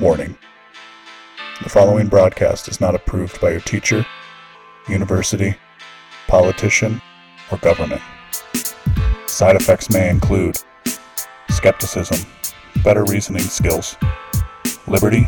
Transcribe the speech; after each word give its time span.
Warning. 0.00 0.38
The 1.60 1.68
following 1.68 2.06
broadcast 2.06 2.68
is 2.68 2.80
not 2.80 2.94
approved 2.94 3.40
by 3.40 3.50
your 3.50 3.60
teacher, 3.60 4.06
university, 4.88 5.56
politician, 6.28 7.02
or 7.50 7.58
government. 7.58 8.00
Side 9.26 9.56
effects 9.56 9.90
may 9.90 10.08
include 10.08 10.56
skepticism, 11.50 12.30
better 12.84 13.02
reasoning 13.06 13.42
skills, 13.42 13.96
liberty, 14.86 15.26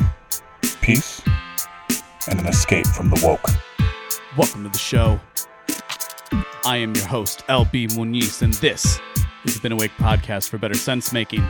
peace, 0.80 1.20
and 2.28 2.38
an 2.38 2.46
escape 2.46 2.87
from 2.87 3.10
the 3.10 3.20
woke. 3.24 3.50
Welcome 4.37 4.62
to 4.62 4.68
the 4.68 4.78
show. 4.78 5.18
I 6.64 6.77
am 6.77 6.95
your 6.95 7.06
host, 7.06 7.45
LB 7.48 7.88
Muniz, 7.96 8.41
and 8.42 8.55
this 8.55 9.00
is 9.45 9.56
the 9.56 9.60
Been 9.62 9.73
Awake 9.73 9.96
podcast 9.98 10.48
for 10.48 10.59
better 10.59 10.74
sense 10.74 11.12
making. 11.12 11.45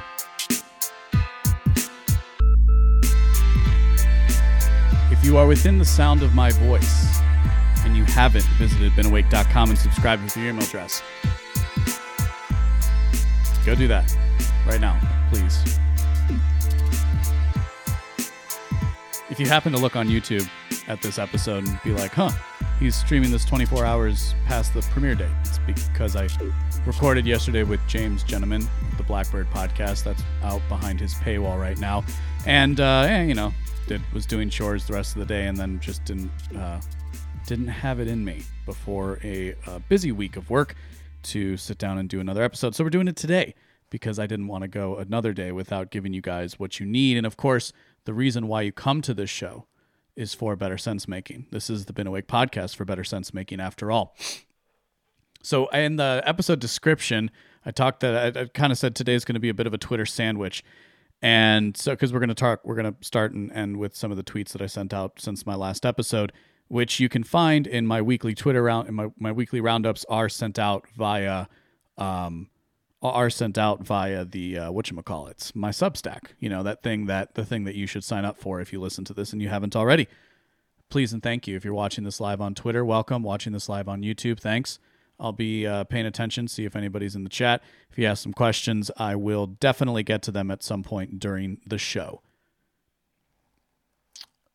You 5.30 5.36
are 5.36 5.46
within 5.46 5.78
the 5.78 5.84
sound 5.84 6.24
of 6.24 6.34
my 6.34 6.50
voice 6.50 7.20
and 7.84 7.96
you 7.96 8.02
haven't 8.02 8.44
visited 8.58 8.90
beenawake.com 8.94 9.70
and 9.70 9.78
subscribed 9.78 10.24
with 10.24 10.36
your 10.36 10.48
email 10.48 10.64
address, 10.64 11.04
go 13.64 13.76
do 13.76 13.86
that 13.86 14.12
right 14.66 14.80
now, 14.80 14.98
please. 15.30 15.78
If 19.30 19.38
you 19.38 19.46
happen 19.46 19.70
to 19.70 19.78
look 19.78 19.94
on 19.94 20.08
YouTube 20.08 20.48
at 20.88 21.00
this 21.00 21.16
episode 21.16 21.64
and 21.64 21.80
be 21.84 21.92
like, 21.92 22.10
huh, 22.10 22.32
he's 22.80 22.96
streaming 22.96 23.30
this 23.30 23.44
24 23.44 23.84
hours 23.84 24.34
past 24.46 24.74
the 24.74 24.82
premiere 24.82 25.14
date, 25.14 25.28
it's 25.42 25.60
because 25.86 26.16
I 26.16 26.26
recorded 26.84 27.24
yesterday 27.24 27.62
with 27.62 27.78
James 27.86 28.24
Gentleman, 28.24 28.66
the 28.96 29.04
Blackbird 29.04 29.48
podcast. 29.50 30.02
That's 30.02 30.24
out 30.42 30.60
behind 30.68 30.98
his 30.98 31.14
paywall 31.14 31.56
right 31.56 31.78
now. 31.78 32.02
And, 32.46 32.80
uh, 32.80 33.04
eh, 33.06 33.22
you 33.22 33.34
know, 33.34 33.54
did, 33.86 34.02
was 34.12 34.26
doing 34.26 34.50
chores 34.50 34.86
the 34.86 34.92
rest 34.92 35.14
of 35.16 35.20
the 35.20 35.26
day 35.26 35.46
and 35.46 35.56
then 35.56 35.80
just 35.80 36.04
didn't, 36.04 36.30
uh, 36.56 36.80
didn't 37.46 37.68
have 37.68 38.00
it 38.00 38.08
in 38.08 38.24
me 38.24 38.42
before 38.66 39.18
a, 39.24 39.54
a 39.66 39.80
busy 39.88 40.12
week 40.12 40.36
of 40.36 40.50
work 40.50 40.74
to 41.22 41.56
sit 41.56 41.78
down 41.78 41.98
and 41.98 42.08
do 42.08 42.20
another 42.20 42.42
episode. 42.42 42.74
So 42.74 42.84
we're 42.84 42.90
doing 42.90 43.08
it 43.08 43.16
today 43.16 43.54
because 43.90 44.18
I 44.18 44.26
didn't 44.26 44.46
want 44.46 44.62
to 44.62 44.68
go 44.68 44.96
another 44.96 45.32
day 45.32 45.52
without 45.52 45.90
giving 45.90 46.12
you 46.12 46.20
guys 46.22 46.58
what 46.58 46.80
you 46.80 46.86
need. 46.86 47.16
And 47.16 47.26
of 47.26 47.36
course, 47.36 47.72
the 48.04 48.14
reason 48.14 48.46
why 48.46 48.62
you 48.62 48.72
come 48.72 49.02
to 49.02 49.12
this 49.12 49.30
show 49.30 49.66
is 50.16 50.34
for 50.34 50.56
better 50.56 50.78
sense 50.78 51.08
making. 51.08 51.46
This 51.50 51.68
is 51.70 51.86
the 51.86 51.92
Been 51.92 52.06
Awake 52.06 52.26
podcast 52.26 52.76
for 52.76 52.84
better 52.84 53.04
sense 53.04 53.34
making 53.34 53.60
after 53.60 53.90
all. 53.90 54.16
So 55.42 55.68
in 55.68 55.96
the 55.96 56.22
episode 56.24 56.60
description, 56.60 57.30
I 57.64 57.70
talked 57.70 58.00
that 58.00 58.36
I, 58.36 58.40
I 58.42 58.44
kind 58.46 58.72
of 58.72 58.78
said 58.78 58.94
today 58.94 59.14
is 59.14 59.24
going 59.24 59.34
to 59.34 59.40
be 59.40 59.48
a 59.48 59.54
bit 59.54 59.66
of 59.66 59.74
a 59.74 59.78
Twitter 59.78 60.06
sandwich. 60.06 60.62
And 61.22 61.76
so, 61.76 61.92
because 61.92 62.12
we're 62.12 62.20
going 62.20 62.28
to 62.28 62.34
talk, 62.34 62.60
we're 62.64 62.74
going 62.74 62.92
to 62.92 63.04
start 63.04 63.32
and 63.32 63.52
end 63.52 63.76
with 63.76 63.94
some 63.94 64.10
of 64.10 64.16
the 64.16 64.22
tweets 64.22 64.52
that 64.52 64.62
I 64.62 64.66
sent 64.66 64.94
out 64.94 65.20
since 65.20 65.44
my 65.44 65.54
last 65.54 65.84
episode, 65.84 66.32
which 66.68 66.98
you 66.98 67.08
can 67.08 67.24
find 67.24 67.66
in 67.66 67.86
my 67.86 68.00
weekly 68.00 68.34
Twitter 68.34 68.62
round. 68.62 68.88
And 68.88 68.96
my, 68.96 69.08
my 69.18 69.32
weekly 69.32 69.60
roundups 69.60 70.06
are 70.08 70.30
sent 70.30 70.58
out 70.58 70.86
via, 70.96 71.46
um, 71.98 72.48
are 73.02 73.28
sent 73.28 73.58
out 73.58 73.82
via 73.82 74.24
the 74.24 74.58
uh, 74.58 74.70
whatchamacallits, 74.70 75.54
my 75.54 75.70
Substack. 75.70 76.32
You 76.38 76.48
know 76.48 76.62
that 76.62 76.82
thing 76.82 77.06
that 77.06 77.34
the 77.34 77.44
thing 77.44 77.64
that 77.64 77.74
you 77.74 77.86
should 77.86 78.04
sign 78.04 78.24
up 78.24 78.38
for 78.38 78.60
if 78.60 78.72
you 78.72 78.80
listen 78.80 79.04
to 79.04 79.14
this 79.14 79.32
and 79.32 79.42
you 79.42 79.48
haven't 79.48 79.76
already. 79.76 80.08
Please 80.88 81.12
and 81.12 81.22
thank 81.22 81.46
you. 81.46 81.54
If 81.54 81.64
you're 81.64 81.74
watching 81.74 82.04
this 82.04 82.18
live 82.18 82.40
on 82.40 82.54
Twitter, 82.54 82.84
welcome. 82.84 83.22
Watching 83.22 83.52
this 83.52 83.68
live 83.68 83.88
on 83.88 84.02
YouTube, 84.02 84.40
thanks. 84.40 84.78
I'll 85.20 85.32
be 85.32 85.66
uh, 85.66 85.84
paying 85.84 86.06
attention, 86.06 86.48
see 86.48 86.64
if 86.64 86.74
anybody's 86.74 87.14
in 87.14 87.24
the 87.24 87.30
chat. 87.30 87.62
If 87.90 87.98
you 87.98 88.06
have 88.06 88.18
some 88.18 88.32
questions, 88.32 88.90
I 88.96 89.16
will 89.16 89.46
definitely 89.46 90.02
get 90.02 90.22
to 90.22 90.32
them 90.32 90.50
at 90.50 90.62
some 90.62 90.82
point 90.82 91.20
during 91.20 91.58
the 91.66 91.76
show. 91.76 92.22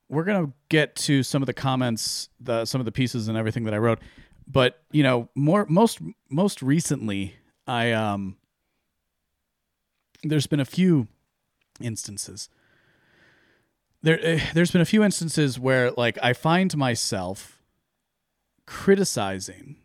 We're 0.09 0.23
gonna 0.23 0.51
get 0.69 0.95
to 0.97 1.23
some 1.23 1.41
of 1.41 1.47
the 1.47 1.53
comments, 1.53 2.29
the 2.39 2.65
some 2.65 2.81
of 2.81 2.85
the 2.85 2.91
pieces 2.91 3.27
and 3.27 3.37
everything 3.37 3.63
that 3.65 3.73
I 3.73 3.77
wrote, 3.77 3.99
but 4.47 4.81
you 4.91 5.03
know, 5.03 5.29
more 5.35 5.65
most 5.69 5.99
most 6.29 6.61
recently, 6.61 7.35
I 7.67 7.91
um, 7.91 8.37
there's 10.23 10.47
been 10.47 10.59
a 10.59 10.65
few 10.65 11.07
instances. 11.79 12.49
There, 14.01 14.19
uh, 14.19 14.39
there's 14.53 14.71
been 14.71 14.81
a 14.81 14.85
few 14.85 15.03
instances 15.03 15.59
where 15.59 15.91
like 15.91 16.17
I 16.21 16.33
find 16.33 16.75
myself 16.77 17.59
criticizing 18.67 19.77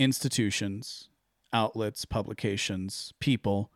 institutions, 0.00 1.10
outlets, 1.52 2.04
publications, 2.04 3.12
people 3.20 3.70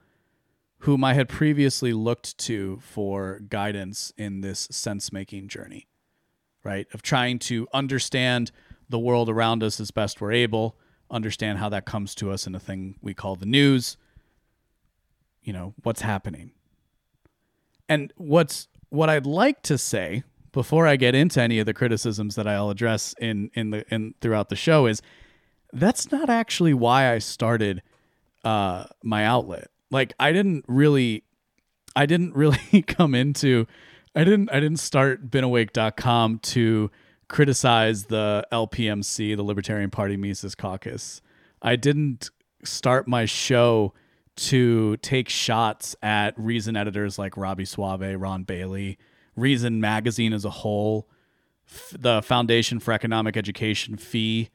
whom 0.78 1.04
I 1.04 1.14
had 1.14 1.28
previously 1.28 1.92
looked 1.92 2.36
to 2.38 2.78
for 2.82 3.40
guidance 3.48 4.12
in 4.16 4.40
this 4.40 4.66
sense 4.70 5.12
making 5.12 5.48
journey, 5.48 5.86
right? 6.62 6.86
Of 6.92 7.02
trying 7.02 7.38
to 7.40 7.68
understand 7.72 8.50
the 8.88 8.98
world 8.98 9.28
around 9.28 9.62
us 9.62 9.80
as 9.80 9.90
best 9.90 10.20
we're 10.20 10.32
able, 10.32 10.76
understand 11.10 11.58
how 11.58 11.68
that 11.68 11.84
comes 11.84 12.14
to 12.16 12.30
us 12.30 12.46
in 12.46 12.54
a 12.54 12.60
thing 12.60 12.96
we 13.00 13.14
call 13.14 13.36
the 13.36 13.46
news, 13.46 13.96
you 15.42 15.52
know, 15.52 15.74
what's 15.82 16.00
happening. 16.00 16.52
And 17.88 18.12
what's 18.16 18.68
what 18.88 19.10
I'd 19.10 19.26
like 19.26 19.62
to 19.62 19.76
say 19.76 20.22
before 20.52 20.86
I 20.86 20.96
get 20.96 21.14
into 21.14 21.40
any 21.40 21.58
of 21.58 21.66
the 21.66 21.74
criticisms 21.74 22.34
that 22.36 22.46
I'll 22.46 22.70
address 22.70 23.14
in 23.20 23.50
in 23.54 23.70
the 23.70 23.84
in 23.92 24.14
throughout 24.20 24.48
the 24.48 24.56
show 24.56 24.86
is 24.86 25.02
that's 25.74 26.10
not 26.10 26.30
actually 26.30 26.74
why 26.74 27.12
I 27.12 27.18
started 27.18 27.82
uh, 28.44 28.84
my 29.02 29.24
outlet. 29.24 29.68
Like 29.90 30.14
I 30.18 30.32
didn't 30.32 30.64
really, 30.68 31.24
I 31.94 32.06
didn't 32.06 32.34
really 32.34 32.82
come 32.86 33.14
into, 33.14 33.66
I 34.14 34.24
didn't, 34.24 34.50
I 34.50 34.60
didn't 34.60 34.78
start 34.78 35.30
beenawake.com 35.30 36.38
to 36.40 36.90
criticize 37.28 38.04
the 38.04 38.46
LPMC, 38.52 39.36
the 39.36 39.42
Libertarian 39.42 39.90
Party 39.90 40.16
Mises 40.16 40.54
Caucus. 40.54 41.20
I 41.62 41.76
didn't 41.76 42.30
start 42.62 43.08
my 43.08 43.24
show 43.24 43.92
to 44.36 44.96
take 44.98 45.28
shots 45.28 45.94
at 46.02 46.38
Reason 46.38 46.76
editors 46.76 47.18
like 47.18 47.36
Robbie 47.36 47.64
Soave, 47.64 48.20
Ron 48.20 48.42
Bailey, 48.42 48.98
Reason 49.36 49.80
Magazine 49.80 50.32
as 50.32 50.44
a 50.44 50.50
whole, 50.50 51.08
f- 51.66 51.94
the 51.98 52.20
Foundation 52.22 52.80
for 52.80 52.92
Economic 52.92 53.36
Education, 53.36 53.96
FEE. 53.96 54.50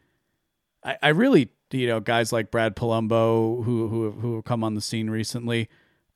I, 0.84 0.98
I 1.02 1.10
really, 1.10 1.50
you 1.72 1.88
know, 1.88 2.00
guys 2.00 2.32
like 2.32 2.52
Brad 2.52 2.76
Polumbo 2.76 3.64
who 3.64 3.88
who 3.88 4.12
who 4.12 4.36
have 4.36 4.46
come 4.46 4.64
on 4.64 4.76
the 4.76 4.82
scene 4.82 5.10
recently, 5.10 5.70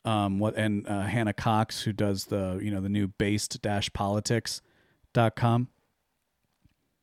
um, 0.05 0.39
what 0.39 0.55
and 0.55 0.87
uh, 0.87 1.01
Hannah 1.03 1.33
Cox 1.33 1.81
who 1.81 1.93
does 1.93 2.25
the 2.25 2.59
you 2.61 2.71
know 2.71 2.81
the 2.81 2.89
new 2.89 3.07
based 3.07 3.61
dash 3.61 3.91
politics.com. 3.93 5.67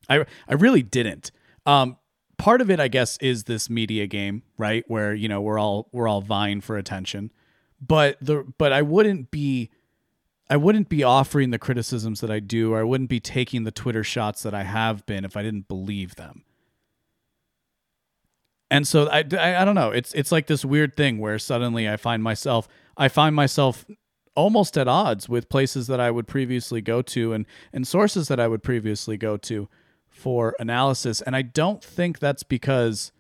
I 0.08 0.24
I 0.48 0.54
really 0.54 0.82
didn't. 0.82 1.30
Um, 1.66 1.98
part 2.38 2.60
of 2.60 2.70
it, 2.70 2.80
I 2.80 2.88
guess, 2.88 3.18
is 3.18 3.44
this 3.44 3.68
media 3.68 4.06
game, 4.06 4.42
right? 4.56 4.84
Where 4.88 5.14
you 5.14 5.28
know 5.28 5.40
we're 5.40 5.58
all 5.58 5.88
we're 5.92 6.08
all 6.08 6.22
vying 6.22 6.60
for 6.60 6.76
attention, 6.76 7.32
but 7.80 8.16
the 8.20 8.44
but 8.58 8.72
I 8.72 8.82
wouldn't 8.82 9.30
be. 9.30 9.70
I 10.52 10.56
wouldn't 10.56 10.88
be 10.88 11.04
offering 11.04 11.50
the 11.50 11.60
criticisms 11.60 12.20
that 12.22 12.30
I 12.32 12.40
do, 12.40 12.72
or 12.72 12.80
I 12.80 12.82
wouldn't 12.82 13.08
be 13.08 13.20
taking 13.20 13.62
the 13.62 13.70
Twitter 13.70 14.02
shots 14.02 14.42
that 14.42 14.52
I 14.52 14.64
have 14.64 15.06
been 15.06 15.24
if 15.24 15.36
I 15.36 15.44
didn't 15.44 15.68
believe 15.68 16.16
them 16.16 16.42
and 18.70 18.86
so 18.86 19.08
I, 19.08 19.24
I, 19.32 19.56
I 19.56 19.64
don't 19.64 19.74
know. 19.74 19.90
It's 19.90 20.14
it's 20.14 20.30
like 20.30 20.46
this 20.46 20.64
weird 20.64 20.96
thing 20.96 21.18
where 21.18 21.38
suddenly 21.38 21.88
i 21.88 21.96
find 21.96 22.22
myself 22.22 22.68
i 22.96 23.08
find 23.08 23.34
myself 23.34 23.84
almost 24.36 24.78
at 24.78 24.86
odds 24.86 25.28
with 25.28 25.48
places 25.48 25.88
that 25.88 26.00
i 26.00 26.10
would 26.10 26.28
previously 26.28 26.80
go 26.80 27.02
to 27.02 27.32
and 27.32 27.46
and 27.72 27.86
sources 27.86 28.28
that 28.28 28.38
i 28.38 28.46
would 28.46 28.62
previously 28.62 29.16
go 29.16 29.36
to 29.36 29.68
for 30.08 30.54
analysis. 30.58 31.20
And 31.20 31.34
i 31.34 31.42
don't 31.42 31.82
think 31.82 32.18
that's 32.18 32.42
because 32.42 33.12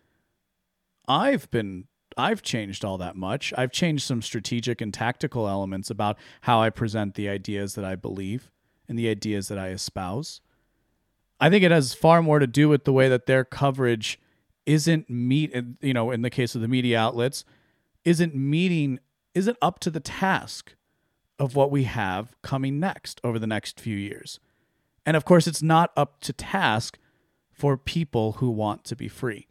i've 1.08 1.50
been 1.50 1.86
i've 2.16 2.42
changed 2.42 2.84
all 2.84 2.98
that 2.98 3.16
much. 3.16 3.52
I've 3.56 3.72
changed 3.72 4.04
some 4.04 4.22
strategic 4.22 4.80
and 4.80 4.94
tactical 4.94 5.48
elements 5.48 5.90
about 5.90 6.16
how 6.42 6.60
i 6.62 6.70
present 6.70 7.14
the 7.14 7.28
ideas 7.28 7.74
that 7.74 7.84
i 7.84 7.96
believe 7.96 8.50
and 8.88 8.98
the 8.98 9.08
ideas 9.08 9.48
that 9.48 9.58
i 9.58 9.68
espouse. 9.68 10.40
I 11.42 11.48
think 11.48 11.64
it 11.64 11.70
has 11.70 11.94
far 11.94 12.20
more 12.22 12.38
to 12.38 12.46
do 12.46 12.68
with 12.68 12.84
the 12.84 12.92
way 12.92 13.08
that 13.08 13.26
their 13.26 13.44
coverage 13.44 14.20
isn't 14.70 15.10
meet 15.10 15.52
you 15.80 15.92
know 15.92 16.12
in 16.12 16.22
the 16.22 16.30
case 16.30 16.54
of 16.54 16.60
the 16.60 16.68
media 16.68 16.96
outlets 16.96 17.44
isn't 18.04 18.36
meeting 18.36 19.00
isn't 19.34 19.56
up 19.60 19.80
to 19.80 19.90
the 19.90 19.98
task 19.98 20.76
of 21.40 21.56
what 21.56 21.72
we 21.72 21.84
have 21.84 22.36
coming 22.40 22.78
next 22.78 23.20
over 23.24 23.38
the 23.38 23.48
next 23.48 23.80
few 23.80 23.96
years. 23.96 24.38
And 25.04 25.16
of 25.16 25.24
course 25.24 25.48
it's 25.48 25.62
not 25.62 25.90
up 25.96 26.20
to 26.20 26.32
task 26.32 26.98
for 27.50 27.76
people 27.76 28.32
who 28.32 28.48
want 28.48 28.84
to 28.84 28.94
be 28.94 29.08
free. 29.08 29.48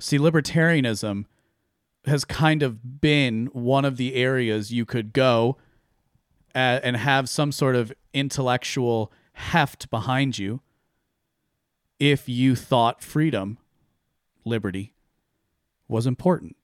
See 0.00 0.18
libertarianism 0.18 1.26
has 2.06 2.24
kind 2.24 2.64
of 2.64 3.00
been 3.00 3.46
one 3.52 3.84
of 3.84 3.96
the 3.96 4.16
areas 4.16 4.72
you 4.72 4.84
could 4.84 5.12
go 5.12 5.56
uh, 6.52 6.80
and 6.82 6.96
have 6.96 7.28
some 7.28 7.52
sort 7.52 7.76
of 7.76 7.92
intellectual 8.12 9.12
heft 9.34 9.88
behind 9.88 10.36
you 10.36 10.60
if 12.04 12.28
you 12.28 12.54
thought 12.54 13.02
freedom, 13.02 13.56
liberty, 14.44 14.92
was 15.88 16.06
important. 16.06 16.54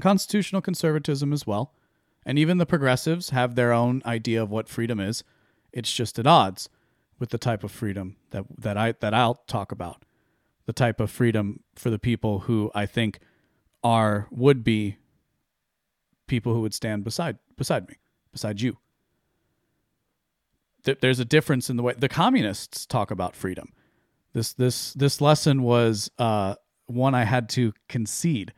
Constitutional 0.00 0.62
conservatism 0.62 1.30
as 1.30 1.46
well. 1.46 1.74
And 2.24 2.38
even 2.38 2.56
the 2.56 2.64
progressives 2.64 3.30
have 3.30 3.54
their 3.54 3.72
own 3.72 4.02
idea 4.06 4.42
of 4.42 4.50
what 4.50 4.68
freedom 4.68 4.98
is. 4.98 5.24
It's 5.72 5.92
just 5.92 6.18
at 6.18 6.26
odds 6.26 6.70
with 7.18 7.30
the 7.30 7.38
type 7.38 7.62
of 7.62 7.70
freedom 7.70 8.16
that 8.30 8.44
that 8.56 8.78
I 8.78 8.92
that 9.00 9.12
I'll 9.12 9.42
talk 9.46 9.72
about. 9.72 10.04
The 10.64 10.72
type 10.72 11.00
of 11.00 11.10
freedom 11.10 11.62
for 11.74 11.90
the 11.90 11.98
people 11.98 12.40
who 12.40 12.70
I 12.74 12.86
think 12.86 13.20
are 13.84 14.26
would 14.30 14.64
be 14.64 14.96
people 16.26 16.54
who 16.54 16.60
would 16.60 16.74
stand 16.74 17.04
beside 17.04 17.38
beside 17.56 17.88
me, 17.88 17.96
beside 18.32 18.60
you. 18.60 18.78
There's 20.84 21.20
a 21.20 21.24
difference 21.24 21.68
in 21.68 21.76
the 21.76 21.82
way 21.82 21.94
the 21.98 22.08
communists 22.08 22.86
talk 22.86 23.10
about 23.10 23.36
freedom. 23.36 23.72
This 24.38 24.52
this 24.52 24.94
this 24.94 25.20
lesson 25.20 25.64
was 25.64 26.12
uh, 26.16 26.54
one 26.86 27.12
I 27.12 27.24
had 27.24 27.48
to 27.50 27.72
concede 27.88 28.52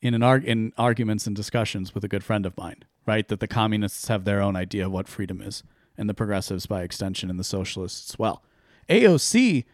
in 0.00 0.14
an 0.14 0.22
arg- 0.22 0.44
in 0.44 0.72
arguments 0.78 1.26
and 1.26 1.34
discussions 1.34 1.96
with 1.96 2.04
a 2.04 2.08
good 2.08 2.22
friend 2.22 2.46
of 2.46 2.56
mine. 2.56 2.84
Right, 3.04 3.26
that 3.26 3.40
the 3.40 3.48
communists 3.48 4.06
have 4.06 4.24
their 4.24 4.40
own 4.40 4.54
idea 4.54 4.86
of 4.86 4.92
what 4.92 5.08
freedom 5.08 5.42
is, 5.42 5.64
and 5.98 6.08
the 6.08 6.14
progressives, 6.14 6.66
by 6.66 6.82
extension, 6.82 7.28
and 7.28 7.40
the 7.40 7.44
socialists 7.44 8.12
as 8.12 8.18
well. 8.20 8.44
AOC 8.88 9.64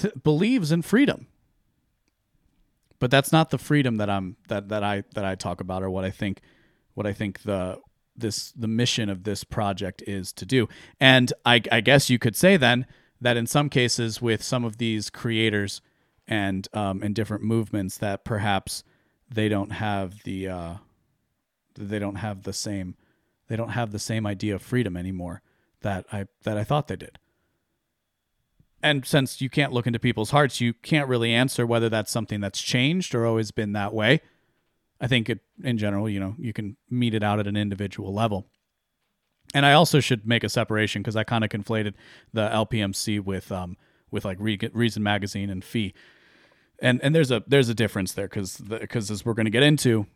th- 0.00 0.14
believes 0.24 0.72
in 0.72 0.82
freedom, 0.82 1.28
but 2.98 3.12
that's 3.12 3.30
not 3.30 3.50
the 3.50 3.58
freedom 3.58 3.98
that 3.98 4.10
I'm 4.10 4.34
that 4.48 4.70
that 4.70 4.82
I 4.82 5.04
that 5.14 5.24
I 5.24 5.36
talk 5.36 5.60
about 5.60 5.84
or 5.84 5.88
what 5.88 6.04
I 6.04 6.10
think 6.10 6.40
what 6.94 7.06
I 7.06 7.12
think 7.12 7.42
the 7.42 7.78
this 8.16 8.50
the 8.50 8.66
mission 8.66 9.08
of 9.08 9.22
this 9.22 9.44
project 9.44 10.02
is 10.04 10.32
to 10.32 10.44
do. 10.44 10.68
And 10.98 11.32
I, 11.46 11.62
I 11.70 11.80
guess 11.80 12.10
you 12.10 12.18
could 12.18 12.34
say 12.34 12.56
then 12.56 12.86
that 13.24 13.38
in 13.38 13.46
some 13.46 13.70
cases 13.70 14.20
with 14.20 14.42
some 14.42 14.64
of 14.64 14.76
these 14.76 15.08
creators 15.08 15.80
and 16.28 16.68
um, 16.74 17.00
different 17.14 17.42
movements 17.42 17.96
that 17.96 18.22
perhaps 18.22 18.84
they 19.30 19.48
don't 19.48 19.72
have 19.72 20.22
the 20.24 20.46
uh, 20.46 20.74
they 21.74 21.98
don't 21.98 22.16
have 22.16 22.42
the 22.42 22.52
same 22.52 22.96
they 23.48 23.56
don't 23.56 23.70
have 23.70 23.92
the 23.92 23.98
same 23.98 24.26
idea 24.26 24.54
of 24.54 24.62
freedom 24.62 24.94
anymore 24.94 25.40
that 25.80 26.04
I 26.12 26.26
that 26.42 26.58
I 26.58 26.64
thought 26.64 26.88
they 26.88 26.96
did. 26.96 27.18
And 28.82 29.06
since 29.06 29.40
you 29.40 29.48
can't 29.48 29.72
look 29.72 29.86
into 29.86 29.98
people's 29.98 30.30
hearts, 30.30 30.60
you 30.60 30.74
can't 30.74 31.08
really 31.08 31.32
answer 31.32 31.66
whether 31.66 31.88
that's 31.88 32.12
something 32.12 32.40
that's 32.40 32.60
changed 32.60 33.14
or 33.14 33.24
always 33.24 33.50
been 33.50 33.72
that 33.72 33.94
way. 33.94 34.20
I 35.00 35.06
think 35.06 35.30
it, 35.30 35.40
in 35.62 35.78
general, 35.78 36.10
you 36.10 36.20
know, 36.20 36.34
you 36.38 36.52
can 36.52 36.76
meet 36.90 37.14
it 37.14 37.22
out 37.22 37.40
at 37.40 37.46
an 37.46 37.56
individual 37.56 38.12
level. 38.12 38.46
And 39.54 39.64
I 39.64 39.72
also 39.72 40.00
should 40.00 40.26
make 40.26 40.44
a 40.44 40.48
separation 40.48 41.00
because 41.00 41.16
I 41.16 41.24
kind 41.24 41.44
of 41.44 41.50
conflated 41.50 41.94
the 42.32 42.48
LPMC 42.48 43.20
with 43.20 43.50
um 43.50 43.76
with 44.10 44.24
like 44.24 44.38
Reason 44.40 45.02
Magazine 45.02 45.48
and 45.50 45.64
FEE, 45.64 45.94
and 46.80 47.02
and 47.02 47.14
there's 47.14 47.30
a 47.30 47.42
there's 47.46 47.68
a 47.68 47.74
difference 47.74 48.12
there 48.12 48.28
because 48.28 48.58
because 48.58 49.10
as 49.10 49.24
we're 49.24 49.34
going 49.34 49.46
to 49.46 49.50
get 49.50 49.62
into, 49.62 50.06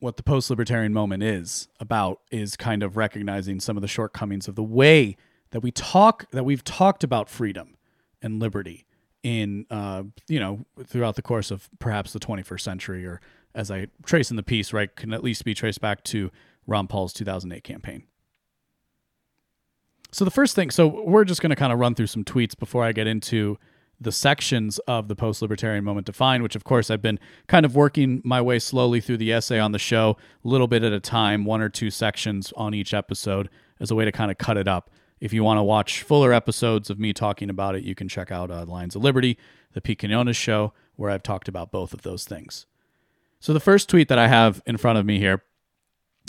what 0.00 0.16
the 0.16 0.22
post 0.22 0.50
libertarian 0.50 0.92
moment 0.92 1.22
is 1.22 1.68
about 1.80 2.20
is 2.30 2.56
kind 2.56 2.82
of 2.82 2.96
recognizing 2.96 3.60
some 3.60 3.76
of 3.76 3.80
the 3.80 3.88
shortcomings 3.88 4.48
of 4.48 4.54
the 4.54 4.62
way 4.62 5.16
that 5.50 5.60
we 5.60 5.70
talk 5.70 6.30
that 6.32 6.44
we've 6.44 6.64
talked 6.64 7.04
about 7.04 7.28
freedom 7.30 7.76
and 8.20 8.40
liberty 8.40 8.84
in 9.22 9.66
uh, 9.70 10.02
you 10.28 10.38
know 10.38 10.66
throughout 10.84 11.16
the 11.16 11.22
course 11.22 11.50
of 11.50 11.68
perhaps 11.78 12.12
the 12.12 12.20
21st 12.20 12.60
century 12.60 13.06
or 13.06 13.20
as 13.54 13.70
I 13.70 13.86
trace 14.04 14.30
in 14.30 14.36
the 14.36 14.42
piece, 14.42 14.72
right, 14.72 14.94
can 14.94 15.12
at 15.12 15.22
least 15.22 15.44
be 15.44 15.54
traced 15.54 15.80
back 15.80 16.02
to 16.04 16.30
Ron 16.66 16.86
Paul's 16.86 17.12
2008 17.12 17.62
campaign. 17.62 18.04
So 20.14 20.24
the 20.24 20.30
first 20.30 20.54
thing, 20.54 20.70
so 20.70 20.86
we're 20.86 21.24
just 21.24 21.42
going 21.42 21.50
to 21.50 21.56
kind 21.56 21.72
of 21.72 21.80
run 21.80 21.96
through 21.96 22.06
some 22.06 22.22
tweets 22.22 22.56
before 22.56 22.84
I 22.84 22.92
get 22.92 23.08
into 23.08 23.58
the 24.00 24.12
sections 24.12 24.78
of 24.86 25.08
the 25.08 25.16
post 25.16 25.42
libertarian 25.42 25.82
moment 25.82 26.06
defined, 26.06 26.44
which 26.44 26.54
of 26.54 26.62
course 26.62 26.88
I've 26.88 27.02
been 27.02 27.18
kind 27.48 27.66
of 27.66 27.74
working 27.74 28.22
my 28.24 28.40
way 28.40 28.60
slowly 28.60 29.00
through 29.00 29.16
the 29.16 29.32
essay 29.32 29.58
on 29.58 29.72
the 29.72 29.78
show, 29.80 30.16
a 30.44 30.48
little 30.48 30.68
bit 30.68 30.84
at 30.84 30.92
a 30.92 31.00
time, 31.00 31.44
one 31.44 31.60
or 31.60 31.68
two 31.68 31.90
sections 31.90 32.52
on 32.56 32.74
each 32.74 32.94
episode 32.94 33.50
as 33.80 33.90
a 33.90 33.96
way 33.96 34.04
to 34.04 34.12
kind 34.12 34.30
of 34.30 34.38
cut 34.38 34.56
it 34.56 34.68
up. 34.68 34.88
If 35.18 35.32
you 35.32 35.42
want 35.42 35.58
to 35.58 35.64
watch 35.64 36.04
fuller 36.04 36.32
episodes 36.32 36.90
of 36.90 37.00
me 37.00 37.12
talking 37.12 37.50
about 37.50 37.74
it, 37.74 37.82
you 37.82 37.96
can 37.96 38.06
check 38.06 38.30
out 38.30 38.52
uh, 38.52 38.64
Lions 38.66 38.94
of 38.94 39.02
Liberty, 39.02 39.36
the 39.72 39.80
Pete 39.80 39.98
Quinones 39.98 40.36
show, 40.36 40.72
where 40.94 41.10
I've 41.10 41.24
talked 41.24 41.48
about 41.48 41.72
both 41.72 41.92
of 41.92 42.02
those 42.02 42.24
things. 42.24 42.66
So 43.40 43.52
the 43.52 43.58
first 43.58 43.88
tweet 43.88 44.06
that 44.06 44.18
I 44.20 44.28
have 44.28 44.62
in 44.64 44.76
front 44.76 44.96
of 44.96 45.04
me 45.04 45.18
here, 45.18 45.42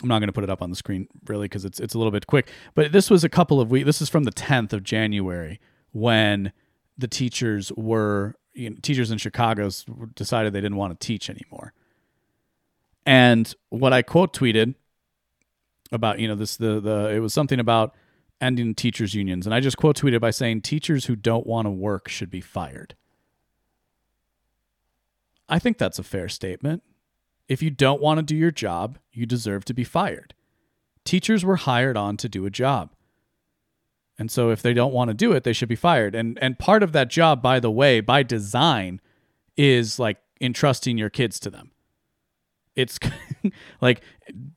I'm 0.04 0.10
not 0.10 0.20
going 0.20 0.28
to 0.28 0.34
put 0.34 0.44
it 0.44 0.50
up 0.50 0.62
on 0.62 0.70
the 0.70 0.76
screen 0.76 1.08
really 1.28 1.46
because 1.46 1.64
it's 1.66 1.80
it's 1.80 1.94
a 1.94 1.98
little 1.98 2.12
bit 2.12 2.28
quick, 2.28 2.50
but 2.74 2.92
this 2.92 3.10
was 3.10 3.24
a 3.24 3.30
couple 3.30 3.62
of 3.62 3.72
weeks. 3.72 3.86
This 3.86 4.02
is 4.02 4.10
from 4.10 4.24
the 4.26 4.32
10th 4.32 4.74
of 4.74 4.84
January 4.84 5.60
when 5.92 6.52
the 6.98 7.08
teachers 7.08 7.72
were 7.76 8.36
you 8.54 8.70
know, 8.70 8.76
teachers 8.82 9.12
in 9.12 9.18
Chicago 9.18 9.70
decided 10.16 10.54
they 10.54 10.62
didn't 10.62 10.78
want 10.78 11.00
to 11.00 11.06
teach 11.06 11.30
anymore. 11.30 11.74
And 13.06 13.54
what 13.70 13.94
I 13.94 14.02
quote 14.02 14.34
tweeted 14.34 14.76
about 15.92 16.20
you 16.20 16.28
know 16.28 16.36
this 16.36 16.58
the 16.58 16.80
the 16.80 17.10
it 17.10 17.20
was 17.20 17.34
something 17.34 17.60
about 17.60 17.96
ending 18.42 18.76
teachers 18.76 19.14
unions 19.14 19.46
and 19.46 19.54
I 19.54 19.60
just 19.60 19.78
quote 19.78 19.96
tweeted 19.96 20.20
by 20.20 20.32
saying 20.32 20.62
teachers 20.62 21.06
who 21.06 21.16
don't 21.16 21.48
want 21.48 21.68
to 21.68 21.72
work 21.72 22.10
should 22.10 22.30
be 22.30 22.42
fired. 22.42 22.96
I 25.48 25.60
think 25.60 25.78
that's 25.78 26.00
a 26.00 26.04
fair 26.04 26.28
statement. 26.28 26.84
If 27.48 27.62
you 27.62 27.70
don't 27.70 28.02
want 28.02 28.18
to 28.18 28.24
do 28.24 28.36
your 28.36 28.52
job, 28.52 28.98
you 29.12 29.26
deserve 29.26 29.66
to 29.66 29.74
be 29.74 29.84
fired. 29.84 30.34
Teachers 31.04 31.46
were 31.46 31.58
hired 31.58 31.96
on 31.96 32.18
to 32.18 32.30
do 32.30 32.46
a 32.46 32.50
job. 32.50 32.92
And 34.18 34.32
so 34.32 34.50
if 34.50 34.62
they 34.62 34.74
don't 34.74 34.94
want 34.94 35.10
to 35.10 35.14
do 35.14 35.34
it, 35.34 35.44
they 35.44 35.54
should 35.54 35.70
be 35.70 35.76
fired. 35.76 36.16
And 36.16 36.40
and 36.42 36.58
part 36.58 36.84
of 36.84 36.94
that 36.94 37.10
job, 37.10 37.42
by 37.42 37.60
the 37.60 37.72
way, 37.72 38.00
by 38.00 38.24
design, 38.24 39.02
is 39.58 40.00
like 40.00 40.18
entrusting 40.40 40.98
your 40.98 41.10
kids 41.10 41.40
to 41.42 41.50
them. 41.50 41.72
It's 42.76 42.98
like 43.82 44.02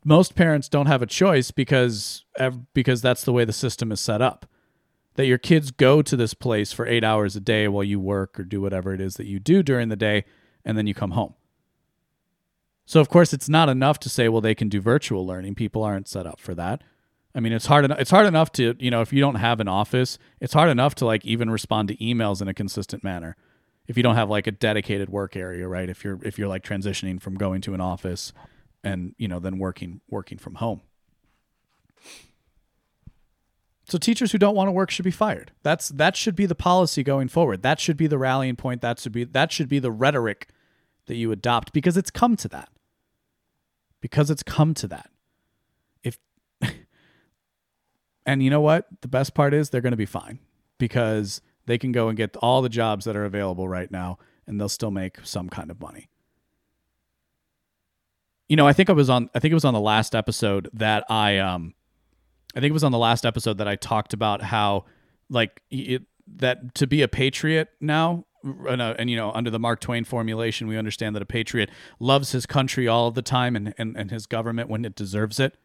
most 0.04 0.34
parents 0.34 0.68
don't 0.68 0.86
have 0.86 1.02
a 1.02 1.06
choice 1.06 1.50
because 1.50 2.24
because 2.72 3.02
that's 3.02 3.24
the 3.24 3.32
way 3.32 3.44
the 3.44 3.52
system 3.52 3.90
is 3.92 4.00
set 4.00 4.22
up. 4.22 4.46
That 5.14 5.26
your 5.26 5.38
kids 5.38 5.72
go 5.72 6.00
to 6.00 6.16
this 6.16 6.32
place 6.32 6.72
for 6.72 6.86
8 6.86 7.02
hours 7.02 7.34
a 7.34 7.40
day 7.40 7.66
while 7.66 7.82
you 7.82 7.98
work 7.98 8.38
or 8.38 8.44
do 8.44 8.60
whatever 8.60 8.94
it 8.94 9.00
is 9.00 9.14
that 9.14 9.26
you 9.26 9.40
do 9.40 9.64
during 9.64 9.88
the 9.88 9.96
day 9.96 10.24
and 10.64 10.78
then 10.78 10.86
you 10.86 10.94
come 10.94 11.10
home. 11.10 11.34
So 12.88 13.00
of 13.02 13.10
course 13.10 13.34
it's 13.34 13.50
not 13.50 13.68
enough 13.68 13.98
to 14.00 14.08
say 14.08 14.30
well 14.30 14.40
they 14.40 14.54
can 14.54 14.70
do 14.70 14.80
virtual 14.80 15.26
learning. 15.26 15.56
People 15.56 15.82
aren't 15.82 16.08
set 16.08 16.26
up 16.26 16.40
for 16.40 16.54
that. 16.54 16.82
I 17.34 17.40
mean 17.40 17.52
it's 17.52 17.66
hard 17.66 17.84
enough 17.84 17.98
it's 18.00 18.10
hard 18.10 18.24
enough 18.24 18.50
to, 18.52 18.74
you 18.78 18.90
know, 18.90 19.02
if 19.02 19.12
you 19.12 19.20
don't 19.20 19.34
have 19.34 19.60
an 19.60 19.68
office, 19.68 20.18
it's 20.40 20.54
hard 20.54 20.70
enough 20.70 20.94
to 20.96 21.04
like 21.04 21.22
even 21.22 21.50
respond 21.50 21.88
to 21.88 21.96
emails 21.98 22.40
in 22.40 22.48
a 22.48 22.54
consistent 22.54 23.04
manner. 23.04 23.36
If 23.88 23.98
you 23.98 24.02
don't 24.02 24.14
have 24.14 24.30
like 24.30 24.46
a 24.46 24.50
dedicated 24.50 25.10
work 25.10 25.36
area, 25.36 25.68
right? 25.68 25.90
If 25.90 26.02
you're 26.02 26.18
if 26.22 26.38
you're 26.38 26.48
like 26.48 26.64
transitioning 26.64 27.20
from 27.20 27.34
going 27.34 27.60
to 27.62 27.74
an 27.74 27.82
office 27.82 28.32
and, 28.82 29.14
you 29.18 29.28
know, 29.28 29.38
then 29.38 29.58
working 29.58 30.00
working 30.08 30.38
from 30.38 30.54
home. 30.54 30.80
So 33.84 33.98
teachers 33.98 34.32
who 34.32 34.38
don't 34.38 34.54
want 34.54 34.68
to 34.68 34.72
work 34.72 34.90
should 34.90 35.04
be 35.04 35.10
fired. 35.10 35.52
That's 35.62 35.90
that 35.90 36.16
should 36.16 36.36
be 36.36 36.46
the 36.46 36.54
policy 36.54 37.02
going 37.02 37.28
forward. 37.28 37.60
That 37.60 37.80
should 37.80 37.98
be 37.98 38.06
the 38.06 38.16
rallying 38.16 38.56
point. 38.56 38.80
That 38.80 38.98
should 38.98 39.12
be 39.12 39.24
that 39.24 39.52
should 39.52 39.68
be 39.68 39.78
the 39.78 39.92
rhetoric 39.92 40.48
that 41.04 41.16
you 41.16 41.32
adopt 41.32 41.74
because 41.74 41.98
it's 41.98 42.10
come 42.10 42.34
to 42.36 42.48
that 42.48 42.70
because 44.00 44.30
it's 44.30 44.42
come 44.42 44.74
to 44.74 44.88
that. 44.88 45.10
If 46.02 46.18
and 48.26 48.42
you 48.42 48.50
know 48.50 48.60
what? 48.60 48.86
The 49.00 49.08
best 49.08 49.34
part 49.34 49.54
is 49.54 49.70
they're 49.70 49.80
going 49.80 49.92
to 49.92 49.96
be 49.96 50.06
fine 50.06 50.38
because 50.78 51.40
they 51.66 51.78
can 51.78 51.92
go 51.92 52.08
and 52.08 52.16
get 52.16 52.36
all 52.36 52.62
the 52.62 52.68
jobs 52.68 53.04
that 53.04 53.16
are 53.16 53.24
available 53.24 53.68
right 53.68 53.90
now 53.90 54.18
and 54.46 54.60
they'll 54.60 54.68
still 54.68 54.90
make 54.90 55.18
some 55.24 55.48
kind 55.48 55.70
of 55.70 55.80
money. 55.80 56.08
You 58.48 58.56
know, 58.56 58.66
I 58.66 58.72
think 58.72 58.88
I 58.88 58.94
was 58.94 59.10
on 59.10 59.28
I 59.34 59.38
think 59.38 59.52
it 59.52 59.54
was 59.54 59.64
on 59.64 59.74
the 59.74 59.80
last 59.80 60.14
episode 60.14 60.70
that 60.72 61.04
I 61.10 61.38
um 61.38 61.74
I 62.56 62.60
think 62.60 62.70
it 62.70 62.72
was 62.72 62.84
on 62.84 62.92
the 62.92 62.98
last 62.98 63.26
episode 63.26 63.58
that 63.58 63.68
I 63.68 63.76
talked 63.76 64.14
about 64.14 64.42
how 64.42 64.86
like 65.28 65.62
it, 65.70 66.02
that 66.36 66.74
to 66.76 66.86
be 66.86 67.02
a 67.02 67.08
patriot 67.08 67.68
now 67.80 68.24
and, 68.42 68.80
uh, 68.82 68.94
and, 68.98 69.10
you 69.10 69.16
know 69.16 69.32
under 69.32 69.50
the 69.50 69.58
mark 69.58 69.80
twain 69.80 70.04
formulation 70.04 70.66
we 70.66 70.76
understand 70.76 71.14
that 71.14 71.22
a 71.22 71.26
patriot 71.26 71.70
loves 71.98 72.32
his 72.32 72.46
country 72.46 72.86
all 72.86 73.10
the 73.10 73.22
time 73.22 73.56
and, 73.56 73.74
and, 73.78 73.96
and 73.96 74.10
his 74.10 74.26
government 74.26 74.68
when 74.68 74.84
it 74.84 74.94
deserves 74.94 75.40
it. 75.40 75.56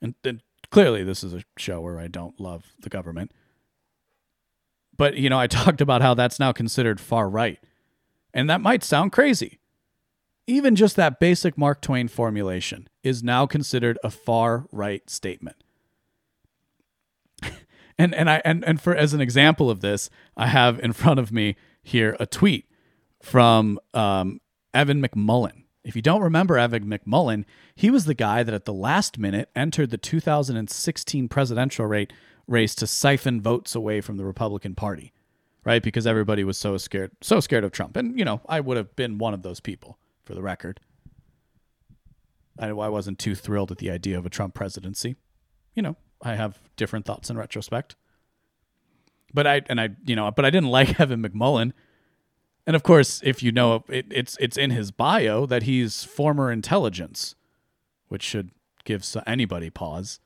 And, 0.00 0.14
and 0.24 0.42
clearly 0.70 1.04
this 1.04 1.22
is 1.22 1.34
a 1.34 1.44
show 1.56 1.80
where 1.80 1.98
i 1.98 2.08
don't 2.08 2.40
love 2.40 2.72
the 2.80 2.88
government. 2.88 3.32
But 4.96 5.16
you 5.16 5.28
know 5.30 5.38
i 5.38 5.46
talked 5.48 5.80
about 5.80 6.02
how 6.02 6.14
that's 6.14 6.40
now 6.40 6.52
considered 6.52 7.00
far 7.00 7.28
right. 7.28 7.58
And 8.34 8.48
that 8.48 8.60
might 8.60 8.82
sound 8.82 9.12
crazy. 9.12 9.58
Even 10.46 10.74
just 10.74 10.96
that 10.96 11.20
basic 11.20 11.56
mark 11.56 11.80
twain 11.80 12.08
formulation 12.08 12.88
is 13.02 13.22
now 13.22 13.46
considered 13.46 13.98
a 14.02 14.10
far 14.10 14.66
right 14.72 15.08
statement 15.08 15.62
and 17.98 18.14
and 18.14 18.30
I 18.30 18.42
and, 18.44 18.64
and 18.64 18.80
for 18.80 18.94
as 18.94 19.14
an 19.14 19.20
example 19.20 19.70
of 19.70 19.80
this, 19.80 20.10
I 20.36 20.46
have 20.46 20.78
in 20.80 20.92
front 21.02 21.20
of 21.20 21.32
me 21.32 21.56
here 21.82 22.16
a 22.20 22.26
tweet 22.26 22.66
from 23.20 23.78
um, 23.94 24.40
Evan 24.74 25.02
McMullin. 25.02 25.64
If 25.84 25.96
you 25.96 26.02
don't 26.02 26.22
remember 26.22 26.58
Evan 26.58 26.84
McMullin, 26.84 27.44
he 27.74 27.90
was 27.90 28.04
the 28.04 28.14
guy 28.14 28.42
that 28.42 28.54
at 28.54 28.66
the 28.66 28.72
last 28.72 29.18
minute 29.18 29.50
entered 29.56 29.90
the 29.90 29.98
2016 29.98 31.28
presidential 31.28 31.86
rate 31.86 32.12
race 32.46 32.74
to 32.76 32.86
siphon 32.86 33.40
votes 33.40 33.74
away 33.74 34.00
from 34.00 34.16
the 34.16 34.24
Republican 34.24 34.74
Party, 34.74 35.12
right? 35.64 35.82
Because 35.82 36.06
everybody 36.06 36.44
was 36.44 36.58
so 36.58 36.76
scared, 36.76 37.10
so 37.20 37.40
scared 37.40 37.64
of 37.64 37.72
Trump, 37.72 37.96
and 37.96 38.18
you 38.18 38.24
know, 38.24 38.40
I 38.48 38.60
would 38.60 38.76
have 38.76 38.94
been 38.94 39.18
one 39.18 39.34
of 39.34 39.42
those 39.42 39.60
people, 39.60 39.98
for 40.24 40.34
the 40.34 40.42
record. 40.42 40.80
I, 42.58 42.68
I 42.68 42.88
wasn't 42.88 43.18
too 43.18 43.34
thrilled 43.34 43.70
at 43.70 43.78
the 43.78 43.90
idea 43.90 44.18
of 44.18 44.26
a 44.26 44.30
Trump 44.30 44.54
presidency. 44.54 45.16
You 45.74 45.82
know, 45.82 45.96
I 46.22 46.34
have 46.34 46.58
different 46.76 47.04
thoughts 47.04 47.30
in 47.30 47.36
retrospect. 47.36 47.96
But 49.34 49.46
I 49.46 49.62
and 49.68 49.80
I 49.80 49.90
you 50.04 50.16
know, 50.16 50.30
but 50.30 50.44
I 50.44 50.50
didn't 50.50 50.70
like 50.78 51.00
Evan 51.00 51.22
McMullin. 51.22 51.72
And 52.66 52.76
of 52.76 52.82
course, 52.82 53.20
if 53.24 53.42
you 53.42 53.50
know 53.50 53.84
it, 53.88 54.06
it's 54.10 54.36
it's 54.40 54.56
in 54.56 54.70
his 54.70 54.90
bio 54.90 55.46
that 55.46 55.64
he's 55.64 56.04
former 56.04 56.52
intelligence, 56.52 57.34
which 58.08 58.22
should 58.22 58.50
give 58.84 59.04
anybody 59.26 59.70
pause. 59.70 60.20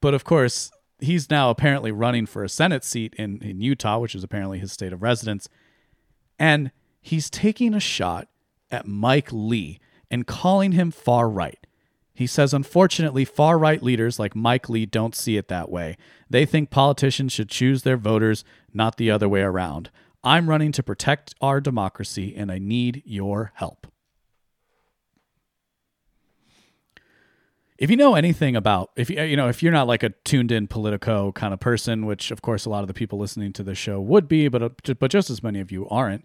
But 0.00 0.14
of 0.14 0.24
course, 0.24 0.70
he's 0.98 1.30
now 1.30 1.50
apparently 1.50 1.92
running 1.92 2.26
for 2.26 2.44
a 2.44 2.48
Senate 2.48 2.84
seat 2.84 3.14
in, 3.14 3.40
in 3.42 3.60
Utah, 3.60 3.98
which 3.98 4.14
is 4.14 4.24
apparently 4.24 4.58
his 4.58 4.72
state 4.72 4.92
of 4.92 5.02
residence. 5.02 5.48
And 6.38 6.70
he's 7.00 7.30
taking 7.30 7.74
a 7.74 7.80
shot 7.80 8.28
at 8.70 8.86
Mike 8.86 9.28
Lee 9.30 9.78
and 10.10 10.26
calling 10.26 10.72
him 10.72 10.90
far 10.90 11.28
right. 11.28 11.66
He 12.22 12.28
says, 12.28 12.54
unfortunately, 12.54 13.24
far 13.24 13.58
right 13.58 13.82
leaders 13.82 14.20
like 14.20 14.36
Mike 14.36 14.68
Lee 14.68 14.86
don't 14.86 15.16
see 15.16 15.36
it 15.36 15.48
that 15.48 15.68
way. 15.68 15.96
They 16.30 16.46
think 16.46 16.70
politicians 16.70 17.32
should 17.32 17.48
choose 17.48 17.82
their 17.82 17.96
voters, 17.96 18.44
not 18.72 18.96
the 18.96 19.10
other 19.10 19.28
way 19.28 19.40
around. 19.40 19.90
I'm 20.22 20.48
running 20.48 20.70
to 20.70 20.84
protect 20.84 21.34
our 21.40 21.60
democracy, 21.60 22.32
and 22.36 22.52
I 22.52 22.58
need 22.58 23.02
your 23.04 23.50
help. 23.56 23.88
If 27.76 27.90
you 27.90 27.96
know 27.96 28.14
anything 28.14 28.54
about, 28.54 28.92
if 28.94 29.10
you 29.10 29.20
you 29.20 29.36
know, 29.36 29.48
if 29.48 29.60
you're 29.60 29.72
not 29.72 29.88
like 29.88 30.04
a 30.04 30.10
tuned 30.10 30.52
in 30.52 30.68
Politico 30.68 31.32
kind 31.32 31.52
of 31.52 31.58
person, 31.58 32.06
which 32.06 32.30
of 32.30 32.40
course 32.40 32.66
a 32.66 32.70
lot 32.70 32.84
of 32.84 32.86
the 32.86 32.94
people 32.94 33.18
listening 33.18 33.52
to 33.54 33.64
the 33.64 33.74
show 33.74 34.00
would 34.00 34.28
be, 34.28 34.46
but 34.46 34.62
uh, 34.62 34.94
but 35.00 35.10
just 35.10 35.28
as 35.28 35.42
many 35.42 35.58
of 35.58 35.72
you 35.72 35.88
aren't, 35.88 36.24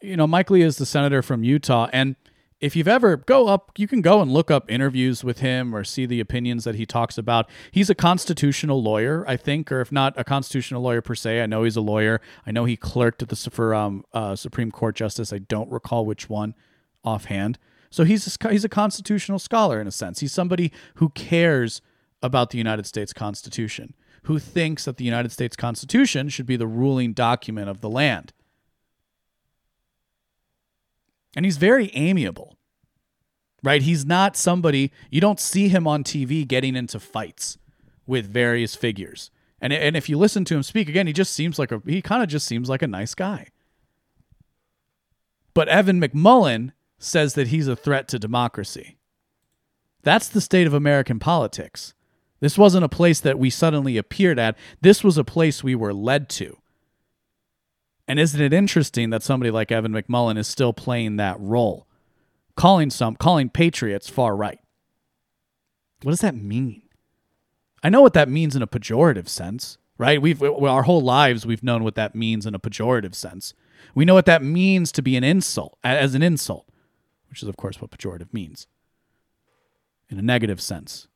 you 0.00 0.16
know, 0.16 0.26
Mike 0.26 0.48
Lee 0.48 0.62
is 0.62 0.78
the 0.78 0.86
senator 0.86 1.20
from 1.20 1.44
Utah, 1.44 1.90
and 1.92 2.16
if 2.64 2.74
you've 2.74 2.88
ever 2.88 3.18
go 3.18 3.48
up, 3.48 3.72
you 3.76 3.86
can 3.86 4.00
go 4.00 4.22
and 4.22 4.32
look 4.32 4.50
up 4.50 4.70
interviews 4.70 5.22
with 5.22 5.40
him 5.40 5.74
or 5.74 5.84
see 5.84 6.06
the 6.06 6.18
opinions 6.18 6.64
that 6.64 6.76
he 6.76 6.86
talks 6.86 7.18
about. 7.18 7.46
He's 7.70 7.90
a 7.90 7.94
constitutional 7.94 8.82
lawyer, 8.82 9.22
I 9.28 9.36
think, 9.36 9.70
or 9.70 9.82
if 9.82 9.92
not 9.92 10.14
a 10.16 10.24
constitutional 10.24 10.80
lawyer 10.80 11.02
per 11.02 11.14
se, 11.14 11.42
I 11.42 11.46
know 11.46 11.64
he's 11.64 11.76
a 11.76 11.82
lawyer. 11.82 12.22
I 12.46 12.52
know 12.52 12.64
he 12.64 12.78
clerked 12.78 13.22
at 13.22 13.28
the 13.28 13.36
for 13.36 13.74
um, 13.74 14.02
uh, 14.14 14.34
Supreme 14.34 14.70
Court 14.70 14.96
justice. 14.96 15.30
I 15.30 15.38
don't 15.38 15.70
recall 15.70 16.06
which 16.06 16.30
one 16.30 16.54
offhand. 17.04 17.58
So 17.90 18.04
he's 18.04 18.38
a, 18.42 18.50
he's 18.50 18.64
a 18.64 18.70
constitutional 18.70 19.38
scholar 19.38 19.78
in 19.78 19.86
a 19.86 19.92
sense. 19.92 20.20
He's 20.20 20.32
somebody 20.32 20.72
who 20.94 21.10
cares 21.10 21.82
about 22.22 22.48
the 22.48 22.56
United 22.56 22.86
States 22.86 23.12
Constitution, 23.12 23.92
who 24.22 24.38
thinks 24.38 24.86
that 24.86 24.96
the 24.96 25.04
United 25.04 25.32
States 25.32 25.54
Constitution 25.54 26.30
should 26.30 26.46
be 26.46 26.56
the 26.56 26.66
ruling 26.66 27.12
document 27.12 27.68
of 27.68 27.82
the 27.82 27.90
land. 27.90 28.32
And 31.36 31.44
he's 31.44 31.56
very 31.56 31.90
amiable, 31.94 32.56
right? 33.62 33.82
He's 33.82 34.04
not 34.04 34.36
somebody, 34.36 34.92
you 35.10 35.20
don't 35.20 35.40
see 35.40 35.68
him 35.68 35.86
on 35.86 36.04
TV 36.04 36.46
getting 36.46 36.76
into 36.76 37.00
fights 37.00 37.58
with 38.06 38.32
various 38.32 38.74
figures. 38.74 39.30
And, 39.60 39.72
and 39.72 39.96
if 39.96 40.08
you 40.08 40.18
listen 40.18 40.44
to 40.46 40.54
him 40.54 40.62
speak 40.62 40.88
again, 40.88 41.06
he 41.06 41.12
just 41.12 41.32
seems 41.32 41.58
like 41.58 41.72
a, 41.72 41.80
he 41.86 42.02
kind 42.02 42.22
of 42.22 42.28
just 42.28 42.46
seems 42.46 42.68
like 42.68 42.82
a 42.82 42.86
nice 42.86 43.14
guy. 43.14 43.48
But 45.54 45.68
Evan 45.68 46.00
McMullin 46.00 46.72
says 46.98 47.34
that 47.34 47.48
he's 47.48 47.68
a 47.68 47.76
threat 47.76 48.08
to 48.08 48.18
democracy. 48.18 48.98
That's 50.02 50.28
the 50.28 50.40
state 50.40 50.66
of 50.66 50.74
American 50.74 51.18
politics. 51.18 51.94
This 52.40 52.58
wasn't 52.58 52.84
a 52.84 52.90
place 52.90 53.20
that 53.20 53.38
we 53.38 53.48
suddenly 53.48 53.96
appeared 53.96 54.38
at. 54.38 54.56
This 54.80 55.02
was 55.02 55.16
a 55.16 55.24
place 55.24 55.64
we 55.64 55.74
were 55.74 55.94
led 55.94 56.28
to. 56.30 56.58
And 58.06 58.18
isn't 58.18 58.40
it 58.40 58.52
interesting 58.52 59.10
that 59.10 59.22
somebody 59.22 59.50
like 59.50 59.72
Evan 59.72 59.92
McMullin 59.92 60.36
is 60.36 60.46
still 60.46 60.72
playing 60.72 61.16
that 61.16 61.40
role, 61.40 61.86
calling 62.56 62.90
some 62.90 63.16
calling 63.16 63.48
patriots 63.48 64.10
far 64.10 64.36
right? 64.36 64.58
What 66.02 66.12
does 66.12 66.20
that 66.20 66.36
mean? 66.36 66.82
I 67.82 67.88
know 67.88 68.02
what 68.02 68.12
that 68.14 68.28
means 68.28 68.54
in 68.54 68.62
a 68.62 68.66
pejorative 68.66 69.28
sense, 69.28 69.78
right? 69.96 70.20
We've 70.20 70.42
our 70.42 70.82
whole 70.82 71.00
lives 71.00 71.46
we've 71.46 71.62
known 71.62 71.82
what 71.82 71.94
that 71.94 72.14
means 72.14 72.46
in 72.46 72.54
a 72.54 72.58
pejorative 72.58 73.14
sense. 73.14 73.54
We 73.94 74.04
know 74.04 74.14
what 74.14 74.26
that 74.26 74.42
means 74.42 74.92
to 74.92 75.02
be 75.02 75.16
an 75.16 75.24
insult 75.24 75.78
as 75.82 76.14
an 76.14 76.22
insult, 76.22 76.68
which 77.28 77.42
is 77.42 77.48
of 77.48 77.56
course 77.56 77.80
what 77.80 77.90
pejorative 77.90 78.32
means 78.32 78.66
in 80.10 80.18
a 80.18 80.22
negative 80.22 80.60
sense. 80.60 81.08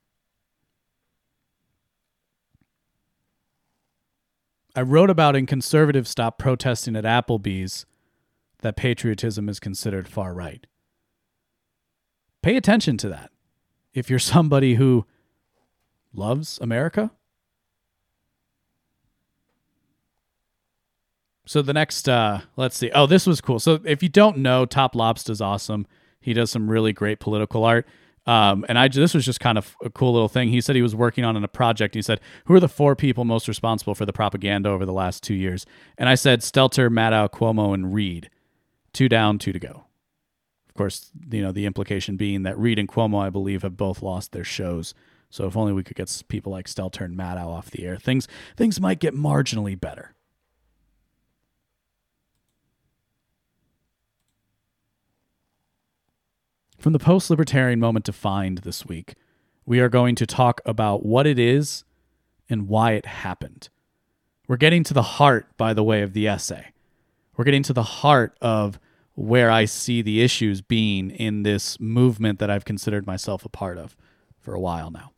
I 4.75 4.83
wrote 4.83 5.11
about 5.11 5.37
in 5.37 5.47
Conservative 5.47 6.07
Stop 6.07 6.39
Protesting 6.39 6.97
at 6.97 7.05
Applebee's 7.05 7.87
that 8.61 8.77
patriotism 8.77 9.49
is 9.49 9.61
considered 9.61 10.09
far 10.09 10.35
right. 10.35 10.67
Pay 12.43 12.57
attention 12.57 12.97
to 12.99 13.09
that. 13.09 13.31
If 13.95 14.11
you're 14.11 14.19
somebody 14.19 14.75
who 14.75 15.07
loves 16.13 16.59
America, 16.61 17.11
So 21.49 21.63
the 21.63 21.73
next, 21.73 22.07
uh, 22.11 22.43
let's 22.57 22.77
see. 22.77 22.91
Oh, 22.95 23.07
this 23.07 23.27
was 23.27 23.41
cool. 23.41 23.59
So 23.59 23.81
if 23.87 24.03
you 24.03 24.11
don't 24.11 24.37
know, 24.37 24.67
Top 24.67 24.95
Lobster's 24.95 25.41
awesome. 25.41 25.87
He 26.21 26.35
does 26.35 26.51
some 26.51 26.69
really 26.71 26.93
great 26.93 27.21
political 27.21 27.65
art. 27.65 27.87
Um, 28.29 28.67
and 28.69 28.79
I 28.79 28.89
this 28.89 29.15
was 29.15 29.25
just 29.25 29.41
kind 29.41 29.57
of 29.57 29.75
a 29.83 29.89
cool 29.89 30.13
little 30.13 30.29
thing. 30.29 30.51
He 30.51 30.61
said 30.61 30.77
he 30.77 30.83
was 30.83 30.95
working 30.95 31.25
on 31.25 31.43
a 31.43 31.49
project. 31.49 31.95
He 31.95 32.03
said, 32.03 32.21
"Who 32.45 32.55
are 32.55 32.61
the 32.61 32.69
four 32.69 32.95
people 32.95 33.25
most 33.25 33.49
responsible 33.49 33.95
for 33.95 34.05
the 34.05 34.13
propaganda 34.13 34.69
over 34.69 34.85
the 34.85 34.93
last 34.93 35.23
two 35.23 35.33
years?" 35.33 35.65
And 35.97 36.11
I 36.11 36.15
said, 36.15 36.41
"Stelter, 36.41 36.91
Maddow, 36.91 37.31
Cuomo, 37.31 37.73
and 37.73 37.95
Reid. 37.95 38.29
Two 38.93 39.09
down, 39.09 39.39
two 39.39 39.53
to 39.53 39.59
go." 39.59 39.87
Of 40.69 40.75
course, 40.75 41.11
you 41.31 41.41
know 41.41 41.53
the 41.53 41.65
implication 41.65 42.19
being 42.19 42.43
that 42.43 42.59
Reid 42.59 42.79
and 42.79 42.87
Cuomo, 42.87 43.19
I 43.19 43.31
believe, 43.31 43.63
have 43.63 43.79
both 43.79 44.03
lost 44.03 44.33
their 44.33 44.45
shows. 44.45 44.93
So 45.31 45.47
if 45.47 45.57
only 45.57 45.73
we 45.73 45.83
could 45.83 45.97
get 45.97 46.23
people 46.29 46.53
like 46.53 46.67
Stelter 46.67 47.07
and 47.07 47.17
Maddow 47.17 47.47
off 47.47 47.71
the 47.71 47.87
air, 47.87 47.97
things 47.97 48.29
things 48.59 48.79
might 48.79 49.01
get 49.01 49.15
marginally 49.15 49.81
better. 49.81 50.15
From 56.79 56.93
the 56.93 56.99
post 57.01 57.29
libertarian 57.29 57.81
moment 57.81 58.05
defined 58.05 58.59
this 58.59 58.87
week, 58.87 59.15
we 59.67 59.81
are 59.81 59.89
going 59.89 60.15
to 60.15 60.27
talk 60.27 60.61
about 60.65 61.05
what 61.05 61.27
it 61.27 61.39
is 61.39 61.85
and 62.49 62.69
why 62.69 62.93
it 62.93 63.05
happened. 63.05 63.69
We're 64.47 64.57
getting 64.57 64.85
to 64.85 64.95
the 64.95 65.03
heart, 65.03 65.49
by 65.57 65.75
the 65.75 65.83
way, 65.83 66.03
of 66.03 66.13
the 66.13 66.29
essay. 66.29 66.73
We're 67.37 67.45
getting 67.45 67.65
to 67.65 67.73
the 67.73 67.83
heart 67.83 68.37
of 68.41 68.79
where 69.15 69.51
I 69.51 69.65
see 69.65 70.01
the 70.01 70.23
issues 70.23 70.61
being 70.61 71.11
in 71.11 71.43
this 71.43 71.81
movement 71.81 72.39
that 72.39 72.49
I've 72.49 72.65
considered 72.65 73.07
myself 73.07 73.45
a 73.45 73.49
part 73.49 73.77
of 73.77 73.97
for 74.39 74.55
a 74.55 74.61
while 74.61 74.91
now. 74.91 75.13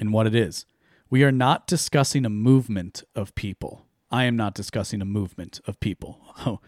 And 0.00 0.12
what 0.12 0.26
it 0.26 0.34
is. 0.34 0.66
We 1.08 1.22
are 1.22 1.32
not 1.32 1.66
discussing 1.66 2.26
a 2.26 2.30
movement 2.30 3.04
of 3.14 3.34
people. 3.34 3.86
I 4.10 4.24
am 4.24 4.36
not 4.36 4.54
discussing 4.54 5.00
a 5.00 5.04
movement 5.04 5.60
of 5.66 5.78
people. 5.78 6.20
Oh, 6.46 6.60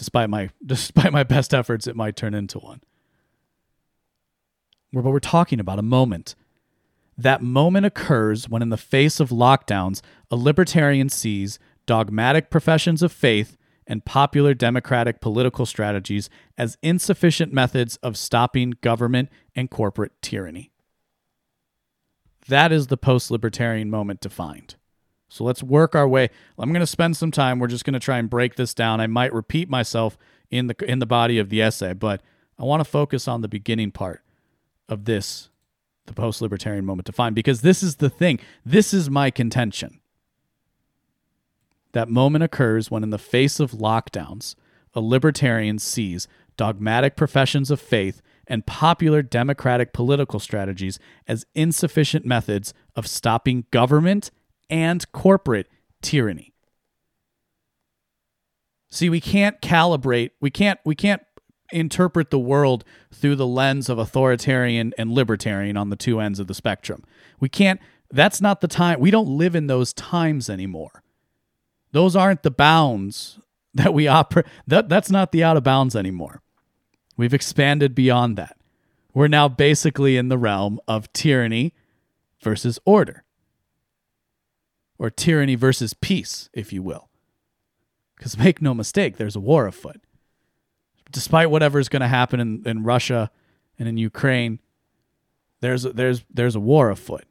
despite 0.00 0.30
my 0.30 0.48
despite 0.64 1.12
my 1.12 1.22
best 1.22 1.52
efforts, 1.52 1.86
it 1.86 1.94
might 1.94 2.16
turn 2.16 2.32
into 2.32 2.58
one. 2.58 2.80
But 4.92 5.04
we're 5.04 5.20
talking 5.20 5.60
about 5.60 5.78
a 5.78 5.82
moment. 5.82 6.34
That 7.18 7.42
moment 7.42 7.84
occurs 7.84 8.48
when, 8.48 8.62
in 8.62 8.70
the 8.70 8.78
face 8.78 9.20
of 9.20 9.28
lockdowns, 9.28 10.00
a 10.30 10.36
libertarian 10.36 11.10
sees 11.10 11.58
dogmatic 11.84 12.48
professions 12.48 13.02
of 13.02 13.12
faith 13.12 13.58
and 13.86 14.06
popular 14.06 14.54
democratic 14.54 15.20
political 15.20 15.66
strategies 15.66 16.30
as 16.56 16.78
insufficient 16.82 17.52
methods 17.52 17.96
of 17.96 18.16
stopping 18.16 18.72
government 18.80 19.28
and 19.54 19.70
corporate 19.70 20.12
tyranny. 20.22 20.72
That 22.48 22.72
is 22.72 22.86
the 22.86 22.96
post 22.96 23.30
libertarian 23.30 23.90
moment 23.90 24.20
defined. 24.20 24.76
So 25.30 25.44
let's 25.44 25.62
work 25.62 25.94
our 25.94 26.08
way. 26.08 26.28
I'm 26.58 26.72
going 26.72 26.80
to 26.80 26.86
spend 26.86 27.16
some 27.16 27.30
time. 27.30 27.58
We're 27.60 27.68
just 27.68 27.84
going 27.84 27.94
to 27.94 28.00
try 28.00 28.18
and 28.18 28.28
break 28.28 28.56
this 28.56 28.74
down. 28.74 29.00
I 29.00 29.06
might 29.06 29.32
repeat 29.32 29.70
myself 29.70 30.18
in 30.50 30.66
the 30.66 30.74
in 30.86 30.98
the 30.98 31.06
body 31.06 31.38
of 31.38 31.48
the 31.48 31.62
essay, 31.62 31.92
but 31.92 32.20
I 32.58 32.64
want 32.64 32.80
to 32.80 32.84
focus 32.84 33.28
on 33.28 33.40
the 33.40 33.48
beginning 33.48 33.92
part 33.92 34.22
of 34.88 35.04
this 35.04 35.48
the 36.06 36.12
post-libertarian 36.12 36.84
moment 36.84 37.06
to 37.06 37.12
find 37.12 37.34
because 37.34 37.60
this 37.60 37.82
is 37.82 37.96
the 37.96 38.10
thing. 38.10 38.40
This 38.66 38.92
is 38.92 39.08
my 39.08 39.30
contention. 39.30 40.00
That 41.92 42.08
moment 42.08 42.42
occurs 42.42 42.90
when 42.90 43.04
in 43.04 43.10
the 43.10 43.18
face 43.18 43.60
of 43.60 43.72
lockdowns, 43.72 44.56
a 44.94 45.00
libertarian 45.00 45.78
sees 45.78 46.26
dogmatic 46.56 47.14
professions 47.14 47.70
of 47.70 47.80
faith 47.80 48.20
and 48.48 48.66
popular 48.66 49.22
democratic 49.22 49.92
political 49.92 50.40
strategies 50.40 50.98
as 51.28 51.46
insufficient 51.54 52.26
methods 52.26 52.74
of 52.96 53.06
stopping 53.06 53.66
government 53.70 54.32
and 54.70 55.10
corporate 55.12 55.68
tyranny. 56.00 56.54
See, 58.90 59.08
we 59.08 59.20
can't 59.20 59.60
calibrate, 59.60 60.30
we 60.40 60.50
can't 60.50 60.80
we 60.84 60.94
can't 60.94 61.22
interpret 61.72 62.30
the 62.30 62.38
world 62.38 62.84
through 63.12 63.36
the 63.36 63.46
lens 63.46 63.88
of 63.88 63.98
authoritarian 63.98 64.92
and 64.98 65.12
libertarian 65.12 65.76
on 65.76 65.90
the 65.90 65.96
two 65.96 66.20
ends 66.20 66.40
of 66.40 66.46
the 66.46 66.54
spectrum. 66.54 67.04
We 67.38 67.48
can't 67.48 67.80
that's 68.10 68.40
not 68.40 68.60
the 68.60 68.68
time. 68.68 68.98
We 68.98 69.10
don't 69.10 69.28
live 69.28 69.54
in 69.54 69.68
those 69.68 69.92
times 69.92 70.50
anymore. 70.50 71.02
Those 71.92 72.16
aren't 72.16 72.42
the 72.42 72.50
bounds 72.50 73.38
that 73.74 73.94
we 73.94 74.08
operate 74.08 74.46
that 74.66 74.88
that's 74.88 75.10
not 75.10 75.32
the 75.32 75.44
out 75.44 75.56
of 75.56 75.64
bounds 75.64 75.94
anymore. 75.94 76.42
We've 77.16 77.34
expanded 77.34 77.94
beyond 77.94 78.36
that. 78.36 78.56
We're 79.12 79.28
now 79.28 79.48
basically 79.48 80.16
in 80.16 80.28
the 80.28 80.38
realm 80.38 80.80
of 80.88 81.12
tyranny 81.12 81.74
versus 82.42 82.78
order, 82.84 83.24
or 85.00 85.08
tyranny 85.08 85.54
versus 85.54 85.94
peace, 85.94 86.50
if 86.52 86.74
you 86.74 86.82
will. 86.82 87.08
Because 88.16 88.36
make 88.36 88.60
no 88.60 88.74
mistake, 88.74 89.16
there's 89.16 89.34
a 89.34 89.40
war 89.40 89.66
afoot. 89.66 90.02
Despite 91.10 91.50
whatever's 91.50 91.88
going 91.88 92.02
to 92.02 92.08
happen 92.08 92.38
in, 92.38 92.62
in 92.66 92.84
Russia 92.84 93.30
and 93.78 93.88
in 93.88 93.96
Ukraine, 93.96 94.60
there's 95.60 95.82
there's 95.82 96.22
there's 96.30 96.54
a 96.54 96.60
war 96.60 96.90
afoot. 96.90 97.24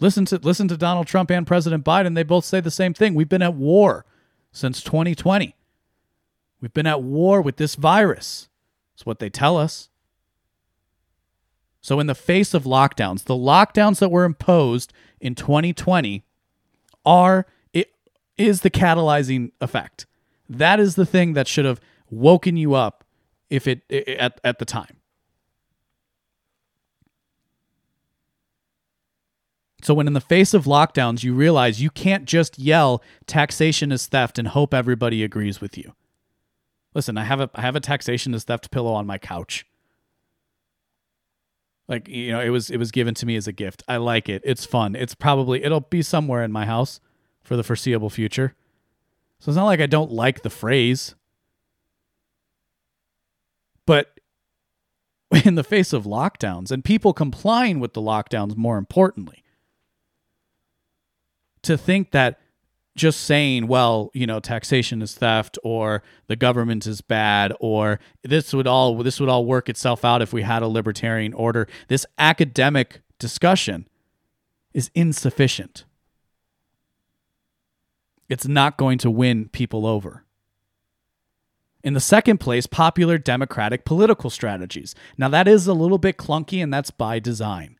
Listen 0.00 0.24
to 0.24 0.38
listen 0.38 0.68
to 0.68 0.76
Donald 0.76 1.06
Trump 1.06 1.30
and 1.30 1.46
President 1.46 1.84
Biden. 1.84 2.14
They 2.14 2.22
both 2.22 2.46
say 2.46 2.60
the 2.60 2.70
same 2.70 2.94
thing. 2.94 3.14
We've 3.14 3.28
been 3.28 3.42
at 3.42 3.54
war 3.54 4.06
since 4.50 4.82
2020. 4.82 5.54
We've 6.62 6.72
been 6.72 6.86
at 6.86 7.02
war 7.02 7.42
with 7.42 7.58
this 7.58 7.74
virus. 7.74 8.48
It's 8.94 9.04
what 9.04 9.18
they 9.18 9.28
tell 9.28 9.58
us. 9.58 9.90
So, 11.82 12.00
in 12.00 12.06
the 12.06 12.14
face 12.14 12.54
of 12.54 12.64
lockdowns, 12.64 13.24
the 13.24 13.34
lockdowns 13.34 13.98
that 13.98 14.10
were 14.10 14.24
imposed 14.24 14.94
in 15.20 15.34
2020 15.34 16.24
are 17.06 17.46
it 17.72 17.92
is 18.36 18.60
the 18.60 18.70
catalyzing 18.70 19.52
effect. 19.60 20.06
That 20.48 20.78
is 20.80 20.96
the 20.96 21.06
thing 21.06 21.32
that 21.32 21.48
should 21.48 21.64
have 21.64 21.80
woken 22.10 22.56
you 22.56 22.74
up 22.74 23.04
if 23.48 23.66
it, 23.66 23.82
it 23.88 24.08
at, 24.08 24.40
at 24.44 24.58
the 24.58 24.64
time. 24.64 24.96
So 29.82 29.94
when 29.94 30.08
in 30.08 30.14
the 30.14 30.20
face 30.20 30.52
of 30.52 30.64
lockdowns 30.64 31.22
you 31.22 31.32
realize 31.32 31.80
you 31.80 31.90
can't 31.90 32.24
just 32.24 32.58
yell 32.58 33.02
taxation 33.26 33.92
is 33.92 34.06
theft 34.08 34.38
and 34.38 34.48
hope 34.48 34.74
everybody 34.74 35.22
agrees 35.22 35.60
with 35.60 35.78
you. 35.78 35.92
Listen, 36.92 37.16
I 37.16 37.24
have 37.24 37.40
a 37.40 37.50
I 37.54 37.60
have 37.60 37.76
a 37.76 37.80
taxation 37.80 38.34
is 38.34 38.44
theft 38.44 38.70
pillow 38.70 38.92
on 38.94 39.06
my 39.06 39.18
couch. 39.18 39.64
Like, 41.88 42.08
you 42.08 42.32
know, 42.32 42.40
it 42.40 42.48
was 42.48 42.70
it 42.70 42.78
was 42.78 42.90
given 42.90 43.14
to 43.14 43.26
me 43.26 43.36
as 43.36 43.46
a 43.46 43.52
gift. 43.52 43.82
I 43.86 43.98
like 43.98 44.28
it. 44.28 44.42
It's 44.44 44.64
fun. 44.64 44.96
It's 44.96 45.14
probably 45.14 45.62
it'll 45.62 45.80
be 45.80 46.02
somewhere 46.02 46.42
in 46.42 46.50
my 46.50 46.66
house 46.66 47.00
for 47.42 47.56
the 47.56 47.62
foreseeable 47.62 48.10
future. 48.10 48.54
So 49.38 49.50
it's 49.50 49.56
not 49.56 49.66
like 49.66 49.80
I 49.80 49.86
don't 49.86 50.10
like 50.10 50.42
the 50.42 50.50
phrase. 50.50 51.14
But 53.86 54.18
in 55.44 55.54
the 55.54 55.64
face 55.64 55.92
of 55.92 56.04
lockdowns 56.04 56.70
and 56.70 56.84
people 56.84 57.12
complying 57.12 57.78
with 57.78 57.94
the 57.94 58.02
lockdowns 58.02 58.56
more 58.56 58.78
importantly, 58.78 59.44
to 61.62 61.76
think 61.76 62.10
that 62.10 62.40
just 62.96 63.20
saying, 63.20 63.66
well, 63.66 64.10
you 64.14 64.26
know, 64.26 64.40
taxation 64.40 65.02
is 65.02 65.14
theft 65.14 65.58
or 65.62 66.02
the 66.26 66.36
government 66.36 66.86
is 66.86 67.00
bad 67.00 67.52
or 67.60 68.00
this 68.22 68.52
would 68.52 68.66
all 68.66 68.96
this 69.02 69.20
would 69.20 69.28
all 69.28 69.44
work 69.44 69.68
itself 69.68 70.04
out 70.04 70.22
if 70.22 70.32
we 70.32 70.42
had 70.42 70.62
a 70.62 70.68
libertarian 70.68 71.32
order. 71.34 71.68
This 71.88 72.06
academic 72.18 73.02
discussion 73.18 73.86
is 74.72 74.90
insufficient. 74.94 75.84
It's 78.28 78.48
not 78.48 78.76
going 78.76 78.98
to 78.98 79.10
win 79.10 79.48
people 79.48 79.86
over. 79.86 80.24
In 81.84 81.94
the 81.94 82.00
second 82.00 82.38
place, 82.38 82.66
popular 82.66 83.16
democratic 83.16 83.84
political 83.84 84.28
strategies. 84.28 84.94
Now, 85.16 85.28
that 85.28 85.46
is 85.46 85.68
a 85.68 85.72
little 85.72 85.98
bit 85.98 86.16
clunky, 86.16 86.60
and 86.60 86.74
that's 86.74 86.90
by 86.90 87.20
design. 87.20 87.75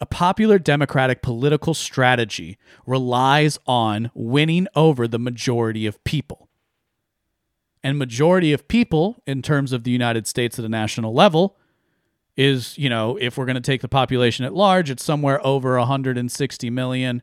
A 0.00 0.06
popular 0.06 0.58
Democratic 0.58 1.22
political 1.22 1.72
strategy 1.72 2.58
relies 2.86 3.58
on 3.66 4.10
winning 4.14 4.66
over 4.74 5.06
the 5.06 5.18
majority 5.18 5.86
of 5.86 6.02
people. 6.04 6.48
And 7.82 7.98
majority 7.98 8.52
of 8.52 8.66
people, 8.66 9.22
in 9.26 9.42
terms 9.42 9.72
of 9.72 9.84
the 9.84 9.90
United 9.90 10.26
States 10.26 10.58
at 10.58 10.64
a 10.64 10.68
national 10.68 11.12
level, 11.12 11.56
is, 12.36 12.76
you 12.76 12.88
know, 12.88 13.16
if 13.20 13.36
we're 13.36 13.44
going 13.44 13.54
to 13.54 13.60
take 13.60 13.82
the 13.82 13.88
population 13.88 14.44
at 14.44 14.54
large, 14.54 14.90
it's 14.90 15.04
somewhere 15.04 15.44
over 15.46 15.78
160 15.78 16.70
million. 16.70 17.22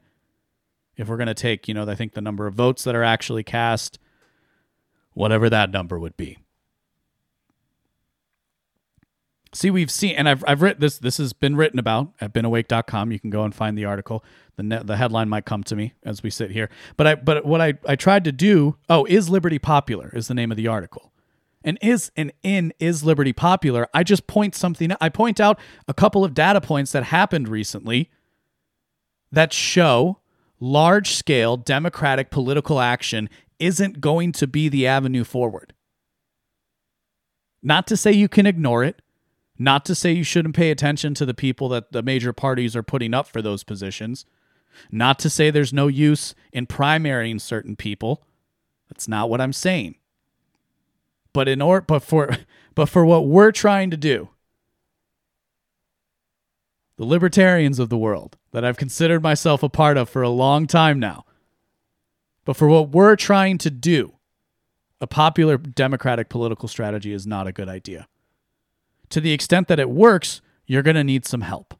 If 0.96 1.08
we're 1.08 1.18
going 1.18 1.28
to 1.28 1.34
take, 1.34 1.68
you 1.68 1.74
know, 1.74 1.88
I 1.90 1.96
think 1.96 2.14
the 2.14 2.22
number 2.22 2.48
of 2.48 2.54
votes 2.54 2.84
that 2.84 2.96
are 2.96 3.04
actually 3.04 3.44
cast, 3.44 4.00
whatever 5.14 5.50
that 5.50 5.72
number 5.72 6.00
would 6.00 6.16
be. 6.16 6.38
See, 9.54 9.70
we've 9.70 9.92
seen, 9.92 10.16
and 10.16 10.30
I've, 10.30 10.44
I've 10.48 10.62
written 10.62 10.80
this. 10.80 10.98
This 10.98 11.18
has 11.18 11.34
been 11.34 11.58
written 11.58 11.78
about 11.78 12.14
at 12.22 12.34
beenawake.com. 12.34 13.12
You 13.12 13.20
can 13.20 13.30
go 13.30 13.44
and 13.44 13.54
find 13.54 13.78
the 13.78 13.84
article. 13.84 14.24
The 14.56 14.82
the 14.84 14.96
headline 14.96 15.28
might 15.28 15.46
come 15.46 15.64
to 15.66 15.76
me 15.76 15.94
as 16.04 16.24
we 16.24 16.30
sit 16.30 16.52
here. 16.52 16.70
But 16.96 17.08
I, 17.08 17.16
but 17.16 17.46
what 17.46 17.60
I, 17.60 17.74
I 17.86 17.98
tried 17.98 18.24
to 18.26 18.32
do. 18.32 18.78
Oh, 18.90 19.06
is 19.06 19.30
liberty 19.30 19.60
popular? 19.60 20.10
Is 20.14 20.30
the 20.30 20.34
name 20.34 20.52
of 20.52 20.58
the 20.58 20.68
article, 20.68 21.12
and 21.66 21.78
is 21.82 22.12
and 22.16 22.32
in 22.44 22.74
is 22.80 23.04
liberty 23.04 23.34
popular? 23.34 23.88
I 23.94 24.04
just 24.04 24.26
point 24.26 24.56
something. 24.56 24.94
I 25.02 25.10
point 25.10 25.42
out 25.42 25.60
a 25.86 25.94
couple 25.94 26.24
of 26.24 26.34
data 26.34 26.62
points 26.62 26.94
that 26.94 27.04
happened 27.04 27.50
recently 27.50 28.10
that 29.34 29.52
show 29.52 30.20
large 30.62 31.14
scale 31.14 31.58
democratic 31.58 32.30
political 32.30 32.80
action 32.80 33.30
isn't 33.60 34.00
going 34.00 34.32
to 34.32 34.48
be 34.48 34.70
the 34.70 34.88
avenue 34.88 35.26
forward. 35.26 35.74
Not 37.62 37.86
to 37.88 37.98
say 37.98 38.14
you 38.14 38.30
can 38.30 38.46
ignore 38.46 38.84
it 38.84 39.02
not 39.62 39.86
to 39.86 39.94
say 39.94 40.12
you 40.12 40.24
shouldn't 40.24 40.56
pay 40.56 40.72
attention 40.72 41.14
to 41.14 41.24
the 41.24 41.36
people 41.36 41.70
that 41.70 41.92
the 41.92 42.02
major 42.02 42.34
parties 42.34 42.76
are 42.76 42.82
putting 42.82 43.14
up 43.14 43.28
for 43.28 43.44
those 43.44 43.64
positions. 43.64 44.26
Not 44.92 45.20
to 45.20 45.30
say 45.30 45.52
there's 45.52 45.72
no 45.72 45.88
use 45.88 46.34
in 46.52 46.66
primarying 46.66 47.40
certain 47.40 47.76
people. 47.76 48.24
That's 48.90 49.08
not 49.08 49.30
what 49.30 49.40
I'm 49.40 49.54
saying. 49.54 49.96
But 51.32 51.48
in 51.48 51.62
or 51.62 51.80
but 51.82 52.02
for 52.02 52.38
but 52.76 52.90
for 52.90 53.06
what 53.06 53.28
we're 53.28 53.52
trying 53.52 53.92
to 53.92 53.98
do, 53.98 54.30
the 56.98 57.06
libertarians 57.06 57.78
of 57.78 57.90
the 57.90 57.98
world 58.00 58.38
that 58.54 58.66
I've 58.66 58.78
considered 58.78 59.22
myself 59.22 59.62
a 59.62 59.70
part 59.70 59.96
of 59.96 60.10
for 60.10 60.24
a 60.24 60.30
long 60.30 60.66
time 60.66 61.00
now. 61.00 61.24
But 62.46 62.58
for 62.58 62.68
what 62.68 62.90
we're 62.90 63.16
trying 63.16 63.60
to 63.60 63.70
do, 63.70 64.14
a 65.00 65.06
popular 65.06 65.58
democratic 65.58 66.30
political 66.30 66.68
strategy 66.68 67.14
is 67.14 67.28
not 67.28 67.46
a 67.46 67.52
good 67.52 67.70
idea 67.70 68.08
to 69.12 69.22
the 69.22 69.32
extent 69.32 69.68
that 69.68 69.80
it 69.80 69.90
works, 69.90 70.42
you're 70.66 70.82
going 70.82 70.96
to 70.96 71.04
need 71.04 71.26
some 71.26 71.42
help. 71.42 71.76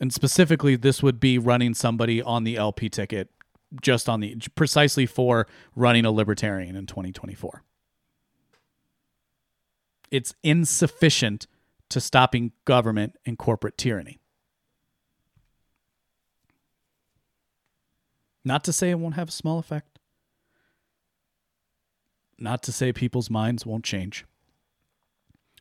And 0.00 0.12
specifically, 0.12 0.76
this 0.76 1.02
would 1.02 1.20
be 1.20 1.38
running 1.38 1.74
somebody 1.74 2.22
on 2.22 2.44
the 2.44 2.56
LP 2.56 2.88
ticket, 2.88 3.28
just 3.82 4.08
on 4.08 4.20
the 4.20 4.36
precisely 4.54 5.04
for 5.04 5.46
running 5.76 6.06
a 6.06 6.10
libertarian 6.10 6.74
in 6.74 6.86
2024. 6.86 7.62
It's 10.10 10.34
insufficient 10.42 11.46
to 11.90 12.00
stopping 12.00 12.52
government 12.64 13.16
and 13.26 13.36
corporate 13.36 13.76
tyranny. 13.76 14.20
Not 18.42 18.64
to 18.64 18.72
say 18.72 18.90
it 18.90 18.98
won't 18.98 19.16
have 19.16 19.28
a 19.28 19.32
small 19.32 19.58
effect. 19.58 19.89
Not 22.40 22.62
to 22.64 22.72
say 22.72 22.92
people's 22.92 23.30
minds 23.30 23.66
won't 23.66 23.84
change. 23.84 24.24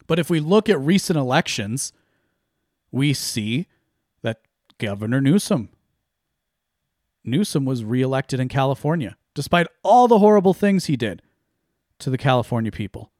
But 0.07 0.17
if 0.17 0.29
we 0.29 0.39
look 0.39 0.69
at 0.69 0.79
recent 0.79 1.19
elections, 1.19 1.93
we 2.91 3.13
see 3.13 3.67
that 4.23 4.41
Governor 4.79 5.21
Newsom 5.21 5.69
Newsom 7.23 7.65
was 7.65 7.83
reelected 7.83 8.39
in 8.39 8.47
California 8.47 9.17
despite 9.35 9.67
all 9.83 10.07
the 10.07 10.19
horrible 10.19 10.53
things 10.53 10.85
he 10.85 10.97
did 10.97 11.21
to 11.99 12.09
the 12.09 12.17
California 12.17 12.71
people. 12.71 13.11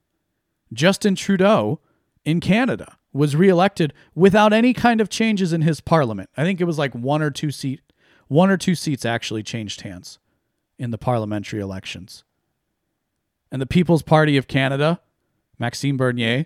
Justin 0.74 1.16
Trudeau 1.16 1.80
in 2.26 2.40
Canada 2.40 2.98
was 3.14 3.36
reelected 3.36 3.94
without 4.16 4.52
any 4.52 4.74
kind 4.74 5.02
of 5.02 5.10
changes 5.10 5.54
in 5.54 5.62
his 5.62 5.82
parliament. 5.82 6.30
I 6.36 6.44
think 6.44 6.60
it 6.60 6.66
was 6.66 6.78
like 6.78 6.94
one 6.94 7.22
or 7.22 7.30
two 7.30 7.52
seat 7.52 7.82
one 8.28 8.50
or 8.50 8.58
two 8.58 8.76
seats 8.76 9.06
actually 9.06 9.44
changed 9.44 9.82
hands 9.82 10.20
in 10.78 10.92
the 10.92 10.98
parliamentary 10.98 11.60
elections 11.60 12.24
and 13.52 13.62
the 13.62 13.66
People's 13.66 14.04
Party 14.04 14.38
of 14.38 14.48
Canada, 14.48 15.00
Maxime 15.58 15.98
Bernier, 15.98 16.46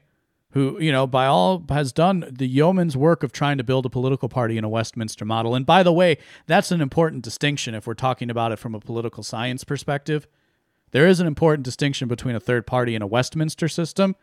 who, 0.52 0.80
you 0.80 0.92
know, 0.92 1.08
by 1.08 1.26
all 1.26 1.64
has 1.70 1.92
done 1.92 2.26
the 2.30 2.48
yeoman's 2.48 2.96
work 2.96 3.24
of 3.24 3.32
trying 3.32 3.58
to 3.58 3.64
build 3.64 3.86
a 3.86 3.90
political 3.90 4.30
party 4.30 4.58
in 4.58 4.64
a 4.64 4.70
Westminster 4.70 5.26
model. 5.26 5.56
And 5.56 5.66
by 5.66 5.82
the 5.82 5.92
way, 5.92 6.18
that's 6.46 6.72
an 6.72 6.80
important 6.80 7.24
distinction 7.24 7.74
if 7.74 7.88
we're 7.88 7.96
talking 7.96 8.30
about 8.30 8.52
it 8.52 8.60
from 8.60 8.76
a 8.76 8.80
political 8.80 9.24
science 9.24 9.64
perspective. 9.64 10.28
There 10.92 11.08
is 11.08 11.20
an 11.20 11.26
important 11.26 11.66
distinction 11.66 12.08
between 12.08 12.36
a 12.36 12.40
third 12.40 12.68
party 12.68 12.94
in 12.94 13.02
a 13.02 13.08
Westminster 13.08 13.68
system 13.68 14.16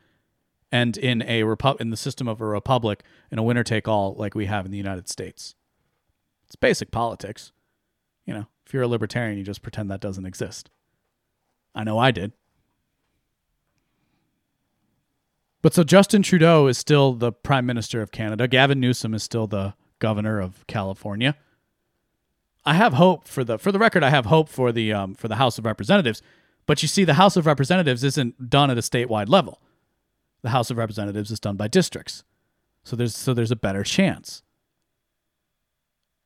and 0.71 0.97
in 0.97 1.23
a 1.23 1.43
repu- 1.43 1.81
in 1.81 1.91
the 1.91 1.97
system 1.97 2.29
of 2.29 2.41
a 2.41 2.47
republic 2.47 3.03
in 3.33 3.39
a 3.39 3.43
winner 3.43 3.65
take 3.65 3.89
all 3.89 4.15
like 4.15 4.37
we 4.37 4.47
have 4.47 4.65
in 4.65 4.71
the 4.71 4.79
United 4.79 5.09
States. 5.09 5.57
It's 6.47 6.55
basic 6.55 6.93
politics. 6.93 7.51
You 8.25 8.35
know, 8.35 8.47
if 8.65 8.73
you're 8.73 8.85
a 8.85 8.89
libertarian, 8.89 9.37
you 9.37 9.43
just 9.43 9.63
pretend 9.63 9.91
that 9.91 10.01
doesn't 10.01 10.27
exist. 10.27 10.71
I 11.75 11.83
know 11.83 11.99
I 11.99 12.13
did. 12.13 12.33
But 15.63 15.75
so 15.75 15.85
Justin 15.85 16.23
Trudeau 16.23 16.67
is 16.67 16.79
still 16.79 17.13
the 17.13 17.33
prime 17.33 17.67
minister 17.67 18.01
of 18.01 18.13
Canada. 18.13 18.49
Gavin 18.49 18.81
Newsom 18.81 19.13
is 19.13 19.23
still 19.23 19.47
the 19.47 19.75
governor 19.99 20.41
of 20.41 20.67
California. 20.67 21.37
I 22.65 22.75
have 22.75 22.95
hope 22.95 23.27
for 23.29 23.45
the 23.45 23.59
for 23.59 23.73
the 23.73 23.79
record. 23.79 24.03
I 24.03 24.11
have 24.11 24.27
hope 24.27 24.49
for 24.49 24.73
the 24.73 24.93
um, 24.93 25.15
for 25.15 25.29
the 25.29 25.37
House 25.37 25.59
of 25.59 25.65
Representatives, 25.65 26.23
But 26.67 26.83
you 26.83 26.89
see, 26.89 27.05
the 27.05 27.15
House 27.15 27.37
of 27.37 27.47
Representatives 27.47 28.05
isn't 28.05 28.49
done 28.49 28.71
at 28.71 28.79
a 28.79 28.81
statewide 28.81 29.29
level. 29.29 29.61
The 30.43 30.51
House 30.51 30.71
of 30.71 30.77
Representatives 30.77 31.31
is 31.31 31.41
done 31.41 31.57
by 31.57 31.69
districts. 31.69 32.23
So 32.85 32.97
there's 32.97 33.17
so 33.17 33.35
there's 33.35 33.51
a 33.51 33.57
better 33.57 33.83
chance. 33.83 34.43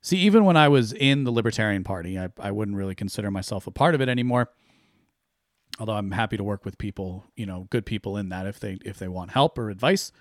See, 0.01 0.17
even 0.17 0.45
when 0.45 0.55
I 0.55 0.67
was 0.67 0.93
in 0.93 1.23
the 1.23 1.31
Libertarian 1.31 1.83
Party, 1.83 2.19
I, 2.19 2.29
I 2.39 2.51
wouldn't 2.51 2.77
really 2.77 2.93
consider 2.93 3.31
myself 3.31 3.65
a 3.65 3.71
part 3.71 3.95
of 3.95 4.01
it 4.01 4.07
anymore. 4.07 4.49
Although 5.79 5.93
I'm 5.93 6.11
happy 6.11 6.37
to 6.37 6.43
work 6.43 6.63
with 6.63 6.77
people, 6.77 7.25
you 7.35 7.45
know, 7.45 7.67
good 7.69 7.85
people 7.85 8.17
in 8.17 8.29
that 8.29 8.47
if 8.47 8.59
they 8.59 8.77
if 8.85 8.97
they 8.97 9.07
want 9.07 9.31
help 9.31 9.57
or 9.57 9.69
advice. 9.69 10.11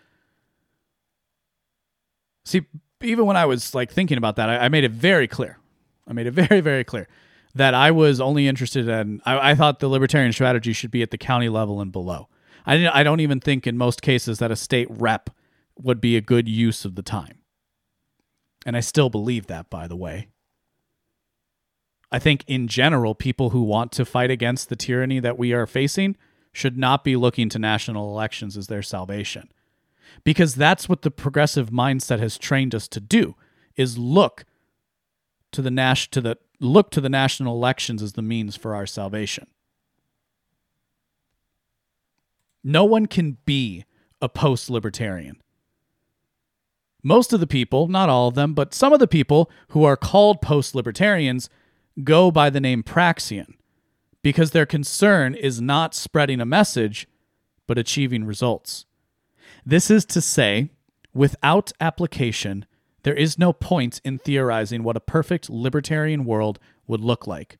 See, 2.44 2.62
even 3.00 3.26
when 3.26 3.36
I 3.36 3.46
was 3.46 3.74
like 3.74 3.90
thinking 3.90 4.18
about 4.18 4.36
that, 4.36 4.48
I, 4.48 4.64
I 4.64 4.68
made 4.68 4.84
it 4.84 4.90
very 4.90 5.28
clear. 5.28 5.58
I 6.06 6.12
made 6.12 6.26
it 6.26 6.30
very, 6.48 6.60
very 6.60 6.84
clear 6.84 7.08
that 7.54 7.74
I 7.74 7.90
was 7.90 8.20
only 8.20 8.48
interested 8.48 8.88
in. 8.88 9.20
I, 9.24 9.50
I, 9.50 9.54
thought 9.54 9.78
the 9.78 9.88
libertarian 9.88 10.32
strategy 10.32 10.72
should 10.72 10.90
be 10.90 11.02
at 11.02 11.10
the 11.10 11.18
county 11.18 11.48
level 11.48 11.80
and 11.80 11.92
below. 11.92 12.28
I 12.66 12.76
didn't. 12.76 12.94
I 12.94 13.02
don't 13.02 13.20
even 13.20 13.40
think 13.40 13.66
in 13.66 13.76
most 13.78 14.02
cases 14.02 14.38
that 14.38 14.50
a 14.50 14.56
state 14.56 14.88
rep 14.90 15.30
would 15.80 16.00
be 16.00 16.16
a 16.16 16.20
good 16.20 16.48
use 16.48 16.84
of 16.84 16.94
the 16.94 17.02
time. 17.02 17.38
And 18.66 18.76
I 18.76 18.80
still 18.80 19.10
believe 19.10 19.46
that, 19.48 19.70
by 19.70 19.86
the 19.86 19.96
way. 19.96 20.28
I 22.14 22.20
think 22.20 22.44
in 22.46 22.68
general, 22.68 23.16
people 23.16 23.50
who 23.50 23.64
want 23.64 23.90
to 23.90 24.04
fight 24.04 24.30
against 24.30 24.68
the 24.68 24.76
tyranny 24.76 25.18
that 25.18 25.36
we 25.36 25.52
are 25.52 25.66
facing 25.66 26.14
should 26.52 26.78
not 26.78 27.02
be 27.02 27.16
looking 27.16 27.48
to 27.48 27.58
national 27.58 28.08
elections 28.08 28.56
as 28.56 28.68
their 28.68 28.82
salvation 28.82 29.50
because 30.22 30.54
that's 30.54 30.88
what 30.88 31.02
the 31.02 31.10
progressive 31.10 31.70
mindset 31.70 32.20
has 32.20 32.38
trained 32.38 32.72
us 32.72 32.86
to 32.86 33.00
do 33.00 33.34
is 33.74 33.98
look 33.98 34.44
to 35.50 35.60
the 35.60 35.72
Nash 35.72 36.08
to 36.12 36.20
the 36.20 36.38
look 36.60 36.92
to 36.92 37.00
the 37.00 37.08
national 37.08 37.56
elections 37.56 38.00
as 38.00 38.12
the 38.12 38.22
means 38.22 38.54
for 38.54 38.76
our 38.76 38.86
salvation. 38.86 39.48
No 42.62 42.84
one 42.84 43.06
can 43.06 43.38
be 43.44 43.86
a 44.22 44.28
post-libertarian. 44.28 45.42
Most 47.02 47.32
of 47.32 47.40
the 47.40 47.48
people, 47.48 47.88
not 47.88 48.08
all 48.08 48.28
of 48.28 48.36
them, 48.36 48.54
but 48.54 48.72
some 48.72 48.92
of 48.92 49.00
the 49.00 49.08
people 49.08 49.50
who 49.70 49.82
are 49.82 49.96
called 49.96 50.40
post-libertarians 50.40 51.50
go 52.02 52.30
by 52.30 52.50
the 52.50 52.60
name 52.60 52.82
Praxian 52.82 53.54
because 54.22 54.50
their 54.50 54.66
concern 54.66 55.34
is 55.34 55.60
not 55.60 55.94
spreading 55.94 56.40
a 56.40 56.46
message 56.46 57.06
but 57.66 57.78
achieving 57.78 58.24
results. 58.24 58.86
This 59.64 59.90
is 59.90 60.04
to 60.06 60.20
say, 60.20 60.70
without 61.12 61.72
application, 61.80 62.66
there 63.02 63.14
is 63.14 63.38
no 63.38 63.52
point 63.52 64.00
in 64.04 64.18
theorizing 64.18 64.82
what 64.82 64.96
a 64.96 65.00
perfect 65.00 65.48
libertarian 65.48 66.24
world 66.24 66.58
would 66.86 67.00
look 67.00 67.26
like, 67.26 67.58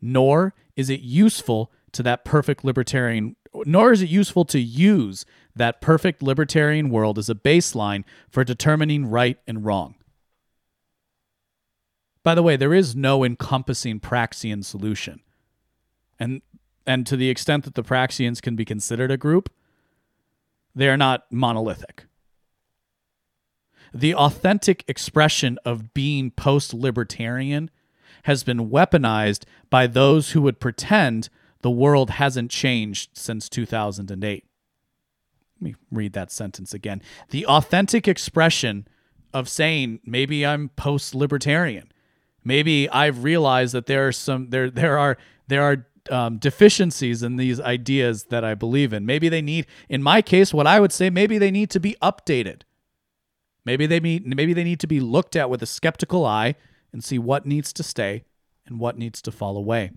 nor 0.00 0.54
is 0.76 0.88
it 0.88 1.00
useful 1.00 1.70
to 1.92 2.02
that 2.02 2.24
perfect 2.24 2.64
libertarian 2.64 3.36
nor 3.66 3.92
is 3.92 4.02
it 4.02 4.08
useful 4.08 4.44
to 4.44 4.58
use 4.58 5.24
that 5.54 5.80
perfect 5.80 6.22
libertarian 6.22 6.90
world 6.90 7.18
as 7.18 7.30
a 7.30 7.36
baseline 7.36 8.02
for 8.28 8.42
determining 8.42 9.06
right 9.06 9.38
and 9.46 9.64
wrong. 9.64 9.94
By 12.24 12.34
the 12.34 12.42
way, 12.42 12.56
there 12.56 12.74
is 12.74 12.96
no 12.96 13.22
encompassing 13.22 14.00
Praxian 14.00 14.64
solution. 14.64 15.20
And 16.18 16.42
and 16.86 17.06
to 17.06 17.16
the 17.16 17.30
extent 17.30 17.64
that 17.64 17.76
the 17.76 17.82
Praxians 17.82 18.42
can 18.42 18.56
be 18.56 18.64
considered 18.64 19.10
a 19.10 19.16
group, 19.16 19.50
they 20.74 20.88
are 20.88 20.96
not 20.96 21.24
monolithic. 21.30 22.06
The 23.92 24.14
authentic 24.14 24.84
expression 24.88 25.58
of 25.64 25.94
being 25.94 26.30
post 26.30 26.74
libertarian 26.74 27.70
has 28.24 28.42
been 28.42 28.68
weaponized 28.68 29.44
by 29.70 29.86
those 29.86 30.32
who 30.32 30.42
would 30.42 30.60
pretend 30.60 31.28
the 31.62 31.70
world 31.70 32.10
hasn't 32.10 32.50
changed 32.50 33.10
since 33.14 33.48
2008. 33.48 34.44
Let 35.56 35.62
me 35.62 35.74
read 35.90 36.12
that 36.14 36.32
sentence 36.32 36.74
again. 36.74 37.00
The 37.30 37.46
authentic 37.46 38.08
expression 38.08 38.88
of 39.32 39.48
saying 39.48 40.00
maybe 40.04 40.44
I'm 40.44 40.70
post 40.70 41.14
libertarian. 41.14 41.90
Maybe 42.44 42.88
I've 42.90 43.24
realized 43.24 43.74
that 43.74 43.86
there 43.86 44.06
are 44.06 44.12
some 44.12 44.50
there 44.50 44.70
there 44.70 44.98
are 44.98 45.16
there 45.48 45.62
are 45.62 45.86
um, 46.10 46.38
deficiencies 46.38 47.22
in 47.22 47.36
these 47.36 47.60
ideas 47.60 48.24
that 48.24 48.44
I 48.44 48.54
believe 48.54 48.92
in. 48.92 49.06
Maybe 49.06 49.28
they 49.28 49.42
need, 49.42 49.66
in 49.88 50.02
my 50.02 50.22
case, 50.22 50.52
what 50.52 50.66
I 50.66 50.80
would 50.80 50.92
say, 50.92 51.10
maybe 51.10 51.38
they 51.38 51.50
need 51.50 51.70
to 51.70 51.80
be 51.80 51.96
updated. 52.02 52.62
Maybe 53.64 53.86
they 53.86 54.00
need, 54.00 54.26
maybe 54.26 54.52
they 54.52 54.64
need 54.64 54.80
to 54.80 54.86
be 54.86 55.00
looked 55.00 55.36
at 55.36 55.48
with 55.48 55.62
a 55.62 55.66
skeptical 55.66 56.26
eye 56.26 56.56
and 56.92 57.02
see 57.02 57.18
what 57.18 57.46
needs 57.46 57.72
to 57.72 57.82
stay 57.82 58.24
and 58.66 58.78
what 58.78 58.98
needs 58.98 59.22
to 59.22 59.32
fall 59.32 59.56
away. 59.56 59.92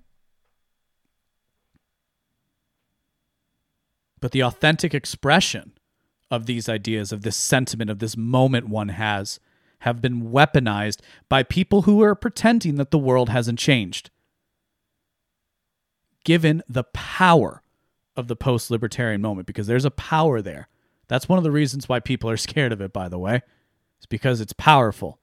But 4.20 4.32
the 4.32 4.44
authentic 4.44 4.94
expression 4.94 5.74
of 6.32 6.46
these 6.46 6.68
ideas, 6.68 7.12
of 7.12 7.22
this 7.22 7.38
sentiment, 7.38 7.90
of 7.90 8.00
this 8.00 8.18
moment 8.18 8.68
one 8.68 8.90
has, 8.90 9.40
have 9.80 10.02
been 10.02 10.32
weaponized 10.32 11.00
by 11.30 11.44
people 11.44 11.84
who 11.84 12.02
are 12.02 12.16
pretending 12.16 12.76
that 12.76 12.92
the 12.92 12.98
world 12.98 13.30
hasn't 13.30 13.60
changed 13.60 14.10
given 16.28 16.62
the 16.68 16.84
power 16.84 17.62
of 18.18 18.28
the 18.28 18.36
post 18.36 18.70
libertarian 18.70 19.22
moment 19.22 19.48
because 19.48 19.66
there's 19.66 19.86
a 19.86 19.92
power 19.92 20.42
there. 20.42 20.68
That's 21.08 21.30
one 21.30 21.38
of 21.38 21.46
the 21.46 21.52
reasons 21.52 21.88
why 21.88 22.02
people 22.02 22.30
are 22.30 22.36
scared 22.48 22.74
of 22.74 22.82
it, 22.82 22.92
by 22.92 23.08
the 23.08 23.18
way. 23.18 23.44
It's 23.98 24.06
because 24.06 24.42
it's 24.42 24.52
powerful. 24.52 25.20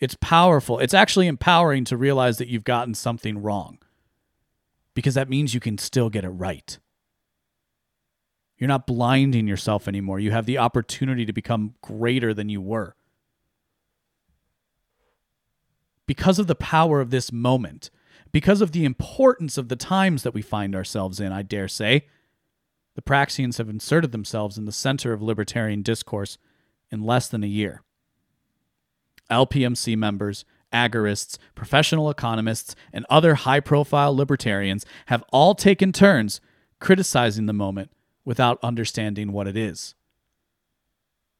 It's 0.00 0.16
powerful. 0.20 0.80
It's 0.80 0.94
actually 0.94 1.28
empowering 1.28 1.84
to 1.84 1.96
realize 1.96 2.38
that 2.38 2.48
you've 2.48 2.64
gotten 2.64 2.94
something 2.94 3.40
wrong 3.40 3.78
because 4.94 5.14
that 5.14 5.28
means 5.30 5.54
you 5.54 5.60
can 5.60 5.78
still 5.78 6.10
get 6.10 6.24
it 6.24 6.30
right. 6.30 6.76
You're 8.56 8.66
not 8.66 8.84
blinding 8.84 9.46
yourself 9.46 9.86
anymore. 9.86 10.18
You 10.18 10.32
have 10.32 10.46
the 10.46 10.58
opportunity 10.58 11.24
to 11.24 11.32
become 11.32 11.74
greater 11.82 12.34
than 12.34 12.48
you 12.48 12.60
were. 12.60 12.96
Because 16.08 16.38
of 16.38 16.46
the 16.46 16.54
power 16.54 17.02
of 17.02 17.10
this 17.10 17.30
moment, 17.30 17.90
because 18.32 18.62
of 18.62 18.72
the 18.72 18.86
importance 18.86 19.58
of 19.58 19.68
the 19.68 19.76
times 19.76 20.22
that 20.22 20.32
we 20.32 20.40
find 20.40 20.74
ourselves 20.74 21.20
in, 21.20 21.32
I 21.32 21.42
dare 21.42 21.68
say. 21.68 22.06
The 22.94 23.02
Praxians 23.02 23.58
have 23.58 23.68
inserted 23.68 24.10
themselves 24.10 24.56
in 24.56 24.64
the 24.64 24.72
center 24.72 25.12
of 25.12 25.20
libertarian 25.20 25.82
discourse 25.82 26.38
in 26.90 27.04
less 27.04 27.28
than 27.28 27.44
a 27.44 27.46
year. 27.46 27.82
LPMC 29.30 29.98
members, 29.98 30.46
agorists, 30.72 31.36
professional 31.54 32.08
economists, 32.08 32.74
and 32.90 33.04
other 33.10 33.34
high 33.34 33.60
profile 33.60 34.16
libertarians 34.16 34.86
have 35.06 35.22
all 35.30 35.54
taken 35.54 35.92
turns 35.92 36.40
criticizing 36.80 37.44
the 37.44 37.52
moment 37.52 37.90
without 38.24 38.58
understanding 38.62 39.30
what 39.30 39.46
it 39.46 39.58
is. 39.58 39.94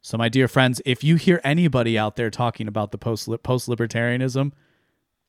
So, 0.01 0.17
my 0.17 0.29
dear 0.29 0.47
friends, 0.47 0.81
if 0.85 1.03
you 1.03 1.15
hear 1.15 1.41
anybody 1.43 1.97
out 1.97 2.15
there 2.15 2.29
talking 2.29 2.67
about 2.67 2.91
the 2.91 2.97
post 2.97 3.27
libertarianism, 3.27 4.51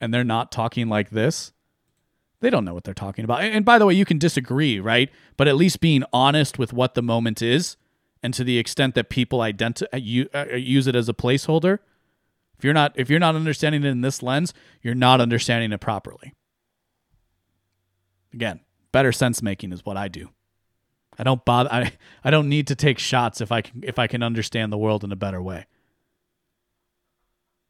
and 0.00 0.14
they're 0.14 0.24
not 0.24 0.52
talking 0.52 0.88
like 0.88 1.10
this, 1.10 1.52
they 2.40 2.50
don't 2.50 2.64
know 2.64 2.72
what 2.72 2.84
they're 2.84 2.94
talking 2.94 3.24
about. 3.24 3.42
And 3.42 3.64
by 3.64 3.78
the 3.78 3.86
way, 3.86 3.94
you 3.94 4.04
can 4.04 4.18
disagree, 4.18 4.80
right? 4.80 5.10
But 5.36 5.48
at 5.48 5.56
least 5.56 5.80
being 5.80 6.04
honest 6.12 6.58
with 6.58 6.72
what 6.72 6.94
the 6.94 7.02
moment 7.02 7.42
is, 7.42 7.76
and 8.22 8.32
to 8.34 8.44
the 8.44 8.58
extent 8.58 8.94
that 8.94 9.10
people 9.10 9.40
identi- 9.40 9.86
uh, 9.92 10.38
uh, 10.52 10.56
use 10.56 10.86
it 10.86 10.96
as 10.96 11.08
a 11.08 11.14
placeholder, 11.14 11.78
if 12.58 12.64
you're 12.64 12.74
not 12.74 12.92
if 12.94 13.08
you're 13.08 13.18
not 13.18 13.36
understanding 13.36 13.84
it 13.84 13.88
in 13.88 14.02
this 14.02 14.22
lens, 14.22 14.52
you're 14.82 14.94
not 14.94 15.20
understanding 15.20 15.72
it 15.72 15.80
properly. 15.80 16.34
Again, 18.32 18.60
better 18.92 19.12
sense 19.12 19.42
making 19.42 19.72
is 19.72 19.84
what 19.84 19.96
I 19.96 20.08
do. 20.08 20.28
I 21.18 21.22
don't 21.22 21.44
bother. 21.44 21.72
I, 21.72 21.92
I 22.24 22.30
don't 22.30 22.48
need 22.48 22.66
to 22.68 22.74
take 22.74 22.98
shots 22.98 23.40
if 23.40 23.52
I 23.52 23.62
can 23.62 23.82
if 23.84 23.98
I 23.98 24.06
can 24.06 24.22
understand 24.22 24.72
the 24.72 24.78
world 24.78 25.04
in 25.04 25.12
a 25.12 25.16
better 25.16 25.42
way. 25.42 25.66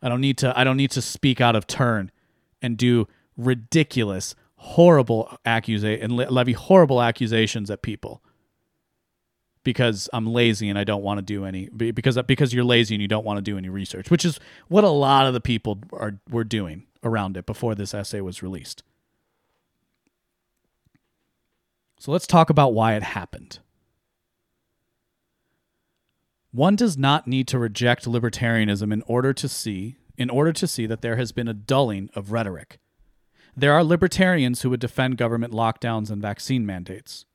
I 0.03 0.09
don't 0.09 0.21
need 0.21 0.39
to 0.39 0.59
I 0.59 0.65
don't 0.65 0.77
need 0.77 0.91
to 0.93 1.03
speak 1.03 1.41
out 1.41 1.57
of 1.57 1.67
turn 1.67 2.11
and 2.63 2.77
do 2.77 3.07
ridiculous, 3.37 4.35
horrible 4.57 5.37
accusation 5.45 6.03
and 6.05 6.17
levy 6.31 6.53
horrible 6.53 7.03
accusations 7.03 7.71
at 7.71 7.83
people 7.83 8.23
because 9.63 10.09
I'm 10.13 10.27
lazy 10.27 10.69
and 10.69 10.79
I 10.79 10.85
don't 10.85 11.03
want 11.03 11.19
to 11.19 11.23
do 11.23 11.45
any 11.45 11.69
because 11.69 12.19
because 12.27 12.55
you're 12.55 12.65
lazy 12.65 12.95
and 12.95 13.03
you 13.03 13.09
don't 13.09 13.25
want 13.25 13.39
to 13.39 13.43
do 13.43 13.59
any 13.59 13.69
research, 13.69 14.11
which 14.11 14.25
is 14.25 14.41
what 14.69 14.85
a 14.85 14.89
lot 14.89 15.27
of 15.27 15.35
the 15.35 15.41
people 15.41 15.79
are 15.93 16.19
were 16.31 16.45
doing 16.45 16.87
around 17.03 17.37
it 17.37 17.47
before 17.47 17.75
this 17.75 17.95
essay 17.95 18.21
was 18.21 18.43
released. 18.43 18.83
So 22.01 22.11
let's 22.13 22.27
talk 22.27 22.49
about 22.49 22.73
why 22.73 22.95
it 22.95 23.03
happened. 23.03 23.59
One 26.51 26.75
does 26.75 26.97
not 26.97 27.29
need 27.29 27.47
to 27.49 27.59
reject 27.59 28.07
libertarianism 28.07 28.91
in 28.91 29.03
order 29.03 29.35
to 29.35 29.47
see 29.47 29.99
in 30.17 30.31
order 30.31 30.53
to 30.53 30.67
see 30.67 30.87
that 30.87 31.03
there 31.03 31.17
has 31.17 31.31
been 31.31 31.47
a 31.47 31.55
dulling 31.55 32.09
of 32.15 32.33
rhetoric. 32.33 32.79
There 33.55 33.75
are 33.75 33.85
libertarians 33.85 34.63
who 34.63 34.71
would 34.71 34.81
defend 34.81 35.19
government 35.19 35.53
lockdowns 35.53 36.11
and 36.11 36.23
vaccine 36.23 36.65
mandates. 36.65 37.27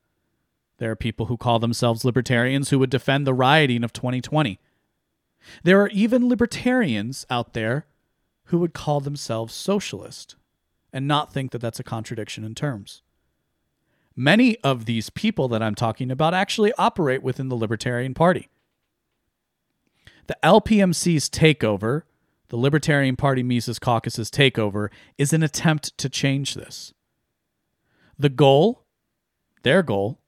There 0.80 0.90
are 0.90 0.96
people 0.96 1.28
who 1.28 1.38
call 1.38 1.60
themselves 1.60 2.04
libertarians 2.04 2.72
who 2.72 2.80
would 2.80 2.90
defend 2.90 3.26
the 3.26 3.36
rioting 3.36 3.84
of 3.84 3.94
2020. 3.94 4.60
There 5.64 5.80
are 5.80 5.90
even 5.90 6.28
libertarians 6.28 7.26
out 7.30 7.54
there 7.54 7.86
who 8.46 8.58
would 8.60 8.74
call 8.74 9.00
themselves 9.00 9.54
socialist 9.54 10.36
and 10.92 11.08
not 11.08 11.32
think 11.32 11.52
that 11.52 11.62
that's 11.62 11.80
a 11.80 11.84
contradiction 11.84 12.44
in 12.44 12.56
terms. 12.56 13.04
Many 14.16 14.58
of 14.60 14.86
these 14.86 15.10
people 15.10 15.48
that 15.50 15.62
I'm 15.62 15.76
talking 15.76 16.12
about 16.12 16.34
actually 16.34 16.72
operate 16.78 17.24
within 17.24 17.50
the 17.50 17.56
Libertarian 17.56 18.14
Party. 18.14 18.50
The 20.28 20.38
LPMC's 20.44 21.30
takeover, 21.30 22.04
the 22.50 22.58
Libertarian 22.58 23.16
Party 23.16 23.44
Mises 23.44 23.80
Caucus's 23.80 24.32
takeover, 24.32 24.90
is 25.18 25.34
an 25.34 25.44
attempt 25.44 25.98
to 25.98 26.10
change 26.10 26.54
this. 26.54 26.94
The 28.18 28.30
goal, 28.30 28.86
their 29.64 29.84
goal, 29.84 30.20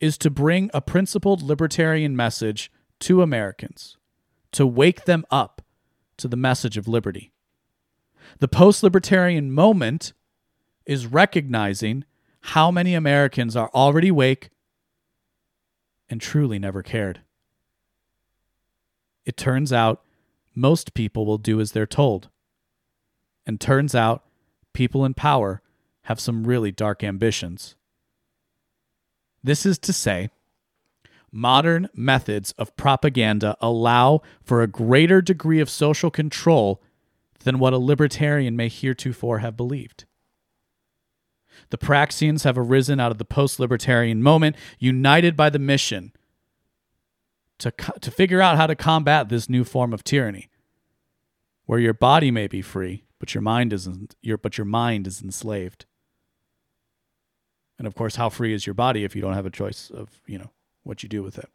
is 0.00 0.18
to 0.18 0.30
bring 0.30 0.70
a 0.74 0.80
principled 0.80 1.42
libertarian 1.42 2.16
message 2.16 2.70
to 3.00 3.22
Americans, 3.22 3.96
to 4.52 4.66
wake 4.66 5.04
them 5.04 5.24
up 5.30 5.62
to 6.16 6.28
the 6.28 6.36
message 6.36 6.76
of 6.76 6.88
liberty. 6.88 7.32
The 8.40 8.48
post 8.48 8.82
libertarian 8.82 9.50
moment 9.52 10.12
is 10.84 11.06
recognizing 11.06 12.04
how 12.40 12.70
many 12.70 12.94
Americans 12.94 13.56
are 13.56 13.70
already 13.74 14.08
awake 14.08 14.50
and 16.08 16.20
truly 16.20 16.58
never 16.58 16.82
cared. 16.82 17.20
It 19.24 19.36
turns 19.36 19.72
out 19.72 20.02
most 20.54 20.94
people 20.94 21.26
will 21.26 21.38
do 21.38 21.60
as 21.60 21.72
they're 21.72 21.86
told. 21.86 22.28
And 23.46 23.60
turns 23.60 23.94
out 23.94 24.24
people 24.72 25.04
in 25.04 25.14
power 25.14 25.62
have 26.02 26.20
some 26.20 26.46
really 26.46 26.72
dark 26.72 27.04
ambitions. 27.04 27.76
This 29.42 29.64
is 29.64 29.78
to 29.78 29.92
say, 29.92 30.30
modern 31.30 31.88
methods 31.94 32.52
of 32.52 32.76
propaganda 32.76 33.56
allow 33.60 34.22
for 34.42 34.62
a 34.62 34.66
greater 34.66 35.20
degree 35.20 35.60
of 35.60 35.70
social 35.70 36.10
control 36.10 36.82
than 37.40 37.58
what 37.58 37.72
a 37.72 37.78
libertarian 37.78 38.56
may 38.56 38.68
heretofore 38.68 39.38
have 39.38 39.56
believed. 39.56 40.04
The 41.70 41.78
Praxians 41.78 42.44
have 42.44 42.58
arisen 42.58 43.00
out 43.00 43.12
of 43.12 43.18
the 43.18 43.24
post 43.24 43.60
libertarian 43.60 44.22
moment, 44.22 44.56
united 44.78 45.36
by 45.36 45.50
the 45.50 45.58
mission 45.58 46.12
to, 47.58 47.72
to 48.00 48.10
figure 48.10 48.40
out 48.40 48.56
how 48.56 48.66
to 48.66 48.74
combat 48.74 49.28
this 49.28 49.48
new 49.48 49.64
form 49.64 49.92
of 49.92 50.04
tyranny, 50.04 50.48
where 51.66 51.78
your 51.78 51.94
body 51.94 52.30
may 52.30 52.46
be 52.46 52.62
free, 52.62 53.04
but 53.18 53.34
your 53.34 53.42
mind 53.42 53.72
isn't 53.72 54.14
your 54.22 54.38
but 54.38 54.56
your 54.56 54.64
mind 54.64 55.06
is 55.06 55.22
enslaved. 55.22 55.86
And 57.78 57.86
of 57.86 57.94
course, 57.94 58.16
how 58.16 58.28
free 58.28 58.52
is 58.52 58.66
your 58.66 58.74
body 58.74 59.04
if 59.04 59.14
you 59.14 59.22
don't 59.22 59.34
have 59.34 59.46
a 59.46 59.50
choice 59.50 59.90
of, 59.90 60.20
you 60.26 60.38
know, 60.38 60.50
what 60.82 61.02
you 61.02 61.08
do 61.08 61.22
with 61.22 61.38
it? 61.38 61.48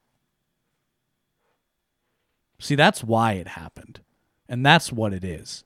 See, 2.59 2.75
that's 2.75 3.03
why 3.03 3.33
it 3.33 3.49
happened. 3.49 3.99
And 4.47 4.65
that's 4.65 4.91
what 4.91 5.13
it 5.13 5.25
is. 5.25 5.65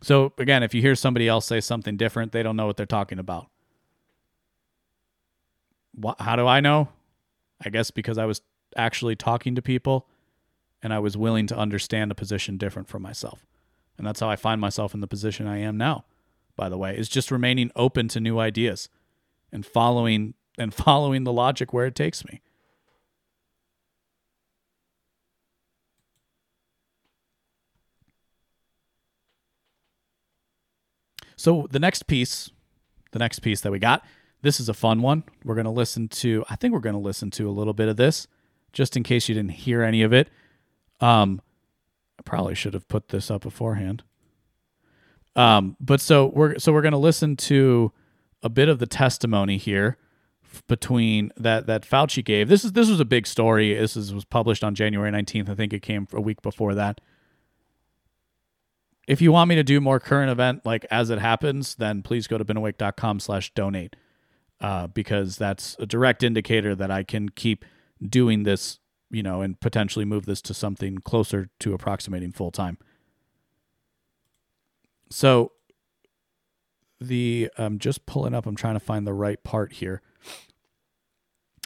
So 0.00 0.32
again, 0.38 0.62
if 0.62 0.74
you 0.74 0.80
hear 0.80 0.94
somebody 0.94 1.28
else 1.28 1.46
say 1.46 1.60
something 1.60 1.96
different, 1.96 2.32
they 2.32 2.42
don't 2.42 2.56
know 2.56 2.66
what 2.66 2.76
they're 2.76 2.86
talking 2.86 3.18
about. 3.18 3.48
How 6.20 6.36
do 6.36 6.46
I 6.46 6.60
know? 6.60 6.88
I 7.64 7.70
guess 7.70 7.90
because 7.90 8.18
I 8.18 8.24
was 8.24 8.40
actually 8.76 9.16
talking 9.16 9.54
to 9.56 9.62
people 9.62 10.06
and 10.82 10.92
I 10.92 11.00
was 11.00 11.16
willing 11.16 11.46
to 11.48 11.56
understand 11.56 12.12
a 12.12 12.14
position 12.14 12.56
different 12.56 12.88
from 12.88 13.02
myself. 13.02 13.44
And 13.96 14.06
that's 14.06 14.20
how 14.20 14.30
I 14.30 14.36
find 14.36 14.60
myself 14.60 14.94
in 14.94 15.00
the 15.00 15.08
position 15.08 15.48
I 15.48 15.58
am 15.58 15.76
now, 15.76 16.04
by 16.54 16.68
the 16.68 16.78
way, 16.78 16.96
is 16.96 17.08
just 17.08 17.32
remaining 17.32 17.72
open 17.74 18.06
to 18.08 18.20
new 18.20 18.38
ideas 18.38 18.88
and 19.50 19.66
following 19.66 20.34
and 20.56 20.72
following 20.74 21.24
the 21.24 21.32
logic 21.32 21.72
where 21.72 21.86
it 21.86 21.96
takes 21.96 22.24
me. 22.24 22.40
So 31.38 31.68
the 31.70 31.78
next 31.78 32.08
piece, 32.08 32.50
the 33.12 33.20
next 33.20 33.38
piece 33.38 33.60
that 33.60 33.70
we 33.70 33.78
got, 33.78 34.04
this 34.42 34.58
is 34.58 34.68
a 34.68 34.74
fun 34.74 35.02
one. 35.02 35.22
We're 35.44 35.54
going 35.54 35.66
to 35.66 35.70
listen 35.70 36.08
to 36.08 36.44
I 36.50 36.56
think 36.56 36.74
we're 36.74 36.80
going 36.80 36.94
to 36.94 37.00
listen 37.00 37.30
to 37.32 37.48
a 37.48 37.52
little 37.52 37.72
bit 37.72 37.88
of 37.88 37.96
this 37.96 38.26
just 38.72 38.96
in 38.96 39.04
case 39.04 39.28
you 39.28 39.34
didn't 39.34 39.52
hear 39.52 39.82
any 39.82 40.02
of 40.02 40.12
it. 40.12 40.28
Um 41.00 41.40
I 42.18 42.22
probably 42.24 42.56
should 42.56 42.74
have 42.74 42.88
put 42.88 43.08
this 43.08 43.30
up 43.30 43.42
beforehand. 43.42 44.02
Um 45.36 45.76
but 45.80 46.00
so 46.00 46.26
we're 46.26 46.58
so 46.58 46.72
we're 46.72 46.82
going 46.82 46.92
to 46.92 46.98
listen 46.98 47.36
to 47.36 47.92
a 48.42 48.48
bit 48.48 48.68
of 48.68 48.80
the 48.80 48.86
testimony 48.86 49.58
here 49.58 49.96
between 50.66 51.32
that 51.36 51.66
that 51.66 51.82
Fauci 51.82 52.24
gave. 52.24 52.48
This 52.48 52.64
is 52.64 52.72
this 52.72 52.88
was 52.88 52.98
a 52.98 53.04
big 53.04 53.28
story. 53.28 53.74
This 53.74 53.96
is, 53.96 54.12
was 54.12 54.24
published 54.24 54.64
on 54.64 54.74
January 54.74 55.10
19th. 55.12 55.48
I 55.48 55.54
think 55.54 55.72
it 55.72 55.82
came 55.82 56.08
a 56.12 56.20
week 56.20 56.42
before 56.42 56.74
that. 56.74 57.00
If 59.08 59.22
you 59.22 59.32
want 59.32 59.48
me 59.48 59.54
to 59.54 59.64
do 59.64 59.80
more 59.80 59.98
current 59.98 60.30
event 60.30 60.66
like 60.66 60.84
as 60.90 61.08
it 61.08 61.18
happens, 61.18 61.74
then 61.74 62.02
please 62.02 62.26
go 62.26 62.36
to 62.36 62.44
beenawake.com 62.44 63.20
slash 63.20 63.52
donate. 63.54 63.96
Uh, 64.60 64.88
because 64.88 65.36
that's 65.36 65.76
a 65.78 65.86
direct 65.86 66.22
indicator 66.22 66.74
that 66.74 66.90
I 66.90 67.04
can 67.04 67.28
keep 67.28 67.64
doing 68.04 68.42
this, 68.42 68.80
you 69.08 69.22
know, 69.22 69.40
and 69.40 69.58
potentially 69.60 70.04
move 70.04 70.26
this 70.26 70.42
to 70.42 70.52
something 70.52 70.98
closer 70.98 71.48
to 71.60 71.74
approximating 71.74 72.32
full 72.32 72.50
time. 72.50 72.76
So 75.10 75.52
the 77.00 77.50
I'm 77.56 77.78
just 77.78 78.04
pulling 78.04 78.34
up. 78.34 78.46
I'm 78.46 78.56
trying 78.56 78.74
to 78.74 78.80
find 78.80 79.06
the 79.06 79.14
right 79.14 79.42
part 79.44 79.74
here. 79.74 80.02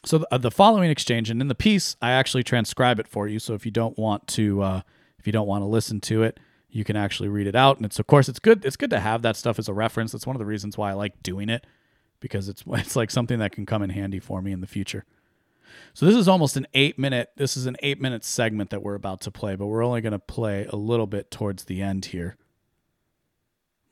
So 0.05 0.19
the, 0.19 0.35
uh, 0.35 0.39
the 0.39 0.51
following 0.51 0.91
exchange, 0.91 1.31
and 1.31 1.41
in 1.41 1.49
the 1.49 1.55
piece, 1.55 1.97
I 2.03 2.11
actually 2.11 2.43
transcribe 2.43 3.01
it 3.01 3.09
for 3.09 3.27
you. 3.27 3.39
So 3.39 3.55
if 3.55 3.65
you 3.65 3.73
don't 3.73 3.99
want 3.99 4.27
to, 4.29 4.63
uh, 4.63 4.81
if 5.19 5.27
you 5.27 5.33
don't 5.33 5.47
want 5.47 5.63
to 5.63 5.67
listen 5.67 6.01
to 6.03 6.23
it, 6.25 6.39
you 6.73 6.85
can 6.85 6.97
actually 6.97 7.29
read 7.29 7.47
it 7.47 7.55
out. 7.55 7.77
And 7.77 7.87
it's 7.87 7.99
of 7.99 8.07
course 8.07 8.29
it's 8.29 8.41
good. 8.41 8.65
It's 8.65 8.77
good 8.77 8.91
to 8.91 9.01
have 9.01 9.23
that 9.23 9.37
stuff 9.37 9.59
as 9.59 9.69
a 9.69 9.75
reference. 9.75 10.11
That's 10.13 10.27
one 10.27 10.35
of 10.35 10.41
the 10.41 10.47
reasons 10.47 10.77
why 10.77 10.91
I 10.91 10.95
like 10.95 11.23
doing 11.23 11.49
it, 11.49 11.67
because 12.19 12.49
it's 12.49 12.65
it's 12.73 12.97
like 12.97 13.11
something 13.11 13.39
that 13.39 13.53
can 13.53 13.67
come 13.67 13.83
in 13.83 13.91
handy 13.91 14.19
for 14.19 14.43
me 14.43 14.51
in 14.51 14.61
the 14.61 14.67
future. 14.67 15.05
So 15.95 16.07
this 16.07 16.17
is 16.17 16.29
almost 16.29 16.57
an 16.57 16.67
eight 16.75 16.99
minute. 16.99 17.31
This 17.37 17.57
is 17.57 17.67
an 17.67 17.77
eight 17.83 18.01
minute 18.01 18.25
segment 18.25 18.71
that 18.71 18.83
we're 18.83 18.95
about 18.95 19.21
to 19.23 19.31
play, 19.31 19.55
but 19.55 19.67
we're 19.67 19.85
only 19.85 20.01
going 20.01 20.13
to 20.13 20.19
play 20.19 20.67
a 20.67 20.77
little 20.77 21.07
bit 21.07 21.31
towards 21.31 21.65
the 21.65 21.81
end 21.81 22.07
here. 22.07 22.37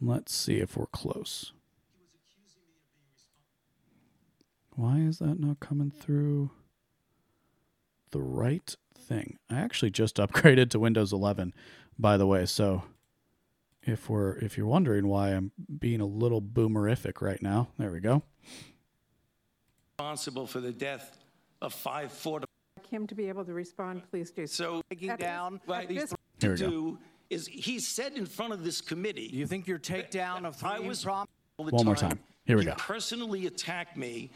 Let's 0.01 0.35
see 0.35 0.57
if 0.57 0.77
we're 0.77 0.87
close. 0.87 1.53
Why 4.75 4.99
is 4.99 5.19
that 5.19 5.39
not 5.39 5.61
coming 5.61 5.91
through 5.91 6.51
the 8.13 8.23
right 8.23 8.75
thing? 8.97 9.39
I 9.51 9.57
actually 9.59 9.91
just 9.91 10.17
upgraded 10.19 10.71
to 10.71 10.79
Windows 10.79 11.13
11, 11.13 11.53
by 12.01 12.17
the 12.17 12.27
way. 12.27 12.47
So 12.47 12.83
if 13.83 14.09
we're 14.09 14.37
if 14.39 14.57
you're 14.57 14.67
wondering 14.67 15.07
why 15.07 15.31
I'm 15.31 15.53
being 15.79 16.01
a 16.01 16.07
little 16.07 16.41
boomerific 16.43 17.21
right 17.21 17.41
now, 17.43 17.69
there 17.79 17.91
we 17.91 18.01
go. 18.01 18.23
Responsible 19.99 20.47
for 20.47 20.61
the 20.61 20.73
death 20.73 21.19
of 21.61 21.75
five 21.75 22.13
four. 22.13 22.41
Him 22.89 23.07
to 23.07 23.15
be 23.15 23.29
able 23.29 23.45
to 23.45 23.53
respond, 23.53 24.03
please 24.11 24.31
do. 24.31 24.47
So 24.47 24.83
taking 24.91 25.15
down 25.17 25.61
by 25.67 25.87
these 25.87 26.13
Here 26.41 26.53
we 26.53 26.59
go. 26.59 26.71
two 26.71 26.99
is 27.29 27.47
he 27.47 27.79
said 27.79 28.15
in 28.15 28.27
front 28.27 28.53
of 28.53 28.65
this 28.65 28.81
committee. 28.81 29.29
Do 29.29 29.37
you 29.37 29.47
think 29.47 29.69
your 29.69 29.79
takedown 29.79 30.45
of 30.45 30.63
I 30.65 30.81
was 30.81 31.05
prom- 31.05 31.29
all 31.57 31.65
the 31.67 31.71
One 31.73 31.87
more 31.87 31.95
time. 31.95 32.19
Here 32.45 32.57
we 32.57 32.65
he 32.65 32.69
go. 32.71 32.75
Personally 32.77 33.47
attacked 33.47 33.97
me, 33.97 34.31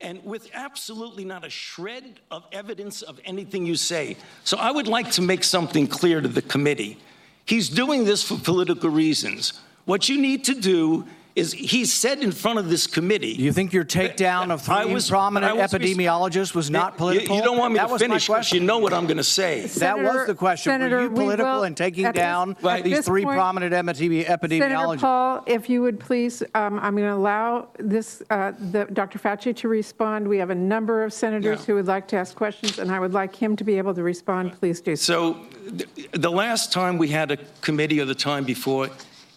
and 0.00 0.24
with 0.24 0.50
absolutely 0.54 1.24
not 1.24 1.44
a 1.44 1.50
shred 1.50 2.20
of 2.30 2.44
evidence 2.52 3.02
of 3.02 3.20
anything 3.24 3.66
you 3.66 3.76
say. 3.76 4.16
So 4.44 4.56
I 4.56 4.70
would 4.70 4.88
like 4.88 5.10
to 5.12 5.22
make 5.22 5.44
something 5.44 5.86
clear 5.86 6.20
to 6.20 6.28
the 6.28 6.42
committee. 6.42 6.98
He's 7.44 7.68
doing 7.68 8.04
this 8.04 8.22
for 8.22 8.38
political 8.38 8.90
reasons. 8.90 9.52
What 9.84 10.08
you 10.08 10.20
need 10.20 10.44
to 10.44 10.54
do 10.54 11.06
is 11.36 11.52
he 11.52 11.84
said 11.84 12.22
in 12.22 12.32
front 12.32 12.58
of 12.58 12.68
this 12.68 12.86
committee. 12.86 13.36
Do 13.36 13.42
you 13.42 13.52
think 13.52 13.72
your 13.72 13.84
takedown 13.84 14.50
of 14.50 14.62
three 14.62 14.92
was- 14.92 15.08
prominent 15.08 15.50
I 15.52 15.54
was 15.54 15.72
epidemiologists 15.72 16.54
was 16.54 16.70
not 16.70 16.96
political? 16.96 17.36
You, 17.36 17.42
don't 17.42 17.56
want 17.58 17.72
me 17.72 17.78
that 17.78 17.88
to 17.88 17.98
finish 17.98 18.26
because 18.26 18.52
you 18.52 18.60
know 18.60 18.78
what 18.78 18.92
I'm 18.92 19.06
going 19.06 19.16
to 19.16 19.24
say. 19.24 19.66
That 19.78 19.98
was 19.98 20.26
the 20.26 20.34
question. 20.34 20.70
Senator, 20.72 20.96
Were 20.96 21.02
you 21.04 21.10
political 21.10 21.46
will- 21.46 21.64
in 21.64 21.74
taking 21.74 22.04
at 22.04 22.14
this- 22.14 22.20
down 22.20 22.56
at 22.64 22.84
these 22.84 23.04
three 23.04 23.24
point- 23.24 23.36
prominent 23.36 23.72
epidemi- 23.72 24.24
Senator 24.26 24.46
epidemiologists? 24.48 25.00
Paul, 25.00 25.44
if 25.46 25.70
you 25.70 25.82
would 25.82 26.00
please, 26.00 26.42
um, 26.54 26.78
I'm 26.80 26.96
going 26.96 27.08
to 27.08 27.14
allow 27.14 27.68
this, 27.78 28.22
uh, 28.30 28.52
the, 28.72 28.86
Dr. 28.92 29.18
Fauci 29.18 29.54
to 29.56 29.68
respond. 29.68 30.26
We 30.26 30.38
have 30.38 30.50
a 30.50 30.54
number 30.54 31.04
of 31.04 31.12
senators 31.12 31.60
Yeah. 31.60 31.66
who 31.66 31.74
would 31.76 31.86
like 31.86 32.08
to 32.08 32.16
ask 32.16 32.34
questions, 32.34 32.78
and 32.78 32.90
I 32.90 32.98
would 32.98 33.12
like 33.14 33.34
him 33.36 33.56
to 33.56 33.64
be 33.64 33.78
able 33.78 33.94
to 33.94 34.02
respond. 34.02 34.52
Please 34.58 34.80
do 34.80 34.96
so. 34.96 35.34
So 35.34 35.36
th- 35.76 36.10
the 36.12 36.30
last 36.30 36.72
time 36.72 36.98
we 36.98 37.08
had 37.08 37.30
a 37.30 37.36
committee 37.60 38.00
or 38.00 38.04
the 38.04 38.14
time 38.14 38.44
before, 38.44 38.88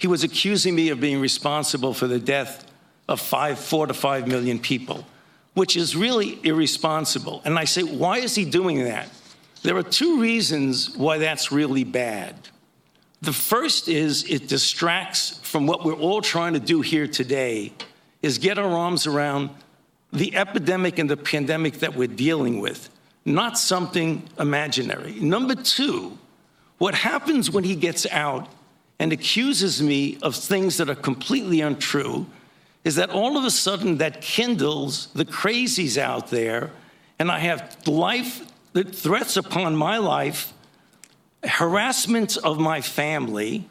he 0.04 0.08
was 0.08 0.26
accusing 0.26 0.76
me 0.76 0.90
of 0.90 1.00
being 1.00 1.22
responsible 1.22 1.94
for 1.94 2.08
the 2.08 2.20
death 2.20 2.70
of 3.08 3.22
five, 3.22 3.58
four 3.58 3.88
to 3.88 3.94
five 3.94 4.28
million 4.28 4.60
people, 4.60 5.08
which 5.54 5.78
is 5.78 5.96
really 5.96 6.38
irresponsible. 6.44 7.42
And 7.46 7.58
I 7.58 7.64
say, 7.64 7.84
why 7.84 8.18
is 8.18 8.36
he 8.36 8.44
doing 8.44 8.84
that? 8.84 9.08
There 9.62 9.78
are 9.78 9.82
two 9.82 10.20
reasons 10.20 10.94
why 10.98 11.20
that's 11.20 11.54
really 11.54 11.86
bad. 11.86 12.36
The 13.22 13.32
first 13.32 13.88
is 13.88 14.30
it 14.30 14.50
distracts 14.50 15.40
from 15.42 15.68
what 15.68 15.86
we're 15.86 15.94
all 15.94 16.22
trying 16.22 16.52
to 16.56 16.60
do 16.60 16.82
here 16.82 17.08
today, 17.08 17.72
is 18.22 18.40
get 18.40 18.58
our 18.58 18.78
arms 18.78 19.08
around 19.08 19.52
the 20.12 20.36
epidemic 20.36 21.00
and 21.00 21.10
the 21.10 21.16
pandemic 21.16 21.76
that 21.76 21.96
we're 21.96 22.10
dealing 22.10 22.60
with, 22.60 22.90
not 23.24 23.58
something 23.58 24.28
imaginary. 24.38 25.14
Number 25.14 25.56
two, 25.56 26.18
what 26.78 26.94
happens 26.94 27.50
when 27.50 27.64
he 27.64 27.78
gets 27.78 28.06
out 28.08 28.50
and 29.04 29.12
accuses 29.12 29.84
me 29.84 30.18
of 30.22 30.34
things 30.34 30.78
that 30.78 30.90
are 30.90 30.96
completely 30.96 31.60
untrue 31.60 32.26
is 32.86 32.96
that 32.96 33.10
all 33.10 33.38
of 33.38 33.44
a 33.44 33.52
sudden 33.52 33.98
that 33.98 34.22
kindles 34.22 35.08
the 35.08 35.26
crazies 35.26 35.98
out 35.98 36.30
there, 36.30 36.72
and 37.20 37.30
I 37.30 37.40
have 37.40 37.86
life 37.86 38.50
threats 38.74 39.36
upon 39.36 39.76
my 39.76 39.98
life, 39.98 40.54
harassment 41.44 42.38
of 42.38 42.60
my 42.60 42.80
family 42.80 43.68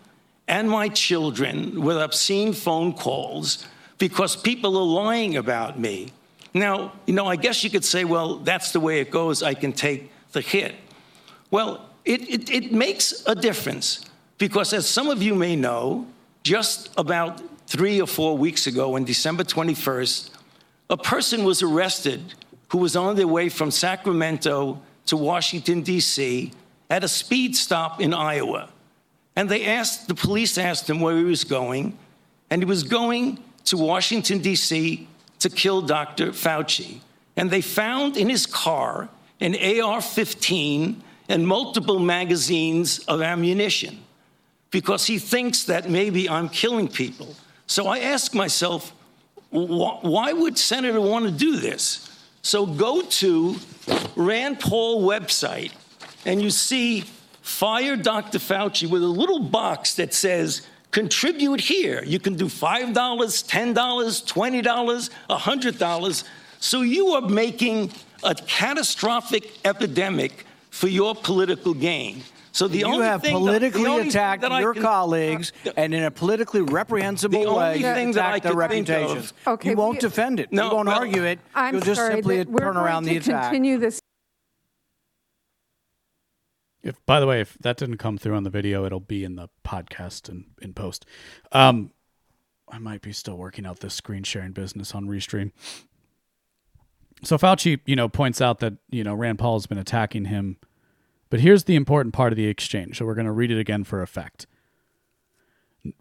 and 0.49 0.69
my 0.69 0.91
children 0.91 1.81
with 1.81 1.97
obscene 1.97 2.53
phone 2.53 2.93
calls 2.93 3.67
because 3.97 4.37
people 4.37 4.77
are 4.77 5.05
lying 5.05 5.39
about 5.39 5.81
me. 5.81 6.13
Now, 6.53 6.93
you 7.07 7.15
know, 7.15 7.25
I 7.25 7.37
guess 7.37 7.65
you 7.65 7.71
could 7.71 7.87
say, 7.87 8.05
well, 8.05 8.37
that's 8.37 8.73
the 8.73 8.81
way 8.81 9.01
it 9.01 9.11
goes. 9.11 9.43
I 9.43 9.55
can 9.55 9.73
take 9.73 10.13
the 10.33 10.43
hit. 10.43 10.75
Well, 11.51 11.89
it, 12.05 12.21
it, 12.29 12.51
it 12.51 12.73
makes 12.75 13.23
a 13.27 13.35
difference 13.35 14.05
because, 14.43 14.73
as 14.73 14.89
some 14.89 15.09
of 15.09 15.23
you 15.23 15.37
may 15.37 15.55
know, 15.55 16.05
just 16.43 16.91
about 16.99 17.41
three 17.69 18.01
or 18.01 18.09
four 18.09 18.37
weeks 18.37 18.67
ago, 18.67 18.97
on 18.97 19.05
December 19.05 19.45
21st, 19.45 20.31
a 20.91 20.97
person 20.97 21.45
was 21.45 21.63
arrested 21.63 22.35
who 22.71 22.79
was 22.79 22.97
on 22.97 23.15
their 23.15 23.29
way 23.29 23.49
from 23.49 23.71
Sacramento 23.71 24.83
to 25.07 25.17
Washington, 25.17 25.83
D.C., 25.83 26.51
at 26.91 27.05
a 27.05 27.09
speed 27.09 27.55
stop 27.55 28.01
in 28.01 28.13
Iowa. 28.13 28.69
And 29.37 29.49
they 29.49 29.65
asked, 29.65 30.09
the 30.09 30.15
police 30.17 30.59
asked 30.59 30.91
him 30.91 30.99
where 30.99 31.17
he 31.17 31.23
was 31.23 31.45
going, 31.45 31.97
and 32.51 32.61
he 32.61 32.67
was 32.67 32.83
going 32.83 33.39
to 33.67 33.77
Washington, 33.77 34.41
D.C. 34.41 35.07
to 35.39 35.51
kill 35.51 35.83
Dr. 35.83 36.33
Fauci. 36.33 36.99
And 37.37 37.49
they 37.49 37.61
found 37.61 38.17
in 38.17 38.29
his 38.29 38.47
car 38.47 39.09
an 39.41 39.55
AR 39.55 40.01
15 40.01 41.01
and 41.29 41.47
multiple 41.47 42.01
magazines 42.01 42.99
of 43.07 43.23
ammunition 43.23 44.03
because 44.73 45.07
he 45.07 45.21
thinks 45.21 45.63
that 45.65 45.89
maybe 45.89 46.29
I'm 46.29 46.49
killing 46.49 46.89
people. 46.89 47.37
So 47.69 47.87
I 47.87 48.01
ask 48.01 48.35
myself, 48.35 48.93
why 49.51 50.33
would 50.33 50.59
Senator 50.59 51.01
want 51.01 51.27
to 51.27 51.31
do 51.31 51.57
this? 51.57 52.09
So 52.43 52.67
go 52.67 53.03
to 53.03 53.57
Rand 54.17 54.59
Paul 54.59 55.07
website 55.07 55.73
and 56.25 56.43
you 56.43 56.51
see 56.51 57.05
fire 57.43 57.97
Dr. 57.97 58.39
Fauci 58.39 58.91
with 58.91 59.03
a 59.03 59.07
little 59.07 59.41
box 59.41 59.95
that 59.95 60.15
says 60.15 60.67
contribute 60.91 61.61
here. 61.61 62.03
You 62.05 62.19
can 62.19 62.35
do 62.35 62.47
$5, 62.47 62.93
$10, 62.93 63.75
$20, 63.75 65.11
$100. 65.31 66.25
So 66.61 66.81
you 66.81 67.09
are 67.09 67.23
making 67.23 67.93
a 68.25 68.35
catastrophic 68.35 69.53
epidemic 69.65 70.47
for 70.71 70.89
your 70.89 71.15
political 71.15 71.75
gain. 71.75 72.23
So 72.53 72.69
the 72.69 72.79
you 72.81 72.85
only 72.87 73.07
have 73.07 73.23
thing 73.23 73.33
politically 73.35 73.83
that, 73.83 73.89
the 73.89 73.93
only 73.95 74.09
attacked 74.09 74.43
that 74.43 74.61
your 74.61 74.75
can- 74.75 74.83
colleagues 74.83 75.53
uh, 75.67 75.71
and 75.77 75.95
in 75.95 76.03
a 76.05 76.11
politically 76.11 76.61
reprehensible 76.61 77.43
The 77.43 77.53
way 77.53 77.67
only 77.67 77.79
you 77.79 77.95
thing 77.95 78.13
that 78.13 78.25
I 78.25 78.37
attack 78.37 78.43
their 78.43 78.53
could 78.53 78.71
think 78.71 78.89
of- 78.89 78.95
reputations. 78.95 79.33
Okay, 79.47 79.71
you 79.71 79.77
won't 79.77 79.95
we- 79.95 80.01
defend 80.01 80.39
it. 80.41 80.53
No, 80.53 80.69
you 80.69 80.75
won't 80.77 80.89
well, 80.89 80.99
argue 80.99 81.25
it. 81.25 81.41
I'm 81.55 81.75
You'll 81.75 81.83
just 81.83 82.01
sorry, 82.01 82.15
simply 82.15 82.37
that 82.39 82.49
we're 82.51 82.61
turn 82.61 82.77
around 82.77 83.05
going 83.05 83.15
the 83.15 83.21
attack. 83.21 83.45
Continue 83.45 83.79
this 83.79 84.01
If 86.83 87.05
by 87.07 87.21
the 87.21 87.27
way, 87.27 87.41
if 87.41 87.57
that 87.61 87.77
didn't 87.77 87.99
come 87.99 88.19
through 88.19 88.35
on 88.35 88.43
the 88.43 88.51
video, 88.51 88.85
it'll 88.85 89.01
be 89.01 89.25
in 89.25 89.37
the 89.37 89.49
podcast 89.65 90.29
and 90.29 90.47
in 90.61 90.75
post. 90.75 91.07
Um, 91.53 91.93
I 92.71 92.79
might 92.79 93.03
be 93.03 93.13
still 93.13 93.37
working 93.37 93.65
out 93.67 93.81
this 93.81 93.95
screen 93.95 94.25
sharing 94.25 94.53
business 94.53 94.95
on 94.95 95.07
Restream. 95.07 95.53
So 97.23 97.39
Fauci, 97.39 97.81
you 97.87 97.95
know, 97.95 98.09
points 98.09 98.41
out 98.41 98.59
that 98.59 98.75
you 98.91 99.05
know 99.05 99.15
Rand 99.15 99.39
Paul 99.39 99.55
has 99.57 99.67
been 99.67 99.79
attacking 99.79 100.25
him, 100.27 100.57
but 101.33 101.41
here's 101.41 101.65
the 101.65 101.77
important 101.77 102.13
part 102.13 102.31
of 102.31 102.37
the 102.37 102.47
exchange. 102.47 102.99
So 102.99 103.07
we're 103.07 103.15
going 103.15 103.25
to 103.25 103.33
read 103.33 103.51
it 103.51 103.59
again 103.59 103.85
for 103.85 104.03
effect. 104.03 104.47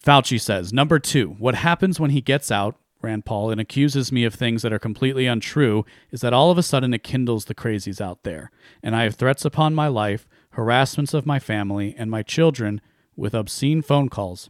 Fauci 0.03 0.37
says, 0.37 0.73
number 0.73 0.99
two, 0.99 1.37
what 1.39 1.55
happens 1.55 2.01
when 2.01 2.09
he 2.09 2.19
gets 2.19 2.51
out, 2.51 2.75
Rand 3.01 3.23
Paul, 3.23 3.49
and 3.49 3.61
accuses 3.61 4.11
me 4.11 4.25
of 4.25 4.33
things 4.33 4.61
that 4.61 4.73
are 4.73 4.77
completely 4.77 5.27
untrue 5.27 5.85
is 6.11 6.19
that 6.19 6.33
all 6.33 6.51
of 6.51 6.57
a 6.57 6.63
sudden 6.63 6.93
it 6.93 7.03
kindles 7.03 7.45
the 7.45 7.55
crazies 7.55 8.01
out 8.01 8.23
there. 8.23 8.51
And 8.83 8.93
I 8.93 9.03
have 9.03 9.15
threats 9.15 9.45
upon 9.45 9.73
my 9.73 9.87
life, 9.87 10.27
harassments 10.49 11.13
of 11.13 11.25
my 11.25 11.39
family 11.39 11.95
and 11.97 12.11
my 12.11 12.23
children 12.23 12.81
with 13.15 13.33
obscene 13.33 13.81
phone 13.81 14.09
calls 14.09 14.49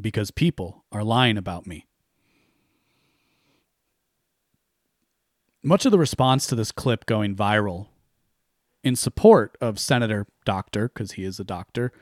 because 0.00 0.30
people 0.30 0.84
are 0.92 1.02
lying 1.02 1.36
about 1.36 1.66
me. 1.66 1.88
Much 5.64 5.84
of 5.84 5.90
the 5.90 5.98
response 5.98 6.46
to 6.46 6.54
this 6.54 6.70
clip 6.70 7.06
going 7.06 7.34
viral 7.34 7.88
in 8.82 8.96
support 8.96 9.56
of 9.60 9.78
Senator 9.78 10.26
Doctor, 10.44 10.88
because 10.88 11.12
he 11.12 11.24
is 11.24 11.38
a 11.38 11.44
doctor, 11.44 11.92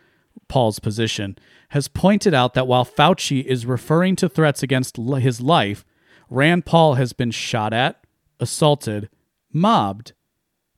Paul's 0.49 0.79
position, 0.79 1.37
has 1.71 1.89
pointed 1.89 2.33
out 2.33 2.55
that 2.55 2.67
while 2.67 2.85
Fauci 2.85 3.45
is 3.45 3.67
referring 3.67 4.17
to 4.17 4.29
threats 4.29 4.63
against 4.63 4.97
his 4.97 5.41
life, 5.41 5.85
Rand 6.31 6.67
Paul 6.67 6.95
has 6.95 7.13
been 7.13 7.31
shot 7.31 7.73
at, 7.73 8.05
assaulted, 8.39 9.09
mobbed, 9.53 10.13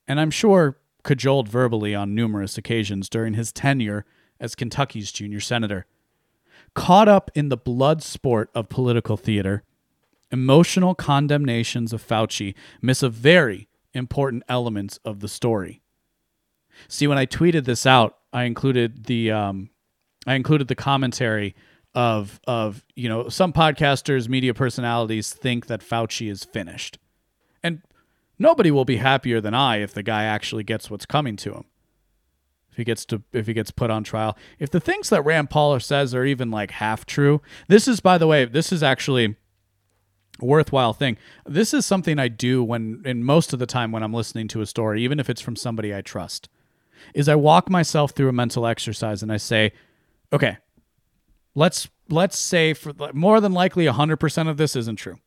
and 0.08 0.18
I'm 0.18 0.30
sure 0.30 0.78
cajoled 1.02 1.48
verbally 1.48 1.94
on 1.94 2.14
numerous 2.14 2.58
occasions 2.58 3.08
during 3.08 3.34
his 3.34 3.52
tenure 3.52 4.04
as 4.38 4.54
Kentucky's 4.54 5.12
junior 5.12 5.40
senator. 5.40 5.86
Caught 6.74 7.08
up 7.08 7.30
in 7.34 7.48
the 7.48 7.56
blood 7.56 8.02
sport 8.02 8.50
of 8.54 8.68
political 8.68 9.16
theater, 9.16 9.64
emotional 10.30 10.94
condemnations 10.94 11.92
of 11.92 12.06
Fauci 12.06 12.54
miss 12.80 13.02
a 13.02 13.08
very 13.08 13.68
important 13.92 14.42
element 14.48 14.98
of 15.04 15.20
the 15.20 15.28
story. 15.28 15.79
See, 16.88 17.06
when 17.06 17.18
I 17.18 17.26
tweeted 17.26 17.64
this 17.64 17.86
out, 17.86 18.16
I 18.32 18.44
included 18.44 19.06
the 19.06 19.30
um, 19.30 19.70
I 20.26 20.34
included 20.34 20.68
the 20.68 20.74
commentary 20.74 21.54
of 21.94 22.40
of 22.46 22.84
you 22.94 23.08
know 23.08 23.28
some 23.28 23.52
podcasters, 23.52 24.28
media 24.28 24.54
personalities 24.54 25.32
think 25.32 25.66
that 25.66 25.80
Fauci 25.80 26.30
is 26.30 26.44
finished, 26.44 26.98
and 27.62 27.82
nobody 28.38 28.70
will 28.70 28.84
be 28.84 28.96
happier 28.96 29.40
than 29.40 29.54
I 29.54 29.78
if 29.78 29.92
the 29.92 30.02
guy 30.02 30.24
actually 30.24 30.64
gets 30.64 30.90
what's 30.90 31.06
coming 31.06 31.36
to 31.36 31.54
him. 31.54 31.64
If 32.70 32.76
he 32.76 32.84
gets 32.84 33.04
to 33.06 33.22
if 33.32 33.46
he 33.46 33.52
gets 33.52 33.72
put 33.72 33.90
on 33.90 34.04
trial, 34.04 34.36
if 34.58 34.70
the 34.70 34.80
things 34.80 35.10
that 35.10 35.24
Rand 35.24 35.50
Paul 35.50 35.78
says 35.80 36.14
are 36.14 36.24
even 36.24 36.50
like 36.50 36.72
half 36.72 37.04
true, 37.04 37.42
this 37.68 37.88
is 37.88 38.00
by 38.00 38.18
the 38.18 38.28
way, 38.28 38.44
this 38.44 38.72
is 38.72 38.82
actually 38.82 39.36
worthwhile 40.40 40.92
thing. 40.92 41.18
This 41.44 41.74
is 41.74 41.84
something 41.84 42.18
I 42.20 42.28
do 42.28 42.62
when 42.62 43.02
in 43.04 43.24
most 43.24 43.52
of 43.52 43.58
the 43.58 43.66
time 43.66 43.90
when 43.90 44.04
I'm 44.04 44.14
listening 44.14 44.46
to 44.48 44.60
a 44.60 44.66
story, 44.66 45.02
even 45.02 45.18
if 45.18 45.28
it's 45.28 45.40
from 45.40 45.56
somebody 45.56 45.92
I 45.92 46.00
trust 46.00 46.48
is 47.14 47.28
I 47.28 47.34
walk 47.34 47.70
myself 47.70 48.12
through 48.12 48.28
a 48.28 48.32
mental 48.32 48.66
exercise 48.66 49.22
and 49.22 49.32
I 49.32 49.36
say, 49.36 49.72
okay, 50.32 50.58
let's 51.54 51.88
let's 52.08 52.38
say 52.38 52.74
for 52.74 52.92
more 53.12 53.40
than 53.40 53.52
likely 53.52 53.86
100% 53.86 54.48
of 54.48 54.56
this 54.56 54.76
isn't 54.76 54.96
true. 54.96 55.18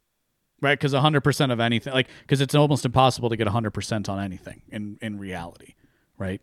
Right? 0.62 0.79
Cuz 0.79 0.93
100% 0.93 1.51
of 1.51 1.59
anything 1.59 1.93
like 1.93 2.07
cuz 2.27 2.39
it's 2.39 2.55
almost 2.55 2.86
impossible 2.86 3.29
to 3.29 3.36
get 3.36 3.47
100% 3.47 4.09
on 4.09 4.19
anything 4.19 4.62
in 4.69 4.97
in 5.01 5.19
reality, 5.19 5.75
right? 6.17 6.41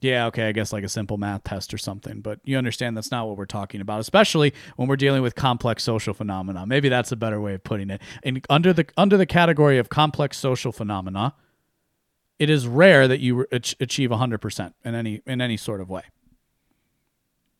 Yeah, 0.00 0.26
okay, 0.26 0.48
I 0.48 0.52
guess 0.52 0.72
like 0.72 0.84
a 0.84 0.88
simple 0.88 1.16
math 1.16 1.44
test 1.44 1.72
or 1.72 1.78
something, 1.78 2.20
but 2.20 2.40
you 2.44 2.58
understand 2.58 2.96
that's 2.96 3.10
not 3.10 3.26
what 3.26 3.38
we're 3.38 3.46
talking 3.46 3.80
about, 3.80 4.00
especially 4.00 4.52
when 4.76 4.88
we're 4.88 4.96
dealing 4.96 5.22
with 5.22 5.34
complex 5.34 5.82
social 5.82 6.12
phenomena. 6.12 6.66
Maybe 6.66 6.88
that's 6.88 7.12
a 7.12 7.16
better 7.16 7.40
way 7.40 7.54
of 7.54 7.64
putting 7.64 7.88
it. 7.90 8.02
And 8.22 8.44
under 8.50 8.72
the 8.72 8.86
under 8.96 9.16
the 9.16 9.26
category 9.26 9.78
of 9.78 9.88
complex 9.88 10.36
social 10.36 10.70
phenomena, 10.70 11.34
it 12.38 12.50
is 12.50 12.66
rare 12.66 13.08
that 13.08 13.20
you 13.20 13.46
achieve 13.50 14.10
100% 14.10 14.72
in 14.84 14.94
any 14.94 15.22
in 15.26 15.40
any 15.40 15.56
sort 15.56 15.80
of 15.80 15.88
way. 15.88 16.02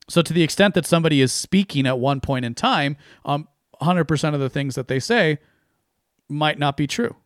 So 0.09 0.23
to 0.23 0.33
the 0.33 0.43
extent 0.43 0.75
that 0.75 0.87
somebody 0.87 1.21
is 1.21 1.33
speaking 1.33 1.87
at 1.87 1.99
one 1.99 2.21
point 2.21 2.45
in 2.45 2.55
time, 2.55 2.97
um 3.25 3.49
100% 3.81 4.35
of 4.35 4.41
the 4.41 4.49
things 4.49 4.75
that 4.75 4.89
they 4.89 4.99
say 4.99 5.39
might 6.29 6.59
not 6.59 6.77
be 6.79 6.87
true. 6.87 7.17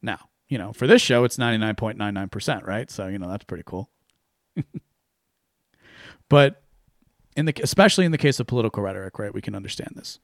Now, 0.00 0.30
you 0.48 0.56
know, 0.56 0.72
for 0.72 0.86
this 0.86 1.02
show 1.02 1.24
it's 1.24 1.36
99.99%, 1.36 2.66
right? 2.66 2.90
So, 2.90 3.08
you 3.08 3.18
know, 3.18 3.28
that's 3.28 3.44
pretty 3.44 3.64
cool. 3.66 3.90
but 6.28 6.62
in 7.36 7.46
the 7.46 7.54
especially 7.62 8.04
in 8.04 8.12
the 8.12 8.18
case 8.18 8.40
of 8.40 8.46
political 8.46 8.82
rhetoric, 8.82 9.18
right? 9.18 9.32
We 9.32 9.40
can 9.40 9.54
understand 9.54 9.92
this. 9.96 10.18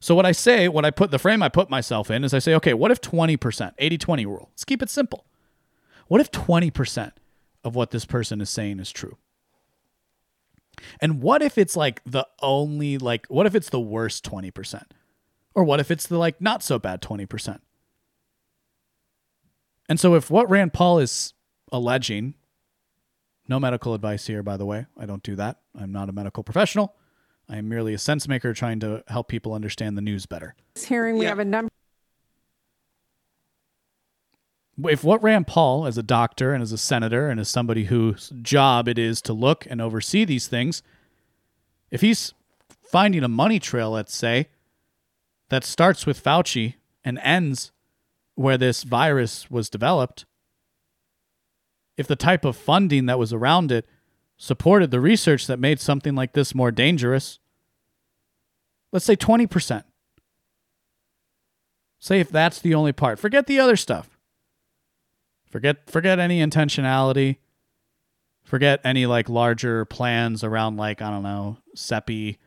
So 0.00 0.14
what 0.14 0.26
I 0.26 0.32
say, 0.32 0.68
what 0.68 0.84
I 0.84 0.90
put 0.90 1.10
the 1.10 1.18
frame 1.18 1.42
I 1.42 1.48
put 1.48 1.70
myself 1.70 2.10
in 2.10 2.24
is 2.24 2.34
I 2.34 2.38
say, 2.38 2.54
okay, 2.56 2.74
what 2.74 2.90
if 2.90 3.00
20%, 3.00 3.38
80-20 3.38 4.26
rule. 4.26 4.50
Let's 4.52 4.64
keep 4.66 4.82
it 4.82 4.90
simple. 4.90 5.24
What 6.08 6.20
if 6.20 6.30
20% 6.30 7.12
of 7.64 7.74
what 7.74 7.90
this 7.90 8.04
person 8.04 8.40
is 8.40 8.50
saying 8.50 8.78
is 8.80 8.90
true? 8.92 9.16
And 11.00 11.22
what 11.22 11.40
if 11.42 11.56
it's 11.56 11.76
like 11.76 12.02
the 12.04 12.26
only 12.42 12.98
like 12.98 13.26
what 13.28 13.46
if 13.46 13.54
it's 13.54 13.70
the 13.70 13.80
worst 13.80 14.24
20%? 14.28 14.82
Or 15.54 15.62
what 15.64 15.78
if 15.80 15.90
it's 15.90 16.06
the 16.06 16.18
like 16.18 16.40
not 16.40 16.62
so 16.62 16.78
bad 16.78 17.00
20%? 17.00 17.60
And 19.88 20.00
so 20.00 20.14
if 20.14 20.30
what 20.30 20.48
Rand 20.50 20.72
Paul 20.72 20.98
is 20.98 21.32
alleging 21.72 22.34
no 23.48 23.60
medical 23.60 23.94
advice 23.94 24.26
here 24.26 24.42
by 24.42 24.56
the 24.56 24.66
way. 24.66 24.86
I 24.98 25.06
don't 25.06 25.22
do 25.22 25.36
that. 25.36 25.60
I'm 25.78 25.92
not 25.92 26.08
a 26.08 26.12
medical 26.12 26.42
professional. 26.42 26.94
I 27.48 27.58
am 27.58 27.68
merely 27.68 27.92
a 27.92 27.98
sense 27.98 28.26
maker 28.26 28.54
trying 28.54 28.80
to 28.80 29.04
help 29.08 29.28
people 29.28 29.52
understand 29.52 29.96
the 29.98 30.02
news 30.02 30.24
better. 30.26 30.54
hearing, 30.76 31.18
we 31.18 31.24
Yeah. 31.24 31.28
have 31.30 31.38
a 31.38 31.44
number 31.44 31.70
if 34.82 35.04
what 35.04 35.22
Rand 35.22 35.46
Paul, 35.46 35.86
as 35.86 35.96
a 35.96 36.02
doctor 36.02 36.52
and 36.52 36.62
as 36.62 36.72
a 36.72 36.78
senator 36.78 37.28
and 37.28 37.38
as 37.38 37.48
somebody 37.48 37.84
whose 37.84 38.32
job 38.42 38.88
it 38.88 38.98
is 38.98 39.22
to 39.22 39.32
look 39.32 39.66
and 39.68 39.80
oversee 39.80 40.24
these 40.24 40.48
things, 40.48 40.82
if 41.90 42.00
he's 42.00 42.34
finding 42.82 43.22
a 43.22 43.28
money 43.28 43.58
trail, 43.58 43.90
let's 43.90 44.14
say, 44.14 44.48
that 45.48 45.64
starts 45.64 46.06
with 46.06 46.22
Fauci 46.22 46.74
and 47.04 47.18
ends 47.18 47.70
where 48.34 48.58
this 48.58 48.82
virus 48.82 49.50
was 49.50 49.70
developed, 49.70 50.24
if 51.96 52.06
the 52.08 52.16
type 52.16 52.44
of 52.44 52.56
funding 52.56 53.06
that 53.06 53.18
was 53.18 53.32
around 53.32 53.70
it 53.70 53.86
supported 54.36 54.90
the 54.90 55.00
research 55.00 55.46
that 55.46 55.60
made 55.60 55.78
something 55.78 56.14
like 56.16 56.32
this 56.32 56.54
more 56.54 56.72
dangerous, 56.72 57.38
let's 58.92 59.04
say 59.04 59.14
20%. 59.14 59.84
Say 62.00 62.20
if 62.20 62.28
that's 62.28 62.58
the 62.58 62.74
only 62.74 62.92
part. 62.92 63.18
Forget 63.18 63.46
the 63.46 63.60
other 63.60 63.76
stuff. 63.76 64.13
Forget 65.54 65.88
forget 65.88 66.18
any 66.18 66.40
intentionality. 66.40 67.36
Forget 68.42 68.80
any 68.82 69.06
like 69.06 69.28
larger 69.28 69.84
plans 69.84 70.42
around 70.42 70.78
like 70.78 71.00
I 71.00 71.10
don't 71.10 71.22
know, 71.22 71.58
CEPI 71.76 72.38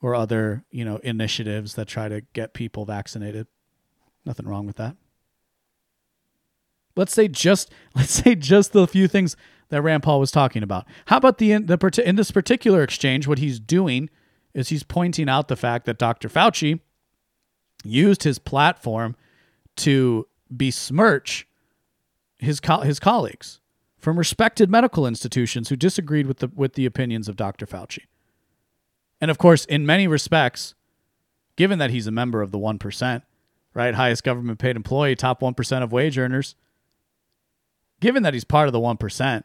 or 0.00 0.14
other, 0.14 0.64
you 0.70 0.86
know, 0.86 0.96
initiatives 1.02 1.74
that 1.74 1.86
try 1.86 2.08
to 2.08 2.22
get 2.32 2.54
people 2.54 2.86
vaccinated. 2.86 3.46
Nothing 4.24 4.48
wrong 4.48 4.66
with 4.66 4.76
that. 4.76 4.96
Let's 6.96 7.12
say 7.12 7.28
just 7.28 7.70
let's 7.94 8.12
say 8.12 8.34
just 8.34 8.72
the 8.72 8.86
few 8.86 9.06
things 9.06 9.36
that 9.68 9.82
Rand 9.82 10.02
Paul 10.02 10.18
was 10.18 10.30
talking 10.30 10.62
about. 10.62 10.86
How 11.08 11.18
about 11.18 11.36
the 11.36 11.52
in, 11.52 11.66
the 11.66 12.02
in 12.06 12.16
this 12.16 12.30
particular 12.30 12.82
exchange? 12.82 13.26
What 13.26 13.36
he's 13.38 13.60
doing 13.60 14.08
is 14.54 14.70
he's 14.70 14.82
pointing 14.82 15.28
out 15.28 15.48
the 15.48 15.56
fact 15.56 15.84
that 15.84 15.98
Dr. 15.98 16.30
Fauci 16.30 16.80
used 17.84 18.22
his 18.22 18.38
platform 18.38 19.14
to 19.76 20.26
besmirch 20.50 21.46
his 22.44 22.60
co- 22.60 22.80
his 22.80 23.00
colleagues 23.00 23.60
from 23.98 24.18
respected 24.18 24.70
medical 24.70 25.06
institutions 25.06 25.68
who 25.68 25.76
disagreed 25.76 26.26
with 26.26 26.38
the 26.38 26.48
with 26.54 26.74
the 26.74 26.86
opinions 26.86 27.28
of 27.28 27.36
Dr. 27.36 27.66
Fauci. 27.66 28.02
And 29.20 29.30
of 29.30 29.38
course, 29.38 29.64
in 29.64 29.86
many 29.86 30.06
respects, 30.06 30.74
given 31.56 31.78
that 31.78 31.90
he's 31.90 32.06
a 32.06 32.12
member 32.12 32.42
of 32.42 32.50
the 32.50 32.58
1%, 32.58 33.22
right, 33.72 33.94
highest 33.94 34.24
government 34.24 34.58
paid 34.58 34.76
employee, 34.76 35.14
top 35.14 35.40
1% 35.40 35.82
of 35.82 35.92
wage 35.92 36.18
earners, 36.18 36.56
given 38.00 38.22
that 38.24 38.34
he's 38.34 38.44
part 38.44 38.66
of 38.66 38.72
the 38.72 38.80
1%, 38.80 39.44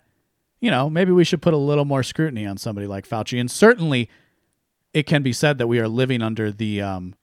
you 0.60 0.72
know, 0.72 0.90
maybe 0.90 1.12
we 1.12 1.24
should 1.24 1.42
put 1.42 1.54
a 1.54 1.58
little 1.58 1.86
more 1.86 2.04
scrutiny 2.04 2.46
on 2.46 2.58
somebody 2.58 2.88
like 2.88 3.08
Fauci. 3.08 3.40
And 3.40 3.50
certainly 3.50 4.10
it 4.94 5.04
can 5.04 5.24
be 5.24 5.32
said 5.32 5.58
that 5.60 5.68
we 5.68 5.80
are 5.80 5.88
living 5.88 6.22
under 6.22 6.52
the 6.52 6.82
um, 6.82 7.16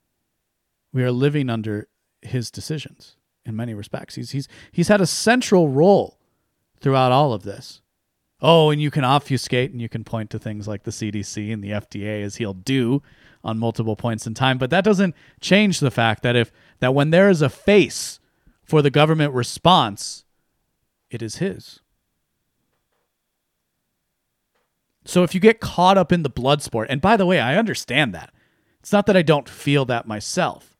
we 0.93 1.03
are 1.03 1.11
living 1.11 1.49
under 1.49 1.87
his 2.21 2.49
decisions 2.49 3.16
in 3.47 3.55
many 3.55 3.73
respects. 3.73 4.15
He's 4.15 4.31
he's 4.31 4.47
he's 4.71 4.87
had 4.87 5.01
a 5.01 5.07
central 5.07 5.69
role 5.69 6.19
throughout 6.79 7.11
all 7.11 7.33
of 7.33 7.43
this. 7.43 7.81
Oh, 8.39 8.69
and 8.69 8.81
you 8.81 8.91
can 8.91 9.03
obfuscate 9.03 9.71
and 9.71 9.81
you 9.81 9.89
can 9.89 10.03
point 10.03 10.29
to 10.29 10.39
things 10.39 10.67
like 10.67 10.83
the 10.83 10.91
CDC 10.91 11.51
and 11.51 11.63
the 11.63 11.71
FDA 11.71 12.23
as 12.23 12.35
he'll 12.35 12.53
do 12.53 13.01
on 13.43 13.57
multiple 13.57 13.95
points 13.95 14.27
in 14.27 14.33
time, 14.33 14.57
but 14.57 14.69
that 14.69 14.83
doesn't 14.83 15.15
change 15.39 15.79
the 15.79 15.89
fact 15.89 16.21
that 16.23 16.35
if 16.35 16.51
that 16.79 16.93
when 16.93 17.09
there 17.09 17.29
is 17.29 17.41
a 17.41 17.49
face 17.49 18.19
for 18.63 18.81
the 18.81 18.91
government 18.91 19.33
response, 19.33 20.25
it 21.09 21.21
is 21.21 21.37
his. 21.37 21.79
So 25.05 25.23
if 25.23 25.33
you 25.33 25.39
get 25.39 25.61
caught 25.61 25.97
up 25.97 26.11
in 26.11 26.23
the 26.23 26.29
blood 26.29 26.61
sport, 26.61 26.89
and 26.91 26.99
by 26.99 27.15
the 27.15 27.25
way, 27.25 27.39
I 27.39 27.55
understand 27.55 28.13
that. 28.13 28.33
It's 28.81 28.91
not 28.91 29.05
that 29.05 29.17
I 29.17 29.21
don't 29.21 29.47
feel 29.47 29.85
that 29.85 30.07
myself. 30.07 30.76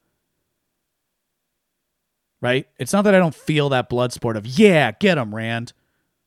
Right? 2.40 2.68
It's 2.78 2.94
not 2.94 3.04
that 3.04 3.16
I 3.16 3.20
don't 3.20 3.36
feel 3.36 3.70
that 3.70 3.90
blood 3.90 4.14
sport 4.14 4.38
of, 4.38 4.46
yeah, 4.46 4.92
get 4.92 5.18
him, 5.18 5.34
Rand. 5.34 5.74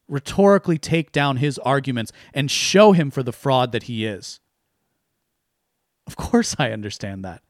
Rhetorically 0.09 0.77
take 0.77 1.13
down 1.13 1.37
his 1.37 1.59
arguments 1.61 2.11
and 2.35 2.51
show 2.51 2.93
him 2.93 3.11
for 3.11 3.23
the 3.23 3.33
fraud 3.33 3.71
that 3.73 3.85
he 3.85 4.05
is. 4.05 4.41
Of 6.07 6.17
course, 6.17 6.57
I 6.59 6.73
understand 6.73 7.25
that. 7.25 7.43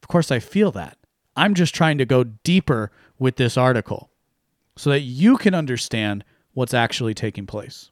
Of 0.00 0.08
course, 0.08 0.30
I 0.30 0.38
feel 0.38 0.70
that. 0.72 0.98
I'm 1.34 1.54
just 1.54 1.74
trying 1.74 1.98
to 1.98 2.04
go 2.04 2.22
deeper 2.22 2.92
with 3.18 3.36
this 3.36 3.56
article 3.56 4.10
so 4.76 4.90
that 4.90 5.00
you 5.00 5.36
can 5.36 5.54
understand 5.54 6.24
what's 6.52 6.74
actually 6.74 7.14
taking 7.14 7.46
place. 7.46 7.90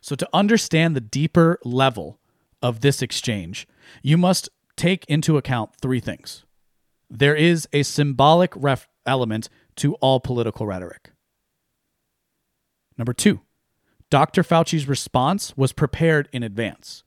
So, 0.00 0.16
to 0.16 0.28
understand 0.32 0.96
the 0.96 1.00
deeper 1.00 1.58
level 1.64 2.18
of 2.60 2.80
this 2.80 3.02
exchange, 3.02 3.68
you 4.02 4.16
must 4.16 4.48
take 4.76 5.04
into 5.06 5.36
account 5.36 5.70
three 5.80 6.00
things. 6.00 6.44
There 7.14 7.34
is 7.34 7.68
a 7.74 7.82
symbolic 7.82 8.54
ref- 8.56 8.88
element 9.04 9.50
to 9.76 9.94
all 9.96 10.18
political 10.18 10.66
rhetoric. 10.66 11.10
Number 12.96 13.12
two, 13.12 13.40
Dr. 14.08 14.42
Fauci's 14.42 14.88
response 14.88 15.54
was 15.54 15.74
prepared 15.74 16.30
in 16.32 16.42
advance. 16.42 17.04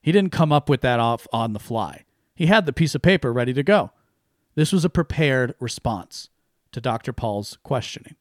He 0.00 0.12
didn't 0.12 0.32
come 0.32 0.50
up 0.50 0.70
with 0.70 0.80
that 0.80 0.98
off 0.98 1.26
on 1.30 1.52
the 1.52 1.58
fly. 1.58 2.04
He 2.34 2.46
had 2.46 2.64
the 2.64 2.72
piece 2.72 2.94
of 2.94 3.02
paper 3.02 3.32
ready 3.32 3.52
to 3.52 3.62
go. 3.62 3.90
This 4.54 4.72
was 4.72 4.84
a 4.84 4.90
prepared 4.90 5.54
response 5.60 6.30
to 6.72 6.80
Dr. 6.80 7.12
Paul's 7.12 7.58
questioning. 7.62 8.16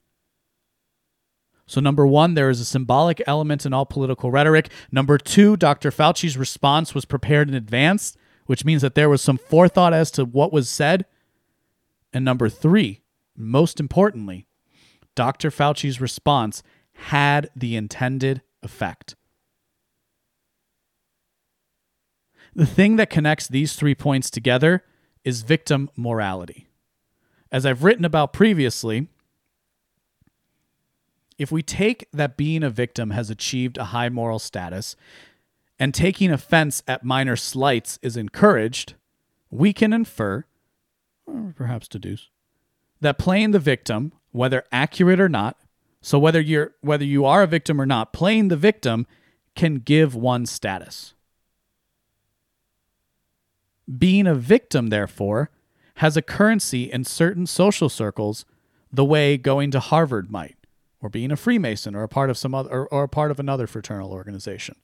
So, 1.68 1.80
number 1.80 2.06
one, 2.06 2.34
there 2.34 2.50
is 2.50 2.60
a 2.60 2.66
symbolic 2.66 3.22
element 3.26 3.66
in 3.66 3.74
all 3.74 3.86
political 3.86 4.30
rhetoric. 4.30 4.70
Number 4.92 5.18
two, 5.18 5.56
Dr. 5.56 5.90
Fauci's 5.90 6.38
response 6.38 6.94
was 6.94 7.06
prepared 7.06 7.48
in 7.48 7.56
advance, 7.56 8.16
which 8.46 8.66
means 8.66 8.82
that 8.82 8.96
there 8.96 9.10
was 9.10 9.22
some 9.22 9.38
forethought 9.38 9.94
as 9.94 10.12
to 10.12 10.26
what 10.26 10.54
was 10.54 10.70
said. 10.70 11.06
And 12.14 12.24
number 12.24 12.50
three, 12.50 13.02
most 13.36 13.80
importantly, 13.80 14.48
Dr. 15.16 15.50
Fauci's 15.50 16.02
response 16.02 16.64
had 16.94 17.50
the 17.56 17.76
intended 17.76 18.42
effect. 18.62 19.16
The 22.54 22.66
thing 22.66 22.96
that 22.96 23.10
connects 23.10 23.48
these 23.48 23.76
three 23.76 23.96
points 23.96 24.30
together 24.30 24.84
is 25.26 25.42
victim 25.42 25.90
morality. 25.98 26.68
As 27.52 27.66
I've 27.66 27.84
written 27.84 28.06
about 28.06 28.32
previously, 28.32 29.08
if 31.38 31.52
we 31.52 31.62
take 31.62 32.08
that 32.14 32.38
being 32.38 32.64
a 32.64 32.70
victim 32.70 33.10
has 33.10 33.30
achieved 33.30 33.78
a 33.78 33.86
high 33.86 34.08
moral 34.08 34.40
status 34.40 34.96
and 35.80 35.94
taking 35.94 36.32
offense 36.32 36.84
at 36.88 37.04
minor 37.04 37.36
slights 37.36 38.00
is 38.02 38.16
encouraged, 38.18 38.96
we 39.50 39.74
can 39.74 39.94
infer, 39.94 40.46
or 41.26 41.54
perhaps 41.56 41.88
deduce, 41.88 42.30
that 43.02 43.18
playing 43.18 43.52
the 43.52 43.60
victim, 43.60 44.14
whether 44.32 44.64
accurate 44.72 45.20
or 45.20 45.30
not, 45.30 45.58
so 46.02 46.20
whether 46.20 46.40
you're 46.40 46.76
whether 46.82 47.04
you 47.04 47.26
are 47.26 47.44
a 47.44 47.48
victim 47.48 47.82
or 47.82 47.86
not, 47.86 48.14
playing 48.14 48.50
the 48.50 48.58
victim 48.58 49.08
can 49.56 49.76
give 49.76 50.16
one 50.16 50.46
status. 50.46 51.14
Being 53.98 54.28
a 54.28 54.36
victim, 54.36 54.88
therefore, 54.88 55.50
has 55.96 56.18
a 56.18 56.22
currency 56.22 56.92
in 56.92 57.04
certain 57.04 57.46
social 57.46 57.90
circles 57.90 58.46
the 58.92 59.06
way 59.06 59.38
going 59.38 59.72
to 59.72 59.80
Harvard 59.80 60.32
might 60.32 60.58
or 61.02 61.10
being 61.10 61.32
a 61.32 61.36
Freemason 61.36 61.96
or 61.96 62.04
a 62.04 62.08
part 62.08 62.30
of 62.30 62.38
some 62.38 62.54
other 62.56 62.70
or, 62.70 62.88
or 62.88 63.04
a 63.04 63.10
part 63.10 63.32
of 63.32 63.40
another 63.40 63.68
fraternal 63.68 64.12
organization. 64.12 64.76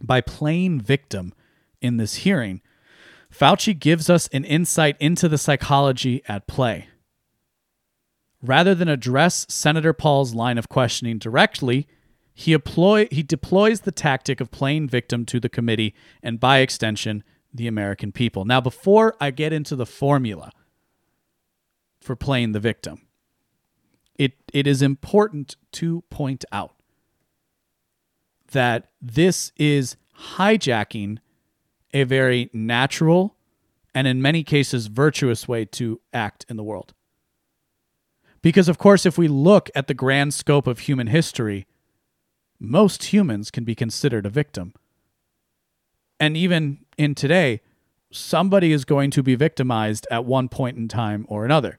By 0.00 0.20
playing 0.20 0.80
victim 0.80 1.32
in 1.80 1.96
this 1.96 2.16
hearing, 2.16 2.60
Fauci 3.32 3.78
gives 3.78 4.08
us 4.08 4.28
an 4.28 4.44
insight 4.44 4.96
into 5.00 5.28
the 5.28 5.38
psychology 5.38 6.22
at 6.28 6.46
play. 6.46 6.88
Rather 8.40 8.74
than 8.74 8.88
address 8.88 9.44
Senator 9.48 9.92
Paul's 9.92 10.34
line 10.34 10.58
of 10.58 10.68
questioning 10.68 11.18
directly, 11.18 11.88
he, 12.32 12.52
employ, 12.52 13.08
he 13.10 13.24
deploys 13.24 13.80
the 13.80 13.92
tactic 13.92 14.40
of 14.40 14.52
playing 14.52 14.88
victim 14.88 15.26
to 15.26 15.40
the 15.40 15.48
committee 15.48 15.94
and, 16.22 16.38
by 16.38 16.58
extension, 16.58 17.24
the 17.52 17.66
American 17.66 18.12
people. 18.12 18.44
Now, 18.44 18.60
before 18.60 19.16
I 19.20 19.32
get 19.32 19.52
into 19.52 19.74
the 19.74 19.86
formula 19.86 20.52
for 22.00 22.16
playing 22.16 22.52
the 22.52 22.60
victim. 22.60 23.02
It 24.14 24.32
it 24.52 24.66
is 24.66 24.82
important 24.82 25.56
to 25.72 26.02
point 26.10 26.44
out 26.50 26.74
that 28.52 28.90
this 29.00 29.52
is 29.56 29.96
hijacking 30.36 31.18
a 31.92 32.04
very 32.04 32.50
natural 32.52 33.36
and 33.94 34.06
in 34.06 34.20
many 34.20 34.44
cases 34.44 34.86
virtuous 34.86 35.48
way 35.48 35.64
to 35.64 36.00
act 36.12 36.44
in 36.48 36.56
the 36.56 36.62
world. 36.62 36.94
Because 38.42 38.68
of 38.68 38.78
course 38.78 39.06
if 39.06 39.18
we 39.18 39.28
look 39.28 39.70
at 39.74 39.86
the 39.86 39.94
grand 39.94 40.34
scope 40.34 40.66
of 40.66 40.80
human 40.80 41.08
history, 41.08 41.66
most 42.60 43.12
humans 43.12 43.50
can 43.50 43.64
be 43.64 43.74
considered 43.74 44.26
a 44.26 44.30
victim. 44.30 44.74
And 46.20 46.36
even 46.36 46.84
in 46.96 47.14
today, 47.14 47.60
somebody 48.10 48.72
is 48.72 48.84
going 48.84 49.10
to 49.12 49.22
be 49.22 49.34
victimized 49.34 50.06
at 50.10 50.24
one 50.24 50.48
point 50.48 50.76
in 50.76 50.88
time 50.88 51.24
or 51.28 51.44
another 51.44 51.78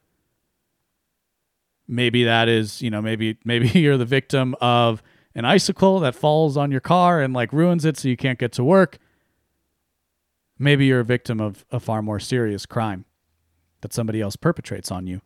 maybe 1.89 2.23
that 2.23 2.47
is 2.47 2.81
you 2.81 2.89
know 2.89 3.01
maybe 3.01 3.37
maybe 3.43 3.67
you're 3.67 3.97
the 3.97 4.05
victim 4.05 4.55
of 4.61 5.03
an 5.39 5.45
icicle 5.45 5.99
that 5.99 6.13
falls 6.13 6.55
on 6.55 6.69
your 6.69 6.81
car 6.81 7.19
and 7.21 7.33
like 7.33 7.51
ruins 7.51 7.85
it 7.85 7.97
so 7.97 8.07
you 8.07 8.17
can't 8.17 8.37
get 8.37 8.51
to 8.51 8.63
work 8.63 8.99
maybe 10.59 10.85
you're 10.85 10.99
a 10.99 11.05
victim 11.05 11.39
of 11.39 11.65
a 11.71 11.79
far 11.79 12.01
more 12.01 12.19
serious 12.19 12.67
crime 12.67 13.05
that 13.81 13.93
somebody 13.93 14.21
else 14.21 14.35
perpetrates 14.35 14.91
on 14.91 15.07
you 15.07 15.21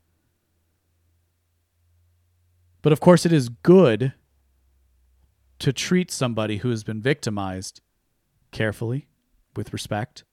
but 2.82 2.94
of 2.94 3.02
course 3.02 3.26
it 3.26 3.34
is 3.34 3.50
good 3.50 4.14
to 5.64 5.72
treat 5.72 6.12
somebody 6.12 6.58
who 6.58 6.70
has 6.70 6.84
been 6.84 7.02
victimized 7.02 7.80
carefully, 8.52 9.08
with 9.56 9.72
respect, 9.72 10.26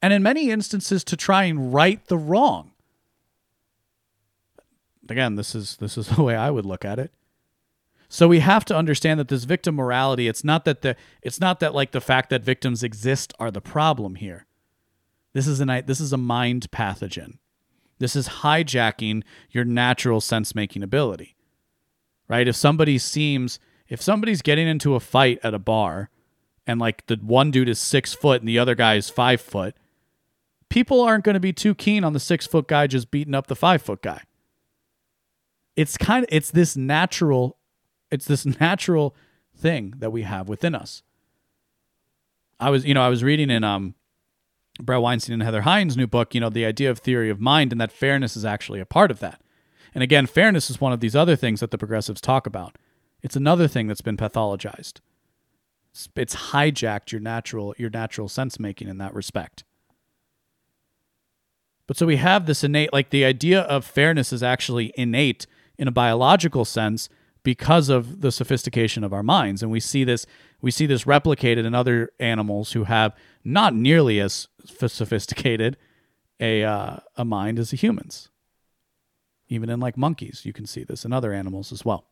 and 0.00 0.12
in 0.12 0.22
many 0.22 0.50
instances 0.50 1.04
to 1.04 1.18
try 1.18 1.44
and 1.44 1.74
right 1.74 2.02
the 2.06 2.16
wrong. 2.16 2.72
Again, 5.08 5.34
this 5.34 5.54
is 5.54 5.76
this 5.76 5.98
is 5.98 6.08
the 6.16 6.22
way 6.22 6.34
I 6.34 6.50
would 6.50 6.64
look 6.64 6.84
at 6.84 6.98
it. 6.98 7.12
So 8.12 8.26
we 8.26 8.40
have 8.40 8.64
to 8.64 8.76
understand 8.76 9.20
that 9.20 9.28
this 9.28 9.44
victim 9.44 9.76
morality, 9.76 10.26
it's 10.26 10.42
not 10.42 10.64
that 10.64 10.82
the 10.82 10.96
it's 11.22 11.40
not 11.40 11.60
that 11.60 11.76
like 11.76 11.92
the 11.92 12.00
fact 12.00 12.28
that 12.30 12.42
victims 12.42 12.82
exist 12.82 13.32
are 13.38 13.52
the 13.52 13.60
problem 13.60 14.16
here. 14.16 14.46
This 15.32 15.46
is 15.46 15.60
an 15.60 15.68
this 15.86 16.00
is 16.00 16.12
a 16.12 16.16
mind 16.16 16.72
pathogen. 16.72 17.38
This 18.00 18.16
is 18.16 18.28
hijacking 18.28 19.22
your 19.50 19.64
natural 19.64 20.20
sense 20.20 20.56
making 20.56 20.82
ability. 20.82 21.36
Right? 22.26 22.48
If 22.48 22.56
somebody 22.56 22.98
seems 22.98 23.60
if 23.88 24.02
somebody's 24.02 24.42
getting 24.42 24.66
into 24.66 24.96
a 24.96 25.00
fight 25.00 25.38
at 25.44 25.54
a 25.54 25.60
bar 25.60 26.10
and 26.66 26.80
like 26.80 27.06
the 27.06 27.16
one 27.22 27.52
dude 27.52 27.68
is 27.68 27.78
six 27.78 28.12
foot 28.12 28.42
and 28.42 28.48
the 28.48 28.58
other 28.58 28.74
guy 28.74 28.96
is 28.96 29.08
five 29.08 29.40
foot, 29.40 29.76
people 30.68 31.00
aren't 31.00 31.22
going 31.22 31.34
to 31.34 31.40
be 31.40 31.52
too 31.52 31.76
keen 31.76 32.02
on 32.02 32.12
the 32.12 32.18
six 32.18 32.44
foot 32.44 32.66
guy 32.66 32.88
just 32.88 33.12
beating 33.12 33.36
up 33.36 33.46
the 33.46 33.54
five 33.54 33.82
foot 33.82 34.02
guy. 34.02 34.22
It's 35.76 35.96
kind 35.96 36.24
of 36.24 36.28
it's 36.32 36.50
this 36.50 36.76
natural 36.76 37.56
it's 38.10 38.26
this 38.26 38.44
natural 38.60 39.14
thing 39.56 39.94
that 39.98 40.10
we 40.10 40.22
have 40.22 40.48
within 40.48 40.74
us. 40.74 41.02
I 42.58 42.70
was, 42.70 42.84
you 42.84 42.94
know, 42.94 43.02
I 43.02 43.08
was 43.08 43.24
reading 43.24 43.50
in 43.50 43.64
um 43.64 43.94
Bret 44.80 45.00
Weinstein 45.00 45.34
and 45.34 45.42
Heather 45.42 45.62
Heying's 45.62 45.96
new 45.96 46.06
book, 46.06 46.34
you 46.34 46.40
know, 46.40 46.50
the 46.50 46.64
idea 46.64 46.90
of 46.90 46.98
theory 46.98 47.30
of 47.30 47.40
mind 47.40 47.72
and 47.72 47.80
that 47.80 47.92
fairness 47.92 48.36
is 48.36 48.44
actually 48.44 48.80
a 48.80 48.86
part 48.86 49.10
of 49.10 49.20
that. 49.20 49.40
And 49.94 50.02
again, 50.02 50.26
fairness 50.26 50.70
is 50.70 50.80
one 50.80 50.92
of 50.92 51.00
these 51.00 51.16
other 51.16 51.36
things 51.36 51.60
that 51.60 51.70
the 51.70 51.78
progressives 51.78 52.20
talk 52.20 52.46
about. 52.46 52.76
It's 53.22 53.36
another 53.36 53.68
thing 53.68 53.86
that's 53.86 54.00
been 54.00 54.16
pathologized. 54.16 55.00
It's, 55.90 56.08
it's 56.16 56.36
hijacked 56.36 57.12
your 57.12 57.20
natural 57.20 57.74
your 57.76 57.90
natural 57.90 58.28
sense 58.28 58.58
making 58.58 58.88
in 58.88 58.98
that 58.98 59.14
respect. 59.14 59.64
But 61.86 61.96
so 61.96 62.06
we 62.06 62.16
have 62.16 62.46
this 62.46 62.62
innate 62.62 62.92
like 62.92 63.10
the 63.10 63.24
idea 63.24 63.62
of 63.62 63.84
fairness 63.84 64.32
is 64.32 64.42
actually 64.42 64.92
innate 64.96 65.46
in 65.76 65.88
a 65.88 65.92
biological 65.92 66.64
sense 66.64 67.08
because 67.42 67.88
of 67.88 68.20
the 68.20 68.32
sophistication 68.32 69.04
of 69.04 69.12
our 69.12 69.22
minds. 69.22 69.62
And 69.62 69.70
we 69.70 69.80
see 69.80 70.04
this 70.04 70.26
we 70.60 70.70
see 70.70 70.86
this 70.86 71.04
replicated 71.04 71.64
in 71.64 71.74
other 71.74 72.10
animals 72.20 72.72
who 72.72 72.84
have 72.84 73.14
not 73.44 73.74
nearly 73.74 74.20
as 74.20 74.48
sophisticated 74.64 75.76
a 76.38 76.64
uh, 76.64 76.96
a 77.16 77.24
mind 77.24 77.58
as 77.58 77.70
humans. 77.70 78.28
Even 79.48 79.68
in 79.68 79.80
like 79.80 79.96
monkeys 79.96 80.42
you 80.44 80.52
can 80.52 80.66
see 80.66 80.84
this 80.84 81.04
in 81.04 81.12
other 81.12 81.32
animals 81.32 81.72
as 81.72 81.84
well. 81.84 82.06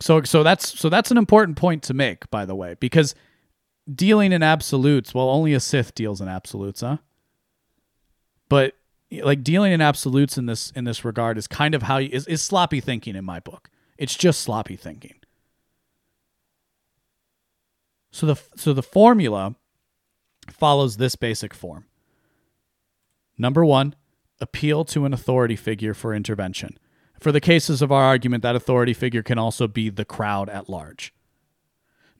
So 0.00 0.22
so 0.22 0.42
that's 0.42 0.78
so 0.78 0.88
that's 0.88 1.10
an 1.10 1.18
important 1.18 1.56
point 1.56 1.82
to 1.84 1.94
make 1.94 2.30
by 2.30 2.44
the 2.44 2.54
way 2.54 2.76
because 2.80 3.14
dealing 3.92 4.32
in 4.32 4.42
absolutes 4.42 5.14
well 5.14 5.28
only 5.28 5.52
a 5.52 5.60
sith 5.60 5.94
deals 5.94 6.20
in 6.20 6.28
absolutes 6.28 6.82
huh? 6.82 6.98
But 8.48 8.74
like 9.10 9.42
dealing 9.42 9.72
in 9.72 9.80
absolutes 9.80 10.38
in 10.38 10.46
this 10.46 10.70
in 10.76 10.84
this 10.84 11.04
regard 11.04 11.36
is 11.36 11.46
kind 11.46 11.74
of 11.74 11.82
how 11.82 11.98
you, 11.98 12.10
is, 12.12 12.26
is 12.26 12.42
sloppy 12.42 12.80
thinking 12.80 13.16
in 13.16 13.24
my 13.24 13.40
book. 13.40 13.70
It's 13.98 14.14
just 14.14 14.40
sloppy 14.40 14.76
thinking. 14.76 15.16
So 18.10 18.26
the 18.26 18.40
so 18.56 18.72
the 18.72 18.82
formula 18.82 19.56
follows 20.50 20.96
this 20.96 21.16
basic 21.16 21.54
form. 21.54 21.86
Number 23.38 23.64
1, 23.64 23.94
appeal 24.40 24.84
to 24.86 25.04
an 25.04 25.14
authority 25.14 25.56
figure 25.56 25.94
for 25.94 26.14
intervention. 26.14 26.78
For 27.18 27.32
the 27.32 27.40
cases 27.40 27.82
of 27.82 27.92
our 27.92 28.04
argument, 28.04 28.42
that 28.42 28.56
authority 28.56 28.92
figure 28.92 29.22
can 29.22 29.38
also 29.38 29.66
be 29.66 29.90
the 29.90 30.04
crowd 30.04 30.48
at 30.48 30.68
large. 30.68 31.14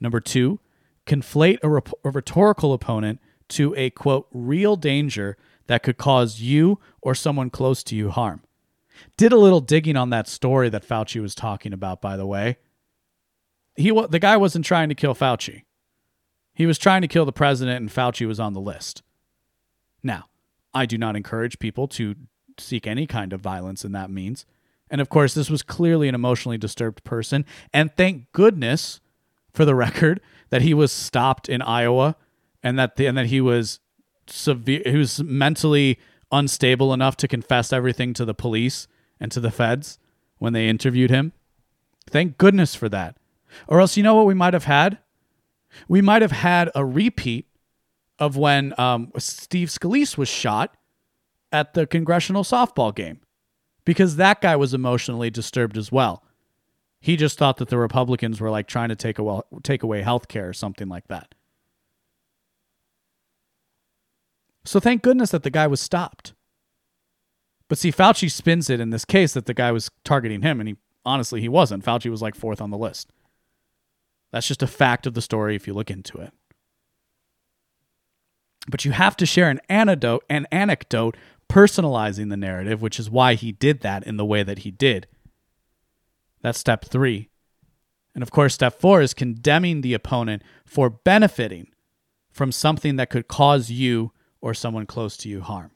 Number 0.01 0.21
2, 0.21 0.61
conflate 1.07 1.59
a, 1.63 1.69
rep- 1.69 1.93
a 2.05 2.11
rhetorical 2.11 2.73
opponent 2.73 3.21
to 3.49 3.75
a 3.77 3.91
quote 3.91 4.29
real 4.33 4.77
danger 4.77 5.37
that 5.71 5.85
could 5.85 5.97
cause 5.97 6.41
you 6.41 6.81
or 7.01 7.15
someone 7.15 7.49
close 7.49 7.85
to 7.85 7.95
you 7.95 8.11
harm. 8.11 8.43
Did 9.17 9.31
a 9.31 9.39
little 9.39 9.61
digging 9.61 9.97
on 9.97 10.11
that 10.11 10.27
story 10.27 10.69
that 10.69 10.85
Fauci 10.85 11.23
was 11.23 11.33
talking 11.33 11.73
about, 11.73 12.03
by 12.03 12.17
the 12.17 12.27
way. 12.27 12.59
He 13.77 13.93
the 14.09 14.19
guy 14.19 14.37
wasn't 14.37 14.65
trying 14.65 14.89
to 14.89 14.97
kill 14.97 15.15
Fauci. 15.15 15.63
He 16.55 16.67
was 16.67 16.77
trying 16.77 17.03
to 17.03 17.09
kill 17.09 17.25
the 17.25 17.31
president, 17.31 17.81
and 17.81 17.89
Fauci 17.89 18.27
was 18.27 18.41
on 18.41 18.53
the 18.53 18.61
list. 18.61 19.05
Now, 20.03 20.25
I 20.75 20.87
do 20.87 20.99
not 20.99 21.15
encourage 21.15 21.61
people 21.61 21.87
to 21.87 22.17
seek 22.59 22.89
any 22.89 23.07
kind 23.07 23.33
of 23.33 23.41
violence 23.41 23.85
in 23.85 23.93
that 23.93 24.11
means. 24.11 24.47
And 24.91 25.01
of 25.01 25.09
course, 25.09 25.35
this 25.35 25.51
was 25.51 25.63
clearly 25.63 26.09
an 26.09 26.17
emotionally 26.17 26.59
disturbed 26.59 27.05
person. 27.05 27.47
And 27.73 27.97
thank 27.97 28.33
goodness, 28.33 29.01
for 29.55 29.65
the 29.65 29.75
record, 29.77 30.21
that 30.49 30.63
he 30.63 30.75
was 30.75 30.91
stopped 30.91 31.49
in 31.49 31.63
Iowa 31.63 32.17
and 32.61 32.77
that 32.77 32.97
the, 32.97 33.07
and 33.07 33.17
that 33.17 33.27
he 33.27 33.41
was 33.41 33.79
severe 34.33 34.83
who's 34.87 35.23
mentally 35.23 35.99
unstable 36.33 36.93
enough 36.93 37.17
to 37.19 37.29
confess 37.29 37.73
everything 37.73 38.15
to 38.15 38.25
the 38.25 38.35
police 38.35 38.87
and 39.19 39.33
to 39.33 39.41
the 39.41 39.51
feds 39.51 39.99
when 40.39 40.53
they 40.53 40.69
interviewed 40.69 41.11
him. 41.11 41.33
Thank 42.09 42.39
goodness 42.39 42.75
for 42.75 42.89
that. 42.89 43.17
Or 43.67 43.81
else, 43.81 43.97
you 43.97 44.03
know 44.03 44.15
what 44.15 44.27
we 44.27 44.35
might 44.35 44.55
have 44.55 44.65
had? 44.65 44.99
We 45.89 46.01
might 46.01 46.23
have 46.23 46.33
had 46.33 46.71
a 46.75 46.85
repeat 46.85 47.47
of 48.19 48.37
when 48.37 48.79
um, 48.79 49.13
Steve 49.19 49.69
Scalise 49.69 50.17
was 50.17 50.29
shot 50.29 50.77
at 51.53 51.75
the 51.75 51.87
congressional 51.87 52.45
softball 52.45 52.95
game 52.95 53.21
because 53.85 54.17
that 54.17 54.41
guy 54.41 54.57
was 54.57 54.75
emotionally 54.75 55.31
disturbed 55.31 55.77
as 55.77 55.91
well. 55.91 56.23
He 57.01 57.17
just 57.17 57.39
thought 57.39 57.57
that 57.57 57.69
the 57.69 57.79
Republicans 57.79 58.41
were 58.41 58.51
like 58.51 58.67
trying 58.67 58.91
to 58.91 58.97
take 58.97 59.19
away, 59.19 59.41
take 59.63 59.83
away 59.83 60.03
health 60.03 60.29
care 60.29 60.49
or 60.49 60.53
something 60.53 60.89
like 60.89 61.09
that. 61.09 61.35
So 64.65 64.81
thank 64.81 65.03
goodness 65.03 65.31
that 65.31 65.43
the 65.43 65.51
guy 65.51 65.67
was 65.67 65.81
stopped. 65.81 66.35
But 67.69 67.79
see, 67.79 67.93
Fauci 67.93 68.31
spins 68.31 68.69
it 68.69 68.81
in 68.81 68.91
this 68.91 69.05
case 69.05 69.33
that 69.35 69.47
the 69.47 69.55
guy 69.55 69.71
was 69.73 69.91
targeting 70.05 70.43
him, 70.43 70.61
and 70.61 70.69
he 70.69 70.77
honestly 71.05 71.41
he 71.41 71.49
wasn't. 71.49 71.85
Fauci 71.85 72.11
was 72.11 72.21
like 72.21 72.35
fourth 72.35 72.61
on 72.61 72.71
the 72.71 72.79
list. 72.79 73.13
That's 74.33 74.49
just 74.49 74.63
a 74.63 74.67
fact 74.67 75.07
of 75.07 75.15
the 75.15 75.23
story 75.23 75.57
if 75.57 75.67
you 75.67 75.73
look 75.73 75.91
into 75.91 76.19
it. 76.19 76.33
But 78.69 78.85
you 78.85 78.93
have 78.93 79.17
to 79.17 79.27
share 79.27 79.49
an 79.49 79.61
anecdote, 79.69 80.25
an 80.29 80.47
anecdote 80.53 81.17
personalizing 81.49 82.29
the 82.29 82.37
narrative, 82.37 82.83
which 82.83 83.01
is 83.01 83.11
why 83.11 83.35
he 83.35 83.53
did 83.53 83.81
that 83.81 84.07
in 84.07 84.17
the 84.17 84.25
way 84.25 84.43
that 84.43 84.61
he 84.61 84.71
did. 84.71 85.07
That's 86.43 86.59
step 86.59 86.85
three. 86.85 87.29
And 88.15 88.23
of 88.23 88.31
course, 88.31 88.55
step 88.55 88.79
four 88.81 89.01
is 89.01 89.15
condemning 89.15 89.81
the 89.81 89.95
opponent 89.95 90.43
for 90.65 90.91
benefiting 90.91 91.69
from 92.31 92.53
something 92.53 92.97
that 92.97 93.11
could 93.11 93.29
cause 93.29 93.71
you 93.71 94.13
or 94.41 94.55
someone 94.55 94.87
close 94.87 95.17
to 95.19 95.29
you 95.29 95.41
harm. 95.41 95.71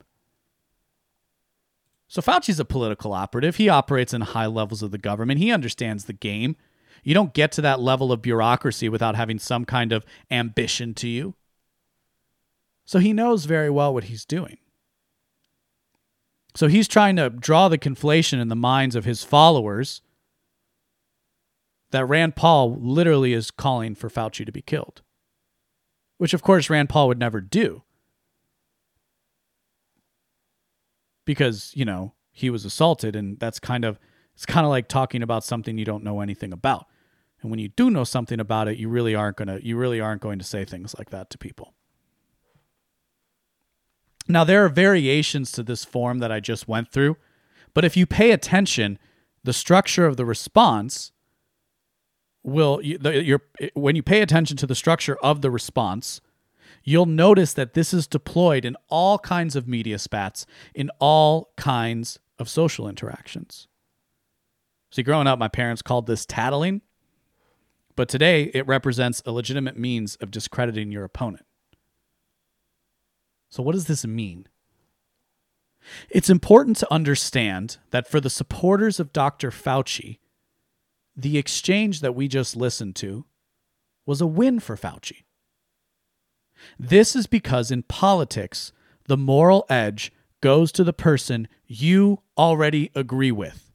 So 2.09 2.23
Fauci's 2.23 2.61
a 2.61 2.65
political 2.65 3.13
operative. 3.13 3.57
He 3.57 3.69
operates 3.69 4.15
in 4.15 4.21
high 4.21 4.47
levels 4.47 4.83
of 4.83 4.91
the 4.91 4.99
government. 4.99 5.41
He 5.41 5.51
understands 5.51 6.05
the 6.05 6.13
game. 6.13 6.57
You 7.03 7.13
don't 7.13 7.35
get 7.35 7.53
to 7.53 7.63
that 7.63 7.81
level 7.81 8.13
of 8.13 8.23
bureaucracy 8.23 8.89
without 8.89 9.17
having 9.17 9.39
some 9.39 9.65
kind 9.65 9.93
of 9.93 10.05
ambition 10.31 10.95
to 10.95 11.09
you. 11.09 11.35
So 12.85 12.99
he 12.99 13.13
knows 13.13 13.47
very 13.47 13.71
well 13.71 13.93
what 13.93 14.05
he's 14.05 14.25
doing. 14.25 14.59
So 16.55 16.69
he's 16.69 16.87
trying 16.87 17.17
to 17.17 17.31
draw 17.31 17.69
the 17.69 17.79
conflation 17.79 18.41
in 18.41 18.49
the 18.49 18.55
minds 18.55 18.95
of 18.95 19.05
his 19.05 19.25
followers 19.25 20.03
that 21.91 22.07
Rand 22.07 22.37
Paul 22.37 22.77
literally 22.77 23.33
is 23.33 23.51
calling 23.51 23.95
for 23.95 24.09
Fauci 24.09 24.47
to 24.47 24.53
be 24.53 24.63
killed, 24.63 25.03
which 26.19 26.35
of 26.35 26.43
course 26.43 26.71
Rand 26.71 26.89
Paul 26.89 27.09
would 27.09 27.19
never 27.19 27.41
do. 27.41 27.83
Because 31.25 31.73
you 31.75 31.85
know 31.85 32.15
he 32.31 32.51
was 32.51 32.65
assaulted 32.65 33.15
and 33.17 33.39
that's 33.39 33.59
kind 33.59 33.85
of 33.85 33.99
it's 34.35 34.47
kind 34.47 34.67
of 34.67 34.71
like 34.71 34.89
talking 34.89 35.23
about 35.23 35.45
something 35.45 35.79
you 35.79 35.85
don't 35.85 36.03
know 36.03 36.21
anything 36.21 36.53
about. 36.53 36.87
And 37.41 37.51
when 37.51 37.61
you 37.61 37.69
do 37.69 37.91
know 37.91 38.05
something 38.05 38.41
about 38.41 38.69
it 38.69 38.79
you 38.79 38.89
really 38.89 39.15
aren't 39.15 39.37
going 39.37 39.49
to 39.49 39.65
you 39.65 39.77
really 39.77 40.01
aren't 40.01 40.23
going 40.23 40.39
to 40.39 40.45
say 40.45 40.65
things 40.65 40.95
like 40.99 41.11
that 41.11 41.31
to 41.31 41.39
people. 41.39 41.75
Now 44.27 44.45
there 44.45 44.65
are 44.65 44.69
variations 44.69 45.53
to 45.53 45.63
this 45.63 45.85
form 45.85 46.19
that 46.19 46.33
i 46.33 46.41
just 46.41 46.67
went 46.67 46.91
through 46.91 47.17
but 47.75 47.85
if 47.85 47.97
you 47.97 48.07
pay 48.07 48.31
attention 48.31 48.99
the 49.43 49.53
structure 49.53 50.07
of 50.07 50.17
the 50.17 50.25
response 50.25 51.13
will 52.43 52.81
you, 52.83 52.99
the, 52.99 53.23
your, 53.23 53.41
when 53.75 53.97
you 53.97 54.03
pay 54.03 54.21
attention 54.21 54.57
to 54.57 54.67
the 54.67 54.75
structure 54.75 55.17
of 55.23 55.43
the 55.43 55.51
response 55.51 56.21
you'll 56.85 57.07
notice 57.07 57.53
that 57.55 57.75
this 57.75 57.93
is 57.93 58.07
deployed 58.07 58.65
in 58.65 58.77
all 58.89 59.19
kinds 59.19 59.57
of 59.57 59.67
media 59.67 59.99
spats, 59.99 60.47
in 60.75 60.91
all 61.01 61.51
kinds 61.57 62.19
of 62.39 62.49
social 62.49 62.89
interactions. 62.89 63.67
See, 64.93 65.03
growing 65.03 65.27
up, 65.27 65.39
my 65.39 65.49
parents 65.49 65.83
called 65.83 66.07
this 66.07 66.25
tattling, 66.25 66.83
but 67.97 68.09
today 68.09 68.51
it 68.55 68.67
represents 68.67 69.23
a 69.27 69.33
legitimate 69.33 69.77
means 69.77 70.17
of 70.17 70.31
discrediting 70.31 70.93
your 70.93 71.05
opponent. 71.05 71.47
So, 73.49 73.63
what 73.63 73.73
does 73.73 73.87
this 73.87 74.07
mean? 74.07 74.49
It's 76.09 76.31
important 76.31 76.77
to 76.79 76.93
understand 76.93 77.79
that 77.91 78.09
for 78.09 78.21
the 78.21 78.31
supporters 78.31 78.99
of 78.99 79.13
Dr. 79.13 79.51
Fauci, 79.51 80.19
the 81.17 81.39
exchange 81.39 82.01
that 82.01 82.15
we 82.15 82.27
just 82.27 82.57
listened 82.57 82.97
to 82.97 83.27
was 84.07 84.21
a 84.21 84.27
win 84.27 84.61
for 84.61 84.77
Fauci. 84.77 85.24
This 86.79 87.15
is 87.17 87.27
because 87.27 87.71
in 87.71 87.83
politics, 87.85 88.73
the 89.07 89.17
moral 89.17 89.67
edge 89.69 90.13
goes 90.41 90.73
to 90.73 90.85
the 90.85 90.93
person 90.93 91.49
you 91.67 92.21
already 92.37 92.91
agree 92.95 93.33
with. 93.33 93.73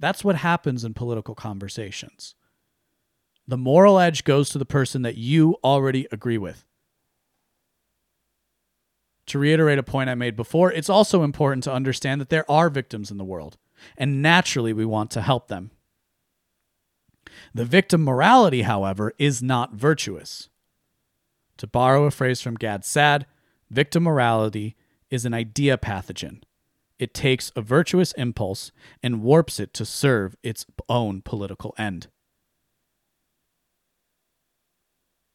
That's 0.00 0.24
what 0.24 0.36
happens 0.36 0.84
in 0.84 0.94
political 0.94 1.34
conversations. 1.34 2.34
The 3.46 3.56
moral 3.56 3.98
edge 3.98 4.24
goes 4.24 4.50
to 4.50 4.58
the 4.58 4.66
person 4.66 5.02
that 5.02 5.16
you 5.16 5.56
already 5.64 6.06
agree 6.12 6.38
with. 6.38 6.64
To 9.26 9.38
reiterate 9.38 9.78
a 9.78 9.82
point 9.82 10.08
I 10.08 10.14
made 10.14 10.36
before, 10.36 10.72
it's 10.72 10.88
also 10.88 11.22
important 11.22 11.64
to 11.64 11.72
understand 11.72 12.20
that 12.20 12.28
there 12.30 12.50
are 12.50 12.70
victims 12.70 13.10
in 13.10 13.18
the 13.18 13.24
world, 13.24 13.56
and 13.96 14.22
naturally 14.22 14.72
we 14.72 14.84
want 14.84 15.10
to 15.12 15.22
help 15.22 15.48
them. 15.48 15.70
The 17.58 17.64
victim 17.64 18.04
morality, 18.04 18.62
however, 18.62 19.12
is 19.18 19.42
not 19.42 19.72
virtuous. 19.72 20.48
To 21.56 21.66
borrow 21.66 22.04
a 22.04 22.12
phrase 22.12 22.40
from 22.40 22.54
Gad 22.54 22.84
Saad, 22.84 23.26
victim 23.68 24.04
morality 24.04 24.76
is 25.10 25.24
an 25.24 25.34
idea 25.34 25.76
pathogen. 25.76 26.44
It 27.00 27.12
takes 27.12 27.50
a 27.56 27.60
virtuous 27.60 28.12
impulse 28.12 28.70
and 29.02 29.24
warps 29.24 29.58
it 29.58 29.74
to 29.74 29.84
serve 29.84 30.36
its 30.44 30.66
own 30.88 31.20
political 31.20 31.74
end. 31.76 32.06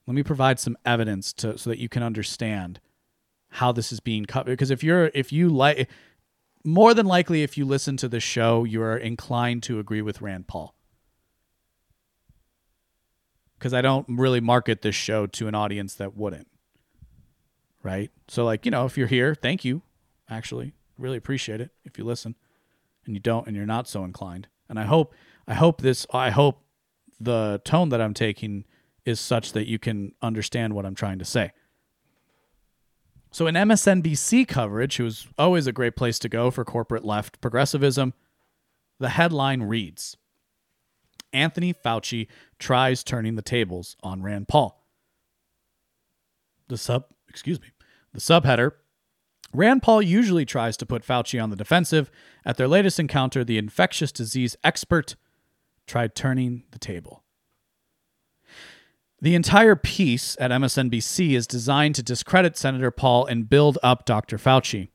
Let 0.08 0.14
me 0.14 0.24
provide 0.24 0.62
some 0.62 0.78
evidence 0.86 1.34
to, 1.34 1.58
so 1.58 1.70
that 1.72 1.80
you 1.80 1.90
can 1.90 2.04
understand 2.04 2.80
how 3.50 3.74
this 3.74 3.92
is 3.92 4.00
being 4.00 4.24
cut. 4.24 4.46
Because 4.46 4.72
if 4.72 4.82
you're, 4.82 5.12
if 5.14 5.34
you 5.34 5.50
like, 5.50 5.90
more 6.64 6.94
than 6.94 7.06
likely, 7.06 7.44
if 7.44 7.58
you 7.58 7.66
listen 7.66 7.98
to 7.98 8.08
the 8.08 8.22
show, 8.22 8.64
you 8.64 8.82
are 8.82 8.96
inclined 8.96 9.62
to 9.64 9.78
agree 9.78 10.02
with 10.02 10.22
Rand 10.22 10.48
Paul. 10.48 10.74
Because 13.64 13.74
I 13.74 13.82
don't 13.82 14.06
really 14.10 14.42
market 14.42 14.82
this 14.82 14.94
show 14.94 15.26
to 15.26 15.48
an 15.48 15.56
audience 15.56 15.94
that 15.96 16.18
wouldn't. 16.18 16.50
Right? 17.82 18.12
So, 18.28 18.44
like, 18.44 18.66
you 18.66 18.72
know, 18.72 18.84
if 18.84 18.98
you're 18.98 19.08
here, 19.08 19.34
thank 19.34 19.64
you. 19.64 19.84
Actually, 20.30 20.74
really 20.98 21.16
appreciate 21.16 21.62
it 21.62 21.70
if 21.86 21.98
you 21.98 22.04
listen 22.04 22.36
and 23.06 23.16
you 23.16 23.22
don't 23.22 23.48
and 23.48 23.56
you're 23.56 23.66
not 23.66 23.88
so 23.88 24.04
inclined. 24.04 24.50
And 24.68 24.78
I 24.78 24.84
hope, 24.84 25.16
I 25.48 25.54
hope 25.54 25.80
this, 25.80 26.06
I 26.14 26.30
hope 26.30 26.60
the 27.22 27.62
tone 27.64 27.88
that 27.88 28.02
I'm 28.02 28.14
taking 28.14 28.66
is 29.06 29.22
such 29.22 29.54
that 29.54 29.66
you 29.66 29.80
can 29.80 30.12
understand 30.22 30.74
what 30.74 30.86
I'm 30.86 30.96
trying 30.96 31.20
to 31.20 31.26
say. 31.26 31.54
So, 33.32 33.48
in 33.48 33.56
MSNBC 33.56 34.46
coverage, 34.46 34.98
who 34.98 35.06
is 35.06 35.26
always 35.38 35.68
a 35.68 35.72
great 35.72 35.96
place 35.96 36.20
to 36.20 36.28
go 36.28 36.52
for 36.52 36.66
corporate 36.66 37.06
left 37.06 37.40
progressivism, 37.40 38.14
the 39.00 39.08
headline 39.08 39.64
reads 39.64 40.18
Anthony 41.34 41.74
Fauci 41.74 42.28
tries 42.64 43.04
turning 43.04 43.36
the 43.36 43.42
tables 43.42 43.98
on 44.02 44.24
Rand 44.24 44.48
Paul. 44.48 44.88
The 46.70 46.78
sub, 46.78 47.06
excuse 47.28 47.60
me, 47.60 47.68
the 48.14 48.22
subheader 48.22 48.72
Rand 49.54 49.84
Paul 49.84 50.02
usually 50.02 50.46
tries 50.46 50.78
to 50.78 50.86
put 50.86 51.06
Fauci 51.06 51.42
on 51.42 51.50
the 51.50 51.56
defensive. 51.56 52.10
At 52.46 52.58
their 52.58 52.68
latest 52.68 53.00
encounter, 53.00 53.44
the 53.44 53.58
infectious 53.58 54.12
disease 54.12 54.56
expert 54.64 55.16
tried 55.86 56.16
turning 56.16 56.64
the 56.72 56.80
table. 56.80 57.24
The 59.22 59.36
entire 59.36 59.76
piece 59.76 60.36
at 60.40 60.52
MSNBC 60.52 61.32
is 61.32 61.46
designed 61.46 61.96
to 61.96 62.04
discredit 62.04 62.58
Senator 62.58 62.92
Paul 62.92 63.26
and 63.26 63.50
build 63.50 63.78
up 63.84 64.06
Dr. 64.06 64.38
Fauci. 64.38 64.90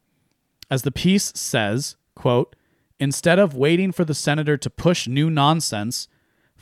As 0.71 0.83
the 0.83 0.91
piece 0.91 1.33
says, 1.35 1.97
quote, 2.14 2.57
instead 2.99 3.39
of 3.39 3.55
waiting 3.55 3.93
for 3.93 4.05
the 4.05 4.14
senator 4.14 4.57
to 4.57 4.71
push 4.71 5.07
new 5.07 5.31
nonsense, 5.31 6.09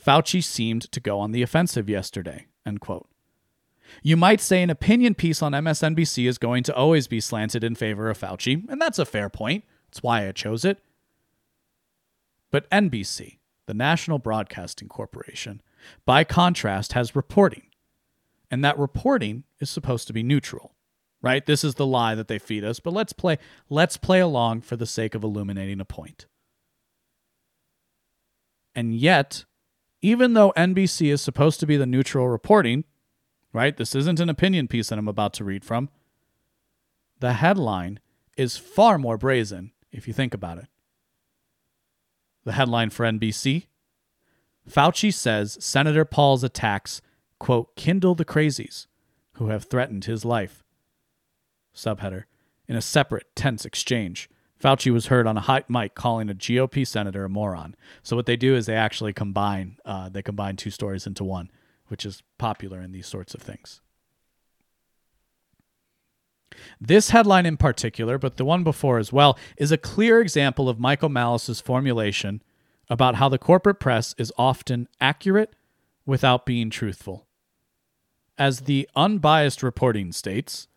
Fauci 0.06 0.42
seemed 0.42 0.90
to 0.92 1.00
go 1.00 1.18
on 1.18 1.32
the 1.32 1.42
offensive 1.42 1.88
yesterday, 1.88 2.46
end 2.64 2.80
quote. 2.80 3.08
You 4.02 4.16
might 4.16 4.40
say 4.40 4.62
an 4.62 4.70
opinion 4.70 5.14
piece 5.14 5.42
on 5.42 5.52
MSNBC 5.52 6.28
is 6.28 6.38
going 6.38 6.62
to 6.64 6.74
always 6.74 7.08
be 7.08 7.20
slanted 7.20 7.64
in 7.64 7.74
favor 7.74 8.08
of 8.08 8.18
Fauci, 8.18 8.68
and 8.68 8.80
that's 8.80 8.98
a 8.98 9.04
fair 9.04 9.28
point. 9.28 9.64
That's 9.88 10.02
why 10.02 10.28
I 10.28 10.32
chose 10.32 10.64
it. 10.64 10.78
But 12.50 12.70
NBC, 12.70 13.38
the 13.66 13.74
National 13.74 14.18
Broadcasting 14.18 14.88
Corporation, 14.88 15.60
by 16.04 16.24
contrast, 16.24 16.92
has 16.92 17.16
reporting. 17.16 17.62
And 18.50 18.64
that 18.64 18.78
reporting 18.78 19.44
is 19.60 19.70
supposed 19.70 20.06
to 20.06 20.12
be 20.12 20.22
neutral. 20.22 20.72
Right? 21.22 21.44
This 21.44 21.64
is 21.64 21.74
the 21.74 21.86
lie 21.86 22.14
that 22.14 22.28
they 22.28 22.38
feed 22.38 22.62
us, 22.62 22.78
but 22.78 22.92
let's 22.92 23.12
play 23.12 23.38
let's 23.68 23.96
play 23.96 24.20
along 24.20 24.60
for 24.60 24.76
the 24.76 24.86
sake 24.86 25.16
of 25.16 25.24
illuminating 25.24 25.80
a 25.80 25.84
point. 25.84 26.26
And 28.76 28.94
yet, 28.94 29.44
even 30.02 30.34
though 30.34 30.52
NBC 30.56 31.12
is 31.12 31.20
supposed 31.20 31.60
to 31.60 31.66
be 31.66 31.76
the 31.76 31.86
neutral 31.86 32.28
reporting, 32.28 32.84
right? 33.52 33.76
This 33.76 33.94
isn't 33.94 34.20
an 34.20 34.28
opinion 34.28 34.68
piece 34.68 34.88
that 34.88 34.98
I'm 34.98 35.08
about 35.08 35.32
to 35.34 35.44
read 35.44 35.64
from. 35.64 35.88
The 37.20 37.34
headline 37.34 38.00
is 38.36 38.56
far 38.56 38.98
more 38.98 39.16
brazen 39.16 39.72
if 39.90 40.06
you 40.06 40.14
think 40.14 40.34
about 40.34 40.58
it. 40.58 40.66
The 42.44 42.52
headline 42.52 42.90
for 42.90 43.04
NBC 43.04 43.66
Fauci 44.68 45.14
says 45.14 45.56
Senator 45.60 46.04
Paul's 46.04 46.42
attacks, 46.44 47.00
quote, 47.38 47.74
kindle 47.76 48.14
the 48.14 48.24
crazies 48.24 48.86
who 49.34 49.48
have 49.48 49.64
threatened 49.64 50.04
his 50.04 50.24
life. 50.24 50.64
Subheader 51.74 52.24
In 52.66 52.76
a 52.76 52.82
separate, 52.82 53.34
tense 53.36 53.64
exchange, 53.64 54.28
Fauci 54.62 54.90
was 54.90 55.06
heard 55.06 55.26
on 55.26 55.36
a 55.36 55.42
hot 55.42 55.68
mic 55.68 55.94
calling 55.94 56.30
a 56.30 56.34
GOP 56.34 56.86
senator 56.86 57.24
a 57.24 57.28
moron. 57.28 57.76
So 58.02 58.16
what 58.16 58.26
they 58.26 58.36
do 58.36 58.54
is 58.54 58.66
they 58.66 58.74
actually 58.74 59.12
combine 59.12 59.76
uh, 59.84 60.08
they 60.08 60.22
combine 60.22 60.56
two 60.56 60.70
stories 60.70 61.06
into 61.06 61.24
one, 61.24 61.50
which 61.88 62.06
is 62.06 62.22
popular 62.38 62.80
in 62.80 62.92
these 62.92 63.06
sorts 63.06 63.34
of 63.34 63.42
things. 63.42 63.80
This 66.80 67.10
headline 67.10 67.44
in 67.44 67.58
particular, 67.58 68.16
but 68.16 68.38
the 68.38 68.44
one 68.44 68.64
before 68.64 68.98
as 68.98 69.12
well, 69.12 69.38
is 69.58 69.72
a 69.72 69.78
clear 69.78 70.20
example 70.20 70.68
of 70.68 70.80
Michael 70.80 71.10
Malice's 71.10 71.60
formulation 71.60 72.42
about 72.88 73.16
how 73.16 73.28
the 73.28 73.38
corporate 73.38 73.80
press 73.80 74.14
is 74.16 74.32
often 74.38 74.88
accurate 75.00 75.54
without 76.06 76.46
being 76.46 76.70
truthful. 76.70 77.26
As 78.38 78.60
the 78.60 78.88
unbiased 78.94 79.62
reporting 79.62 80.12
states, 80.12 80.68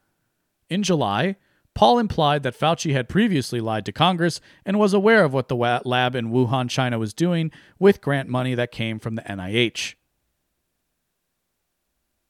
in 0.69 0.83
July, 0.83 1.35
Paul 1.79 1.97
implied 1.97 2.43
that 2.43 2.59
Fauci 2.59 2.91
had 2.91 3.07
previously 3.07 3.61
lied 3.61 3.85
to 3.85 3.93
Congress 3.93 4.41
and 4.65 4.77
was 4.77 4.93
aware 4.93 5.23
of 5.23 5.31
what 5.31 5.47
the 5.47 5.55
lab 5.55 6.13
in 6.13 6.29
Wuhan, 6.29 6.69
China 6.69 6.99
was 6.99 7.13
doing 7.13 7.53
with 7.79 8.01
grant 8.01 8.27
money 8.27 8.53
that 8.53 8.73
came 8.73 8.99
from 8.99 9.15
the 9.15 9.21
NIH. 9.21 9.95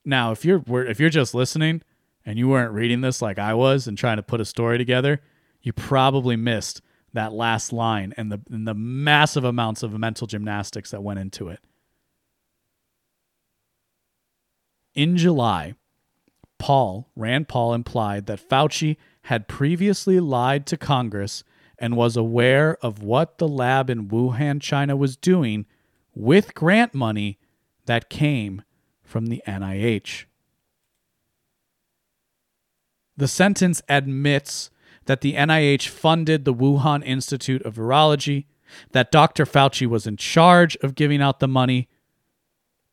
Now, 0.05 0.31
if 0.31 0.45
you're 0.45 0.61
if 0.85 0.99
you're 0.99 1.09
just 1.09 1.33
listening 1.33 1.81
and 2.23 2.37
you 2.37 2.47
weren't 2.47 2.73
reading 2.73 3.01
this 3.01 3.23
like 3.23 3.39
I 3.39 3.55
was 3.55 3.87
and 3.87 3.97
trying 3.97 4.17
to 4.17 4.21
put 4.21 4.39
a 4.39 4.45
story 4.45 4.77
together, 4.77 5.19
you 5.63 5.73
probably 5.73 6.35
missed 6.35 6.83
that 7.13 7.33
last 7.33 7.73
line 7.73 8.13
and 8.17 8.31
the 8.31 8.41
and 8.51 8.67
the 8.67 8.75
massive 8.75 9.45
amounts 9.45 9.81
of 9.81 9.97
mental 9.97 10.27
gymnastics 10.27 10.91
that 10.91 11.01
went 11.01 11.17
into 11.17 11.47
it. 11.47 11.59
In 14.93 15.17
July, 15.17 15.73
Paul, 16.59 17.09
Rand 17.15 17.47
Paul 17.47 17.73
implied 17.73 18.27
that 18.27 18.47
Fauci 18.47 18.97
had 19.29 19.47
previously 19.47 20.19
lied 20.19 20.65
to 20.65 20.75
Congress 20.75 21.43
and 21.77 21.95
was 21.95 22.17
aware 22.17 22.75
of 22.81 23.03
what 23.03 23.37
the 23.37 23.47
lab 23.47 23.87
in 23.87 24.07
Wuhan, 24.07 24.59
China 24.59 24.95
was 24.95 25.15
doing 25.15 25.67
with 26.15 26.55
grant 26.55 26.95
money 26.95 27.37
that 27.85 28.09
came 28.09 28.63
from 29.03 29.27
the 29.27 29.39
NIH. 29.45 30.25
The 33.17 33.27
sentence 33.27 33.83
admits 33.87 34.71
that 35.05 35.21
the 35.21 35.35
NIH 35.35 35.87
funded 35.89 36.43
the 36.43 36.53
Wuhan 36.53 37.05
Institute 37.05 37.61
of 37.61 37.75
Virology, 37.75 38.47
that 38.93 39.11
Dr. 39.11 39.45
Fauci 39.45 39.85
was 39.85 40.07
in 40.07 40.17
charge 40.17 40.75
of 40.77 40.95
giving 40.95 41.21
out 41.21 41.39
the 41.39 41.47
money, 41.47 41.87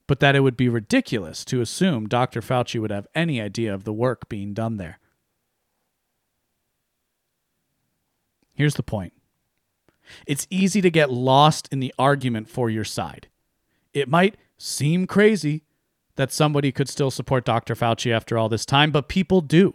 but 0.06 0.20
that 0.20 0.36
it 0.36 0.40
would 0.40 0.58
be 0.58 0.68
ridiculous 0.68 1.46
to 1.46 1.62
assume 1.62 2.06
Dr. 2.06 2.42
Fauci 2.42 2.78
would 2.78 2.90
have 2.90 3.06
any 3.14 3.40
idea 3.40 3.72
of 3.72 3.84
the 3.84 3.94
work 3.94 4.28
being 4.28 4.52
done 4.52 4.76
there. 4.76 4.98
Here's 8.56 8.74
the 8.74 8.82
point 8.82 9.12
it's 10.26 10.46
easy 10.50 10.80
to 10.80 10.90
get 10.90 11.12
lost 11.12 11.68
in 11.70 11.80
the 11.80 11.94
argument 11.98 12.48
for 12.48 12.70
your 12.70 12.84
side. 12.84 13.28
It 13.92 14.08
might 14.08 14.36
seem 14.58 15.06
crazy 15.06 15.62
that 16.16 16.32
somebody 16.32 16.72
could 16.72 16.88
still 16.88 17.10
support 17.10 17.44
Dr. 17.44 17.74
Fauci 17.74 18.12
after 18.12 18.38
all 18.38 18.48
this 18.48 18.64
time, 18.64 18.90
but 18.90 19.08
people 19.08 19.40
do. 19.40 19.74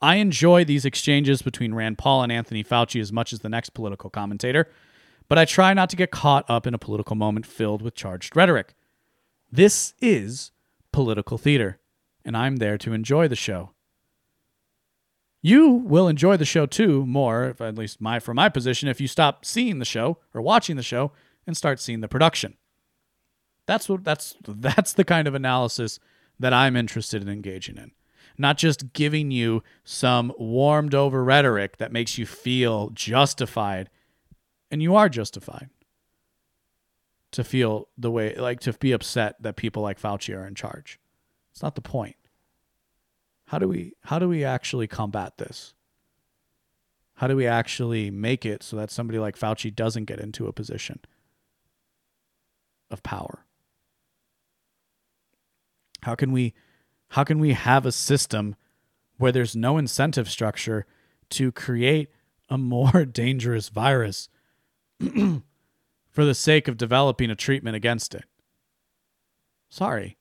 I 0.00 0.16
enjoy 0.16 0.64
these 0.64 0.86
exchanges 0.86 1.42
between 1.42 1.74
Rand 1.74 1.98
Paul 1.98 2.22
and 2.22 2.32
Anthony 2.32 2.64
Fauci 2.64 3.00
as 3.00 3.12
much 3.12 3.32
as 3.34 3.40
the 3.40 3.50
next 3.50 3.70
political 3.70 4.08
commentator, 4.08 4.70
but 5.28 5.36
I 5.36 5.44
try 5.44 5.74
not 5.74 5.90
to 5.90 5.96
get 5.96 6.10
caught 6.10 6.48
up 6.48 6.66
in 6.66 6.72
a 6.72 6.78
political 6.78 7.16
moment 7.16 7.44
filled 7.44 7.82
with 7.82 7.94
charged 7.94 8.34
rhetoric. 8.34 8.74
This 9.52 9.92
is 10.00 10.52
political 10.92 11.36
theater, 11.36 11.78
and 12.24 12.36
I'm 12.36 12.56
there 12.56 12.78
to 12.78 12.94
enjoy 12.94 13.28
the 13.28 13.36
show. 13.36 13.72
You 15.42 15.70
will 15.70 16.08
enjoy 16.08 16.36
the 16.36 16.44
show 16.44 16.66
too 16.66 17.06
more, 17.06 17.54
at 17.58 17.78
least 17.78 18.00
my 18.00 18.18
from 18.18 18.36
my 18.36 18.48
position, 18.48 18.88
if 18.88 19.00
you 19.00 19.08
stop 19.08 19.44
seeing 19.44 19.78
the 19.78 19.84
show 19.84 20.18
or 20.34 20.42
watching 20.42 20.76
the 20.76 20.82
show 20.82 21.12
and 21.46 21.56
start 21.56 21.80
seeing 21.80 22.00
the 22.00 22.08
production. 22.08 22.56
That's 23.66 23.88
what 23.88 24.04
that's 24.04 24.36
that's 24.46 24.92
the 24.92 25.04
kind 25.04 25.26
of 25.26 25.34
analysis 25.34 25.98
that 26.38 26.52
I'm 26.52 26.76
interested 26.76 27.22
in 27.22 27.28
engaging 27.28 27.76
in. 27.76 27.92
Not 28.36 28.58
just 28.58 28.92
giving 28.92 29.30
you 29.30 29.62
some 29.84 30.32
warmed 30.38 30.94
over 30.94 31.22
rhetoric 31.22 31.76
that 31.78 31.92
makes 31.92 32.16
you 32.16 32.26
feel 32.26 32.90
justified, 32.90 33.90
and 34.70 34.82
you 34.82 34.94
are 34.94 35.08
justified 35.08 35.68
to 37.32 37.44
feel 37.44 37.88
the 37.96 38.10
way, 38.10 38.34
like 38.34 38.60
to 38.60 38.72
be 38.72 38.92
upset 38.92 39.36
that 39.42 39.56
people 39.56 39.82
like 39.82 40.00
Fauci 40.00 40.34
are 40.34 40.46
in 40.46 40.54
charge. 40.54 40.98
It's 41.52 41.62
not 41.62 41.74
the 41.74 41.80
point. 41.80 42.16
How 43.50 43.58
do 43.58 43.66
we 43.66 43.94
how 44.02 44.20
do 44.20 44.28
we 44.28 44.44
actually 44.44 44.86
combat 44.86 45.38
this? 45.38 45.74
How 47.14 47.26
do 47.26 47.34
we 47.34 47.48
actually 47.48 48.08
make 48.08 48.46
it 48.46 48.62
so 48.62 48.76
that 48.76 48.92
somebody 48.92 49.18
like 49.18 49.36
Fauci 49.36 49.74
doesn't 49.74 50.04
get 50.04 50.20
into 50.20 50.46
a 50.46 50.52
position 50.52 51.00
of 52.92 53.02
power? 53.02 53.44
How 56.04 56.14
can 56.14 56.30
we 56.30 56.54
how 57.08 57.24
can 57.24 57.40
we 57.40 57.54
have 57.54 57.84
a 57.84 57.90
system 57.90 58.54
where 59.18 59.32
there's 59.32 59.56
no 59.56 59.78
incentive 59.78 60.30
structure 60.30 60.86
to 61.30 61.50
create 61.50 62.08
a 62.48 62.56
more 62.56 63.04
dangerous 63.22 63.68
virus 63.68 64.28
for 65.00 66.24
the 66.24 66.34
sake 66.36 66.68
of 66.68 66.76
developing 66.76 67.30
a 67.30 67.34
treatment 67.34 67.74
against 67.74 68.14
it? 68.14 68.26
Sorry. 69.68 70.18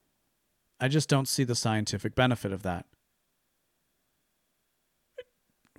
I 0.79 0.87
just 0.87 1.07
don't 1.07 1.27
see 1.27 1.43
the 1.43 1.53
scientific 1.53 2.15
benefit 2.15 2.51
of 2.51 2.63
that. 2.63 2.87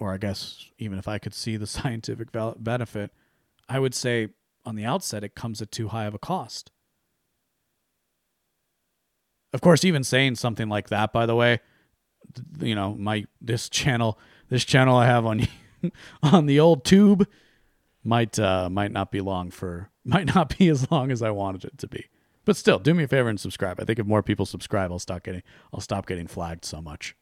Or 0.01 0.15
I 0.15 0.17
guess 0.17 0.71
even 0.79 0.99
if 0.99 1.07
I 1.07 1.19
could 1.19 1.35
see 1.35 1.57
the 1.57 1.67
scientific 1.69 2.29
benefit, 2.59 3.13
I 3.69 3.79
would 3.79 3.95
say 3.95 4.29
on 4.65 4.75
the 4.75 4.85
outset 4.85 5.23
it 5.23 5.35
comes 5.35 5.63
at 5.63 5.71
too 5.71 5.89
high 5.89 6.07
of 6.07 6.15
a 6.15 6.19
cost. 6.19 6.73
Of 9.53 9.61
course, 9.61 9.85
even 9.85 10.05
saying 10.05 10.37
something 10.37 10.69
like 10.69 10.89
that, 10.89 11.13
by 11.13 11.27
the 11.27 11.35
way, 11.35 11.61
you 12.61 12.75
know, 12.75 12.95
my 12.95 13.27
this 13.41 13.69
channel, 13.69 14.19
this 14.49 14.65
channel 14.65 14.97
I 14.97 15.07
have 15.07 15.27
on 15.27 15.47
on 16.23 16.47
the 16.47 16.61
old 16.61 16.85
tube 16.85 17.27
might 18.03 18.39
uh, 18.39 18.71
might 18.71 18.93
not 18.93 19.11
be 19.11 19.21
long 19.21 19.51
for 19.51 19.91
might 20.05 20.35
not 20.35 20.57
be 20.57 20.69
as 20.69 20.91
long 20.91 21.11
as 21.11 21.21
I 21.21 21.31
wanted 21.31 21.65
it 21.65 21.79
to 21.79 21.89
be. 21.89 22.07
But 22.45 22.57
still, 22.57 22.79
do 22.79 22.95
me 22.95 23.05
a 23.05 23.09
favor 23.09 23.29
and 23.29 23.39
subscribe. 23.39 23.81
I 23.81 23.85
think 23.85 23.99
if 23.99 24.07
more 24.07 24.23
people 24.23 24.47
subscribe, 24.47 24.91
I'll 24.91 24.99
stop 24.99 25.25
getting 25.25 25.43
I'll 25.75 25.81
stop 25.81 26.07
getting 26.07 26.27
flagged 26.27 26.65
so 26.65 26.81
much. 26.81 27.15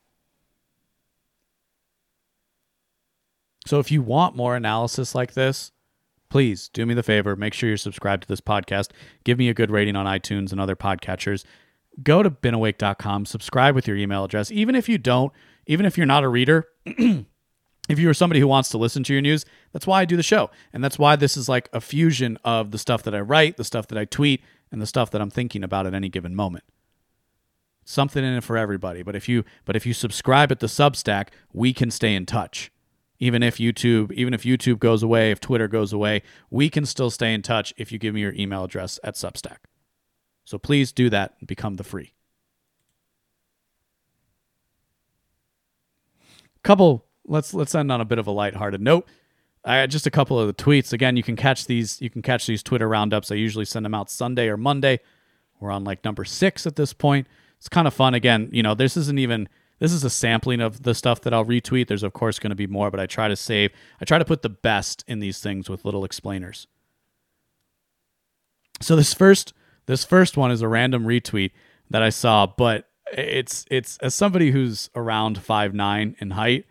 So 3.69 3.79
if 3.79 3.91
you 3.91 4.03
want 4.03 4.35
more 4.35 4.57
analysis 4.57 5.15
like 5.15 5.35
this, 5.35 5.73
please 6.31 6.69
do 6.69 6.87
me 6.87 6.95
the 6.95 7.03
favor, 7.03 7.37
make 7.37 7.55
sure 7.55 7.69
you're 7.69 7.77
subscribed 7.77 8.23
to 8.23 8.29
this 8.29 8.41
podcast. 8.41 8.91
Give 9.25 9.39
me 9.39 9.49
a 9.49 9.55
good 9.55 9.71
rating 9.71 9.97
on 9.97 10.07
iTunes 10.07 10.53
and 10.53 10.61
other 10.61 10.77
podcatchers 10.77 11.45
go 12.03 12.23
to 12.23 12.31
binawake.com, 12.31 13.27
subscribe 13.27 13.75
with 13.75 13.87
your 13.87 13.97
email 13.97 14.25
address. 14.25 14.51
Even 14.51 14.75
if 14.75 14.89
you 14.89 14.99
don't, 14.99 15.33
even 15.67 15.87
if 15.87 15.97
you're 15.97 16.07
not 16.07 16.25
a 16.25 16.29
reader, 16.29 16.69
if 16.87 17.99
you're 17.99 18.15
somebody 18.15 18.41
who 18.41 18.47
wants 18.47 18.69
to 18.71 18.79
listen 18.79 19.03
to 19.05 19.13
your 19.13 19.23
news, 19.23 19.45
that's 19.73 19.87
why 19.87 20.01
I 20.01 20.05
do 20.05 20.17
the 20.17 20.23
show. 20.23 20.51
And 20.73 20.83
that's 20.83 20.99
why 20.99 21.17
this 21.17 21.37
is 21.37 21.49
like 21.49 21.69
a 21.73 21.81
fusion 21.81 22.39
of 22.45 22.71
the 22.71 22.79
stuff 22.79 23.03
that 23.05 23.15
I 23.15 23.21
write, 23.21 23.57
the 23.57 23.65
stuff 23.65 23.89
that 23.89 23.99
I 23.99 24.05
tweet, 24.05 24.43
and 24.71 24.81
the 24.81 24.87
stuff 24.87 25.11
that 25.11 25.21
I'm 25.21 25.31
thinking 25.31 25.65
about 25.65 25.87
at 25.87 25.95
any 25.95 26.09
given 26.09 26.35
moment. 26.35 26.65
Something 27.85 28.23
in 28.23 28.35
it 28.35 28.45
for 28.45 28.57
everybody. 28.57 29.03
But 29.03 29.17
if 29.17 29.29
you 29.29 29.45
but 29.65 29.75
if 29.75 29.87
you 29.87 29.95
subscribe 29.95 30.53
at 30.53 30.61
the 30.61 30.67
Substack, 30.67 31.29
we 31.55 31.73
can 31.73 31.91
stay 31.91 32.15
in 32.15 32.27
touch. 32.27 32.71
Even 33.21 33.43
if 33.43 33.57
YouTube, 33.57 34.13
even 34.13 34.33
if 34.33 34.43
YouTube 34.43 34.79
goes 34.79 35.03
away, 35.03 35.31
if 35.31 35.41
Twitter 35.41 35.67
goes 35.67 35.93
away, 35.93 36.23
we 36.51 36.71
can 36.71 36.87
still 36.87 37.11
stay 37.11 37.35
in 37.35 37.43
touch 37.43 37.75
if 37.77 37.91
you 37.91 37.99
give 37.99 38.15
me 38.15 38.21
your 38.21 38.33
email 38.35 38.65
address 38.65 39.01
at 39.03 39.15
Substack. 39.15 39.59
So 40.45 40.57
please 40.57 40.93
do 40.93 41.11
that 41.11 41.35
and 41.41 41.49
become 41.49 41.77
the 41.77 41.85
free. 41.85 42.15
Couple 46.63 47.05
let's 47.27 47.55
let's 47.55 47.75
end 47.75 47.91
on 47.93 48.01
a 48.01 48.05
bit 48.05 48.19
of 48.19 48.27
a 48.27 48.31
lighthearted 48.31 48.81
note. 48.81 49.09
I 49.65 49.87
just 49.87 50.07
a 50.07 50.11
couple 50.11 50.39
of 50.39 50.47
the 50.47 50.55
tweets. 50.55 50.93
Again, 50.93 51.17
you 51.17 51.23
can 51.23 51.37
catch 51.37 51.67
these 51.67 52.01
you 52.01 52.11
can 52.11 52.23
catch 52.23 52.47
these 52.47 52.63
Twitter 52.63 52.89
roundups. 52.89 53.31
I 53.31 53.35
usually 53.35 53.65
send 53.65 53.85
them 53.85 53.95
out 53.95 54.11
Sunday 54.11 54.49
or 54.49 54.57
Monday. 54.57 55.01
We're 55.61 55.71
on 55.71 55.85
like 55.85 56.05
number 56.05 56.25
6 56.25 56.67
at 56.67 56.77
this 56.77 56.93
point. 56.93 57.27
It's 57.59 57.69
kind 57.69 57.89
of 57.89 57.95
fun 57.95 58.15
again, 58.15 58.49
you 58.53 58.63
know, 58.63 58.75
this 58.75 58.97
isn't 58.97 59.19
even 59.19 59.49
this 59.79 59.93
is 59.93 60.05
a 60.05 60.11
sampling 60.11 60.61
of 60.61 60.83
the 60.83 60.95
stuff 60.95 61.21
that 61.23 61.33
I'll 61.33 61.45
retweet. 61.45 61.89
There's 61.89 62.03
of 62.03 62.13
course 62.13 62.39
going 62.39 62.51
to 62.51 62.57
be 62.57 62.67
more, 62.67 62.91
but 62.91 63.01
I 63.01 63.07
try 63.07 63.29
to 63.29 63.37
save 63.37 63.73
I 64.01 64.05
try 64.05 64.19
to 64.19 64.25
put 64.25 64.43
the 64.43 64.49
best 64.49 65.05
in 65.07 65.21
these 65.21 65.41
things 65.41 65.69
with 65.69 65.85
little 65.85 66.05
explainers. 66.05 66.67
So 68.81 68.97
this 68.97 69.15
first 69.15 69.53
this 69.87 70.05
first 70.05 70.37
one 70.37 70.51
is 70.51 70.63
a 70.63 70.69
random 70.69 71.05
retweet 71.05 71.53
that 71.91 72.03
I 72.03 72.11
saw, 72.11 72.47
but 72.47 72.89
it's 73.13 73.65
it's 73.71 73.99
as 73.99 74.15
somebody 74.15 74.51
who's 74.51 74.91
around 74.95 75.39
five 75.39 75.75
nine 75.75 76.17
in 76.21 76.33
height, 76.33 76.67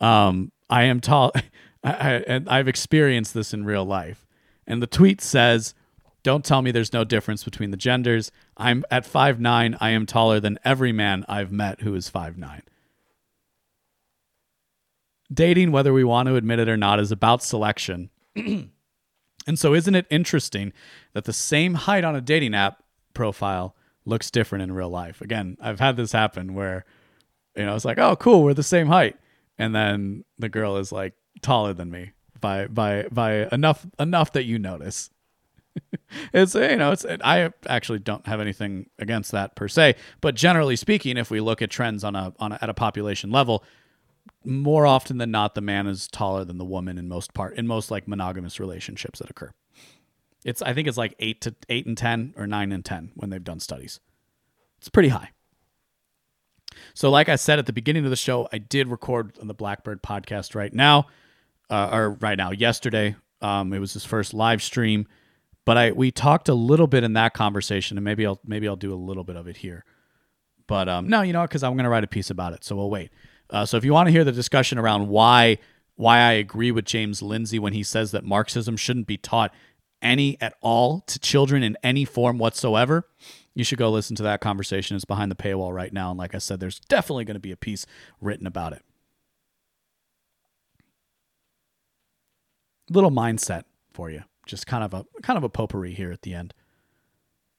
um, 0.00 0.52
I 0.70 0.84
am 0.84 1.00
tall, 1.00 1.32
I, 1.84 1.90
I, 1.92 2.12
and 2.26 2.48
I've 2.48 2.68
experienced 2.68 3.34
this 3.34 3.52
in 3.52 3.64
real 3.64 3.84
life. 3.84 4.26
And 4.66 4.82
the 4.82 4.86
tweet 4.86 5.20
says, 5.20 5.74
"Don't 6.22 6.44
tell 6.44 6.62
me 6.62 6.70
there's 6.70 6.92
no 6.92 7.04
difference 7.04 7.44
between 7.44 7.70
the 7.70 7.76
genders. 7.76 8.32
I'm 8.56 8.84
at 8.90 9.06
five 9.06 9.40
nine. 9.40 9.76
I 9.80 9.90
am 9.90 10.06
taller 10.06 10.40
than 10.40 10.58
every 10.64 10.92
man 10.92 11.24
I've 11.28 11.52
met 11.52 11.80
who 11.80 11.94
is 11.94 12.08
five 12.08 12.38
nine. 12.38 12.62
Dating, 15.32 15.72
whether 15.72 15.92
we 15.92 16.04
want 16.04 16.28
to 16.28 16.36
admit 16.36 16.58
it 16.60 16.68
or 16.68 16.76
not, 16.76 17.00
is 17.00 17.12
about 17.12 17.42
selection." 17.42 18.10
And 19.46 19.58
so, 19.58 19.74
isn't 19.74 19.94
it 19.94 20.06
interesting 20.10 20.72
that 21.12 21.24
the 21.24 21.32
same 21.32 21.74
height 21.74 22.04
on 22.04 22.16
a 22.16 22.20
dating 22.20 22.54
app 22.54 22.82
profile 23.12 23.76
looks 24.04 24.30
different 24.30 24.62
in 24.62 24.72
real 24.72 24.88
life? 24.88 25.20
Again, 25.20 25.56
I've 25.60 25.80
had 25.80 25.96
this 25.96 26.12
happen 26.12 26.54
where, 26.54 26.84
you 27.54 27.64
know, 27.64 27.74
it's 27.74 27.84
like, 27.84 27.98
oh, 27.98 28.16
cool, 28.16 28.42
we're 28.42 28.54
the 28.54 28.62
same 28.62 28.86
height, 28.86 29.16
and 29.58 29.74
then 29.74 30.24
the 30.38 30.48
girl 30.48 30.76
is 30.76 30.92
like 30.92 31.14
taller 31.42 31.74
than 31.74 31.90
me 31.90 32.12
by 32.40 32.66
by 32.66 33.06
by 33.10 33.48
enough 33.52 33.86
enough 33.98 34.32
that 34.32 34.44
you 34.44 34.58
notice. 34.58 35.10
it's 36.32 36.54
you 36.54 36.76
know 36.76 36.92
it's 36.92 37.04
I 37.22 37.50
actually 37.66 37.98
don't 37.98 38.26
have 38.26 38.40
anything 38.40 38.88
against 38.98 39.32
that 39.32 39.56
per 39.56 39.68
se, 39.68 39.96
but 40.20 40.34
generally 40.34 40.76
speaking, 40.76 41.16
if 41.16 41.30
we 41.30 41.40
look 41.40 41.62
at 41.62 41.70
trends 41.70 42.04
on 42.04 42.16
a 42.16 42.32
on 42.38 42.52
a, 42.52 42.58
at 42.60 42.68
a 42.68 42.74
population 42.74 43.30
level, 43.30 43.64
more 44.44 44.86
often 44.86 45.18
than 45.18 45.30
not 45.30 45.54
the 45.54 45.60
man 45.60 45.86
is 45.86 46.08
taller 46.08 46.44
than 46.44 46.58
the 46.58 46.64
woman 46.64 46.98
in 46.98 47.08
most 47.08 47.34
part 47.34 47.56
in 47.56 47.66
most 47.66 47.90
like 47.90 48.06
monogamous 48.06 48.60
relationships 48.60 49.18
that 49.18 49.30
occur. 49.30 49.52
It's 50.44 50.62
i 50.62 50.74
think 50.74 50.88
it's 50.88 50.98
like 50.98 51.14
8 51.18 51.40
to 51.42 51.54
8 51.68 51.86
and 51.86 51.98
10 51.98 52.34
or 52.36 52.46
9 52.46 52.72
and 52.72 52.84
10 52.84 53.12
when 53.14 53.30
they've 53.30 53.42
done 53.42 53.60
studies. 53.60 54.00
It's 54.78 54.88
pretty 54.90 55.08
high. 55.08 55.30
So 56.94 57.10
like 57.10 57.28
i 57.28 57.36
said 57.36 57.58
at 57.58 57.66
the 57.66 57.72
beginning 57.72 58.04
of 58.04 58.10
the 58.10 58.16
show 58.16 58.48
i 58.52 58.58
did 58.58 58.88
record 58.88 59.38
on 59.40 59.48
the 59.48 59.54
blackbird 59.54 60.02
podcast 60.02 60.54
right 60.54 60.72
now 60.72 61.06
uh, 61.70 61.90
or 61.92 62.10
right 62.10 62.38
now 62.38 62.50
yesterday. 62.50 63.16
Um, 63.40 63.72
it 63.72 63.78
was 63.78 63.92
his 63.92 64.04
first 64.04 64.32
live 64.34 64.62
stream 64.62 65.06
but 65.64 65.76
i 65.76 65.92
we 65.92 66.10
talked 66.10 66.48
a 66.48 66.54
little 66.54 66.86
bit 66.86 67.04
in 67.04 67.12
that 67.12 67.34
conversation 67.34 67.96
and 67.96 68.04
maybe 68.04 68.26
i'll 68.26 68.40
maybe 68.44 68.68
i'll 68.68 68.76
do 68.76 68.92
a 68.92 68.96
little 68.96 69.24
bit 69.24 69.36
of 69.36 69.46
it 69.46 69.58
here 69.58 69.84
but 70.66 70.88
um, 70.88 71.08
no 71.08 71.22
you 71.22 71.32
know 71.32 71.42
because 71.42 71.62
i'm 71.62 71.72
going 71.72 71.84
to 71.84 71.90
write 71.90 72.04
a 72.04 72.08
piece 72.08 72.30
about 72.30 72.52
it 72.52 72.64
so 72.64 72.76
we'll 72.76 72.90
wait 72.90 73.10
uh, 73.50 73.64
so 73.64 73.76
if 73.76 73.84
you 73.84 73.92
want 73.92 74.06
to 74.06 74.10
hear 74.10 74.24
the 74.24 74.32
discussion 74.32 74.78
around 74.78 75.08
why 75.08 75.58
why 75.96 76.18
I 76.18 76.32
agree 76.32 76.70
with 76.70 76.84
James 76.84 77.22
Lindsay 77.22 77.58
when 77.58 77.72
he 77.72 77.82
says 77.82 78.10
that 78.12 78.24
Marxism 78.24 78.76
shouldn't 78.76 79.06
be 79.06 79.16
taught 79.16 79.52
any 80.02 80.36
at 80.40 80.54
all 80.60 81.00
to 81.00 81.18
children 81.18 81.62
in 81.62 81.76
any 81.82 82.04
form 82.04 82.36
whatsoever, 82.38 83.08
you 83.54 83.64
should 83.64 83.78
go 83.78 83.90
listen 83.90 84.16
to 84.16 84.22
that 84.24 84.40
conversation. 84.40 84.96
It's 84.96 85.04
behind 85.04 85.30
the 85.30 85.36
paywall 85.36 85.72
right 85.72 85.92
now, 85.92 86.10
and 86.10 86.18
like 86.18 86.34
I 86.34 86.38
said, 86.38 86.60
there's 86.60 86.80
definitely 86.80 87.24
going 87.24 87.36
to 87.36 87.40
be 87.40 87.52
a 87.52 87.56
piece 87.56 87.86
written 88.20 88.46
about 88.46 88.72
it. 88.72 88.82
Little 92.90 93.10
mindset 93.10 93.62
for 93.92 94.10
you, 94.10 94.24
just 94.46 94.66
kind 94.66 94.84
of 94.84 94.94
a 94.94 95.04
kind 95.22 95.36
of 95.36 95.44
a 95.44 95.48
potpourri 95.48 95.94
here 95.94 96.12
at 96.12 96.22
the 96.22 96.34
end. 96.34 96.54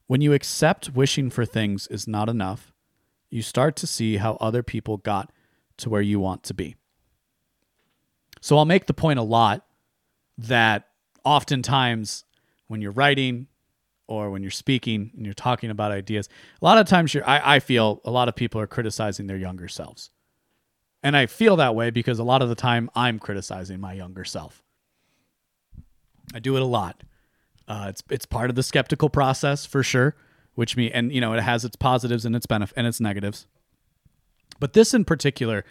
When 0.08 0.22
you 0.22 0.34
accept 0.34 0.92
wishing 0.92 1.30
for 1.30 1.46
things 1.46 1.88
is 1.88 2.08
not 2.08 2.30
enough, 2.30 2.72
you 3.30 3.42
start 3.42 3.76
to 3.78 3.88
see 3.88 4.18
how 4.18 4.38
other 4.40 4.64
people 4.64 4.98
got 4.98 5.32
to 5.78 5.90
where 5.90 6.02
you 6.02 6.20
want 6.20 6.44
to 6.44 6.54
be. 6.54 6.76
So 8.42 8.58
I'll 8.58 8.66
make 8.66 8.86
the 8.86 8.94
point 8.94 9.18
a 9.18 9.24
lot 9.24 9.66
that 10.38 10.90
oftentimes 11.24 12.26
when 12.68 12.82
you're 12.82 12.92
writing 12.92 13.48
or 14.08 14.30
when 14.30 14.44
you're 14.44 14.52
speaking 14.52 15.12
and 15.16 15.26
you're 15.26 15.34
talking 15.34 15.72
about 15.72 15.92
ideas, 15.92 16.30
a 16.62 16.66
lot 16.66 16.78
of 16.78 16.88
times 16.88 17.16
I, 17.16 17.56
I 17.56 17.60
feel 17.60 18.02
a 18.06 18.12
lot 18.12 18.28
of 18.28 18.36
people 18.36 18.62
are 18.62 18.68
criticizing 18.68 19.28
their 19.28 19.38
younger 19.38 19.68
selves. 19.68 20.12
And 21.02 21.16
I 21.16 21.26
feel 21.26 21.56
that 21.58 21.76
way 21.76 21.90
because 21.90 22.20
a 22.20 22.24
lot 22.24 22.42
of 22.42 22.50
the 22.50 22.56
time 22.56 22.90
I'm 22.96 23.20
criticizing 23.20 23.80
my 23.80 23.94
younger 23.94 24.26
self. 24.26 24.64
I 26.34 26.40
do 26.40 26.56
it 26.56 26.62
a 26.62 26.66
lot. 26.66 27.04
Uh, 27.68 27.88
it's 27.90 28.04
it's 28.10 28.26
part 28.26 28.50
of 28.50 28.56
the 28.56 28.64
skeptical 28.64 29.10
process 29.10 29.66
for 29.66 29.84
sure, 29.84 30.16
which 30.54 30.78
me 30.78 30.92
and 30.92 31.12
you 31.12 31.22
know 31.22 31.34
it 31.34 31.42
has 31.42 31.66
its 31.66 31.76
positives 31.76 32.26
and 32.26 32.36
its 32.36 32.46
benefit 32.46 32.76
and 32.78 32.86
its 32.88 33.00
negatives. 33.00 33.48
But 34.60 34.74
this 34.74 34.94
in 34.94 35.06
particular 35.06 35.66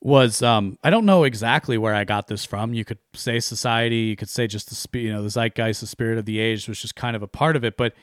was 0.00 0.42
um 0.42 0.78
I 0.82 0.90
don't 0.90 1.04
know 1.04 1.24
exactly 1.24 1.76
where 1.76 1.94
I 1.94 2.04
got 2.04 2.28
this 2.28 2.44
from. 2.44 2.72
You 2.74 2.84
could 2.84 2.98
say 3.14 3.40
society, 3.40 3.96
you 3.96 4.16
could 4.16 4.28
say 4.28 4.46
just 4.46 4.68
the 4.68 4.74
sp- 4.78 4.96
you 4.96 5.12
know 5.12 5.22
the 5.22 5.28
zeitgeist, 5.30 5.80
the 5.80 5.86
spirit 5.86 6.18
of 6.18 6.24
the 6.24 6.38
age 6.38 6.68
was 6.68 6.80
just 6.80 6.94
kind 6.94 7.16
of 7.16 7.22
a 7.22 7.28
part 7.28 7.56
of 7.56 7.64
it, 7.64 7.76
but 7.76 7.94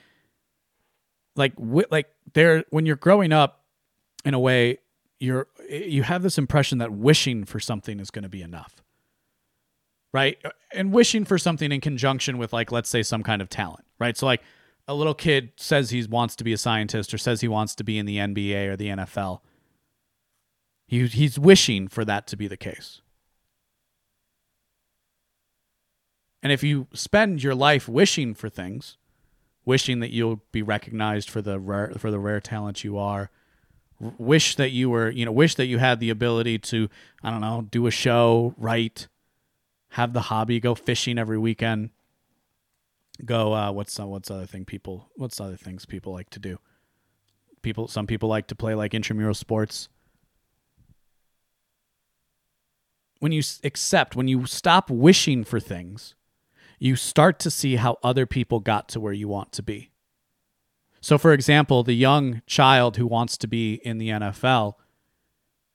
like 1.35 1.55
wi- 1.55 1.87
like 1.89 2.07
there 2.33 2.65
when 2.69 2.85
you're 2.85 2.95
growing 2.95 3.31
up 3.31 3.63
in 4.25 4.33
a 4.33 4.39
way 4.39 4.79
you're 5.19 5.47
you 5.69 6.03
have 6.03 6.23
this 6.23 6.37
impression 6.37 6.77
that 6.77 6.91
wishing 6.91 7.45
for 7.45 7.59
something 7.59 7.99
is 7.99 8.11
going 8.11 8.23
to 8.23 8.29
be 8.29 8.41
enough. 8.41 8.81
Right? 10.13 10.37
And 10.71 10.91
wishing 10.91 11.25
for 11.25 11.37
something 11.37 11.71
in 11.71 11.81
conjunction 11.81 12.37
with 12.37 12.53
like 12.53 12.71
let's 12.71 12.89
say 12.89 13.03
some 13.03 13.23
kind 13.23 13.41
of 13.41 13.49
talent, 13.49 13.85
right? 13.99 14.17
So 14.17 14.25
like 14.25 14.41
a 14.87 14.93
little 14.93 15.13
kid 15.13 15.51
says 15.57 15.89
he 15.89 16.03
wants 16.05 16.35
to 16.37 16.43
be 16.43 16.53
a 16.53 16.57
scientist 16.57 17.13
or 17.13 17.17
says 17.17 17.41
he 17.41 17.47
wants 17.47 17.75
to 17.75 17.83
be 17.83 17.97
in 17.97 18.05
the 18.05 18.17
NBA 18.17 18.67
or 18.67 18.75
the 18.75 18.87
NFL 18.87 19.41
he, 20.87 21.05
he's 21.07 21.37
wishing 21.37 21.87
for 21.87 22.05
that 22.05 22.27
to 22.27 22.37
be 22.37 22.47
the 22.47 22.57
case. 22.57 23.01
And 26.41 26.51
if 26.51 26.63
you 26.63 26.87
spend 26.93 27.43
your 27.43 27.55
life 27.55 27.89
wishing 27.89 28.33
for 28.33 28.47
things, 28.47 28.97
wishing 29.65 29.99
that 29.99 30.13
you'll 30.13 30.41
be 30.51 30.61
recognized 30.61 31.29
for 31.29 31.41
the 31.41 31.59
rare, 31.59 31.91
for 31.97 32.09
the 32.09 32.19
rare 32.19 32.39
talent 32.39 32.83
you 32.83 32.97
are, 32.97 33.29
wish 33.99 34.55
that 34.55 34.71
you 34.71 34.89
were, 34.89 35.09
you 35.09 35.25
know, 35.25 35.31
wish 35.31 35.55
that 35.55 35.65
you 35.65 35.79
had 35.79 35.99
the 35.99 36.09
ability 36.09 36.59
to, 36.59 36.87
I 37.21 37.31
don't 37.31 37.41
know, 37.41 37.67
do 37.69 37.85
a 37.87 37.91
show, 37.91 38.53
write, 38.57 39.07
have 39.89 40.13
the 40.13 40.21
hobby, 40.21 40.59
go 40.59 40.75
fishing 40.75 41.17
every 41.17 41.37
weekend, 41.37 41.89
go 43.23 43.53
uh, 43.53 43.71
what's 43.71 43.99
uh, 43.99 44.05
what's 44.05 44.29
other 44.29 44.45
thing 44.45 44.65
people 44.65 45.09
what's 45.15 45.39
other 45.39 45.57
things 45.57 45.85
people 45.85 46.13
like 46.13 46.29
to 46.31 46.39
do? 46.39 46.59
People 47.61 47.87
some 47.87 48.07
people 48.07 48.29
like 48.29 48.47
to 48.47 48.55
play 48.55 48.75
like 48.75 48.93
intramural 48.93 49.33
sports 49.33 49.89
when 53.19 53.31
you 53.31 53.41
accept, 53.63 54.15
when 54.15 54.27
you 54.27 54.45
stop 54.45 54.89
wishing 54.89 55.43
for 55.43 55.59
things, 55.59 56.15
you 56.79 56.95
start 56.95 57.39
to 57.39 57.51
see 57.51 57.77
how 57.77 57.97
other 58.03 58.25
people 58.25 58.59
got 58.59 58.87
to 58.89 58.99
where 58.99 59.13
you 59.13 59.27
want 59.27 59.51
to 59.53 59.63
be. 59.63 59.91
So, 61.01 61.17
for 61.17 61.33
example, 61.33 61.83
the 61.83 61.93
young 61.93 62.41
child 62.45 62.97
who 62.97 63.07
wants 63.07 63.37
to 63.37 63.47
be 63.47 63.75
in 63.75 63.97
the 63.97 64.09
NFL, 64.09 64.73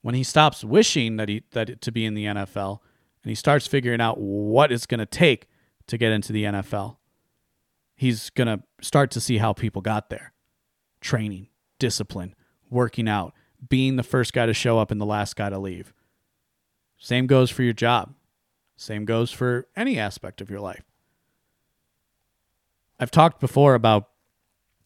when 0.03 0.15
he 0.15 0.23
stops 0.23 0.65
wishing 0.65 1.17
that 1.17 1.29
he 1.29 1.43
that 1.53 1.81
to 1.81 1.93
be 1.93 2.05
in 2.05 2.15
the 2.15 2.25
NFL, 2.25 2.81
and 3.23 3.31
he 3.31 3.35
starts 3.35 3.67
figuring 3.67 4.01
out 4.01 4.19
what 4.19 4.73
it's 4.73 4.87
going 4.87 5.01
to 5.01 5.07
take 5.07 5.49
to 5.87 5.99
get 5.99 6.13
into 6.13 6.33
the 6.33 6.45
NFL, 6.45 6.97
he's 7.95 8.31
going 8.31 8.49
to 8.49 8.63
start 8.81 9.11
to 9.13 9.21
see 9.21 9.39
how 9.39 9.53
people 9.53 9.83
got 9.83 10.11
there: 10.11 10.33
training, 11.01 11.49
discipline, 11.79 12.35
working 12.71 13.09
out, 13.09 13.35
being 13.69 13.97
the 13.97 14.03
first 14.03 14.33
guy 14.33 14.47
to 14.47 14.55
show 14.55 14.79
up 14.79 14.91
and 14.91 15.01
the 15.01 15.07
last 15.07 15.37
guy 15.37 15.51
to 15.51 15.59
leave 15.59 15.93
same 17.03 17.27
goes 17.27 17.51
for 17.51 17.65
your 17.65 17.73
job. 17.73 18.15
Same 18.77 19.05
goes 19.05 19.33
for 19.33 19.67
any 19.75 19.99
aspect 19.99 20.41
of 20.41 20.49
your 20.49 20.61
life. 20.61 20.85
I've 23.01 23.11
talked 23.11 23.41
before 23.41 23.75
about 23.75 24.11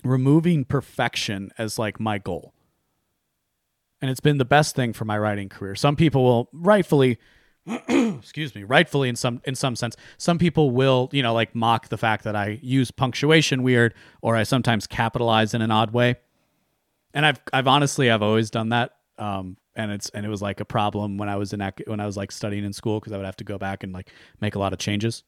removing 0.02 0.64
perfection 0.64 1.50
as 1.58 1.78
like 1.78 2.00
my 2.00 2.16
goal. 2.16 2.54
And 4.00 4.10
it's 4.10 4.20
been 4.20 4.38
the 4.38 4.46
best 4.46 4.74
thing 4.74 4.94
for 4.94 5.04
my 5.04 5.18
writing 5.18 5.50
career. 5.50 5.74
Some 5.74 5.94
people 5.94 6.24
will 6.24 6.48
rightfully 6.54 7.18
excuse 7.88 8.54
me, 8.54 8.62
rightfully 8.62 9.08
in 9.08 9.16
some 9.16 9.40
in 9.44 9.54
some 9.54 9.74
sense, 9.74 9.96
some 10.18 10.38
people 10.38 10.70
will, 10.70 11.08
you 11.12 11.22
know, 11.22 11.34
like 11.34 11.54
mock 11.54 11.88
the 11.88 11.98
fact 11.98 12.24
that 12.24 12.36
I 12.36 12.60
use 12.62 12.90
punctuation 12.90 13.62
weird 13.62 13.94
or 14.22 14.36
I 14.36 14.44
sometimes 14.44 14.86
capitalize 14.86 15.52
in 15.52 15.62
an 15.62 15.70
odd 15.70 15.92
way. 15.92 16.16
And 17.12 17.26
I've 17.26 17.40
I've 17.52 17.66
honestly 17.66 18.10
I've 18.10 18.22
always 18.22 18.50
done 18.50 18.68
that. 18.68 18.92
Um, 19.18 19.56
and 19.74 19.90
it's 19.90 20.08
and 20.10 20.24
it 20.24 20.28
was 20.28 20.40
like 20.40 20.60
a 20.60 20.64
problem 20.64 21.18
when 21.18 21.28
I 21.28 21.36
was 21.36 21.52
in 21.52 21.72
when 21.86 21.98
I 21.98 22.06
was 22.06 22.16
like 22.16 22.30
studying 22.30 22.64
in 22.64 22.72
school 22.72 23.00
because 23.00 23.12
I 23.12 23.16
would 23.16 23.26
have 23.26 23.36
to 23.38 23.44
go 23.44 23.58
back 23.58 23.82
and 23.82 23.92
like 23.92 24.10
make 24.40 24.54
a 24.54 24.58
lot 24.60 24.72
of 24.72 24.78
changes. 24.78 25.24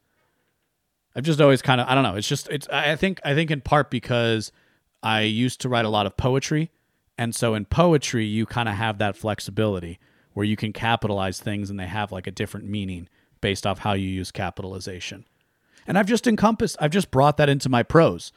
I've 1.15 1.23
just 1.23 1.41
always 1.41 1.61
kind 1.61 1.81
of 1.81 1.87
I 1.89 1.95
don't 1.95 2.03
know. 2.03 2.15
It's 2.15 2.27
just 2.27 2.47
it's 2.49 2.69
I 2.69 2.95
think 2.95 3.19
I 3.25 3.33
think 3.33 3.51
in 3.51 3.59
part 3.59 3.91
because 3.91 4.53
I 5.03 5.21
used 5.21 5.59
to 5.61 5.69
write 5.69 5.85
a 5.85 5.89
lot 5.89 6.05
of 6.05 6.15
poetry, 6.15 6.71
and 7.17 7.35
so 7.35 7.53
in 7.53 7.65
poetry 7.65 8.25
you 8.25 8.45
kind 8.45 8.69
of 8.69 8.75
have 8.75 8.97
that 8.99 9.17
flexibility 9.17 9.99
where 10.33 10.45
you 10.45 10.55
can 10.55 10.73
capitalize 10.73 11.39
things 11.39 11.69
and 11.69 11.79
they 11.79 11.87
have 11.87 12.11
like 12.11 12.27
a 12.27 12.31
different 12.31 12.67
meaning 12.67 13.07
based 13.41 13.65
off 13.65 13.79
how 13.79 13.93
you 13.93 14.07
use 14.07 14.31
capitalization. 14.31 15.25
And 15.87 15.97
I've 15.97 16.07
just 16.07 16.27
encompassed 16.27 16.77
I've 16.79 16.91
just 16.91 17.11
brought 17.11 17.37
that 17.37 17.49
into 17.49 17.69
my 17.69 17.83
prose. 17.83 18.31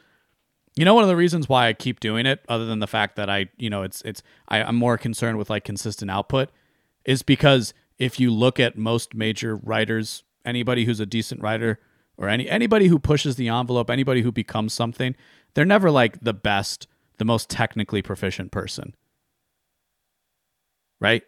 You 0.75 0.87
know, 0.87 0.95
one 0.95 1.05
of 1.05 1.09
the 1.09 1.17
reasons 1.17 1.49
why 1.51 1.69
I 1.69 1.75
keep 1.75 2.01
doing 2.01 2.25
it, 2.25 2.43
other 2.49 2.65
than 2.65 2.79
the 2.79 2.87
fact 2.87 3.17
that 3.17 3.29
I, 3.29 3.51
you 3.59 3.69
know, 3.69 3.83
it's 3.83 4.01
it's 4.03 4.23
I, 4.49 4.63
I'm 4.63 4.77
more 4.77 4.97
concerned 4.97 5.37
with 5.37 5.51
like 5.51 5.65
consistent 5.65 6.11
output, 6.11 6.51
is 7.05 7.23
because 7.23 7.75
if 7.99 8.19
you 8.19 8.33
look 8.33 8.59
at 8.59 8.79
most 8.79 9.15
major 9.15 9.57
writers, 9.57 10.25
anybody 10.47 10.87
who's 10.87 11.01
a 11.01 11.07
decent 11.07 11.43
writer 11.43 11.79
or 12.17 12.29
any 12.29 12.49
anybody 12.49 12.89
who 12.89 12.99
pushes 12.99 13.37
the 13.37 13.49
envelope, 13.49 13.91
anybody 13.91 14.23
who 14.23 14.33
becomes 14.33 14.73
something, 14.73 15.15
they're 15.55 15.65
never 15.67 15.91
like 15.91 16.21
the 16.21 16.33
best, 16.33 16.87
the 17.19 17.25
most 17.25 17.51
technically 17.51 18.01
proficient 18.01 18.51
person. 18.51 18.95
Right? 21.01 21.23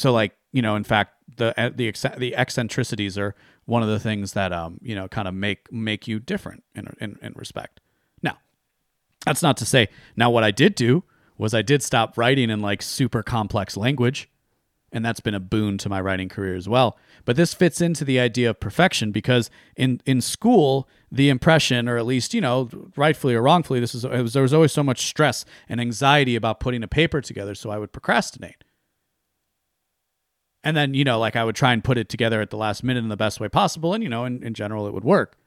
So 0.00 0.12
like, 0.12 0.32
you 0.52 0.62
know, 0.62 0.76
in 0.76 0.84
fact, 0.84 1.14
the 1.36 1.54
the 1.76 1.92
the 2.18 2.34
eccentricities 2.34 3.18
are 3.18 3.34
one 3.66 3.82
of 3.82 3.88
the 3.88 4.00
things 4.00 4.32
that 4.32 4.52
um, 4.52 4.78
you 4.82 4.94
know, 4.94 5.08
kind 5.08 5.28
of 5.28 5.34
make 5.34 5.70
make 5.72 6.08
you 6.08 6.18
different 6.18 6.64
in 6.74 6.88
in, 7.00 7.18
in 7.22 7.32
respect. 7.34 7.80
Now, 8.22 8.38
that's 9.24 9.42
not 9.42 9.56
to 9.58 9.66
say. 9.66 9.88
Now, 10.16 10.30
what 10.30 10.42
I 10.42 10.50
did 10.50 10.74
do 10.74 11.04
was 11.36 11.54
I 11.54 11.62
did 11.62 11.82
stop 11.82 12.16
writing 12.16 12.50
in 12.50 12.60
like 12.60 12.82
super 12.82 13.22
complex 13.22 13.76
language, 13.76 14.28
and 14.90 15.04
that's 15.04 15.20
been 15.20 15.34
a 15.34 15.40
boon 15.40 15.76
to 15.78 15.88
my 15.88 16.00
writing 16.00 16.28
career 16.28 16.56
as 16.56 16.68
well. 16.68 16.98
But 17.26 17.36
this 17.36 17.52
fits 17.52 17.80
into 17.80 18.04
the 18.04 18.18
idea 18.18 18.50
of 18.50 18.58
perfection 18.58 19.12
because 19.12 19.50
in 19.76 20.00
in 20.06 20.22
school, 20.22 20.88
the 21.12 21.28
impression, 21.28 21.88
or 21.88 21.98
at 21.98 22.06
least 22.06 22.32
you 22.32 22.40
know, 22.40 22.70
rightfully 22.96 23.34
or 23.34 23.42
wrongfully, 23.42 23.80
this 23.80 23.94
is 23.94 24.06
was, 24.06 24.32
there 24.32 24.42
was 24.42 24.54
always 24.54 24.72
so 24.72 24.82
much 24.82 25.06
stress 25.06 25.44
and 25.68 25.78
anxiety 25.78 26.36
about 26.36 26.58
putting 26.58 26.82
a 26.82 26.88
paper 26.88 27.20
together, 27.20 27.54
so 27.54 27.70
I 27.70 27.76
would 27.76 27.92
procrastinate. 27.92 28.64
And 30.62 30.76
then, 30.76 30.94
you 30.94 31.04
know, 31.04 31.18
like 31.18 31.36
I 31.36 31.44
would 31.44 31.56
try 31.56 31.72
and 31.72 31.82
put 31.82 31.98
it 31.98 32.08
together 32.08 32.40
at 32.40 32.50
the 32.50 32.56
last 32.56 32.84
minute 32.84 33.02
in 33.02 33.08
the 33.08 33.16
best 33.16 33.40
way 33.40 33.48
possible. 33.48 33.94
And, 33.94 34.02
you 34.02 34.10
know, 34.10 34.24
in, 34.24 34.42
in 34.42 34.54
general, 34.54 34.86
it 34.86 34.92
would 34.92 35.04
work. 35.04 35.38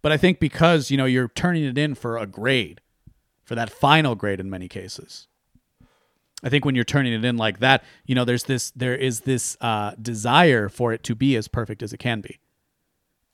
But 0.00 0.12
I 0.12 0.16
think 0.16 0.40
because, 0.40 0.90
you 0.90 0.96
know, 0.96 1.04
you're 1.04 1.28
turning 1.28 1.64
it 1.64 1.78
in 1.78 1.94
for 1.94 2.18
a 2.18 2.26
grade, 2.26 2.80
for 3.42 3.54
that 3.54 3.70
final 3.70 4.14
grade 4.14 4.40
in 4.40 4.50
many 4.50 4.68
cases. 4.68 5.28
I 6.42 6.50
think 6.50 6.64
when 6.64 6.74
you're 6.74 6.84
turning 6.84 7.14
it 7.14 7.24
in 7.24 7.38
like 7.38 7.60
that, 7.60 7.82
you 8.04 8.14
know, 8.14 8.24
there's 8.24 8.44
this 8.44 8.70
there 8.72 8.94
is 8.94 9.20
this 9.20 9.56
uh, 9.62 9.92
desire 10.00 10.68
for 10.68 10.92
it 10.92 11.02
to 11.04 11.14
be 11.14 11.36
as 11.36 11.48
perfect 11.48 11.82
as 11.82 11.92
it 11.92 11.98
can 11.98 12.20
be. 12.20 12.38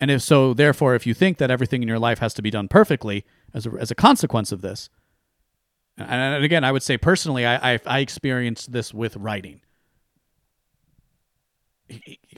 And 0.00 0.10
if 0.10 0.22
so, 0.22 0.54
therefore, 0.54 0.94
if 0.94 1.06
you 1.06 1.12
think 1.12 1.38
that 1.38 1.50
everything 1.50 1.82
in 1.82 1.88
your 1.88 1.98
life 1.98 2.20
has 2.20 2.32
to 2.34 2.42
be 2.42 2.50
done 2.50 2.68
perfectly 2.68 3.24
as 3.52 3.66
a, 3.66 3.70
as 3.72 3.90
a 3.90 3.94
consequence 3.94 4.52
of 4.52 4.62
this, 4.62 4.88
and 5.98 6.42
again, 6.42 6.64
I 6.64 6.72
would 6.72 6.82
say 6.82 6.96
personally, 6.96 7.44
I, 7.44 7.74
I, 7.74 7.80
I 7.84 7.98
experienced 7.98 8.72
this 8.72 8.94
with 8.94 9.16
writing. 9.16 9.60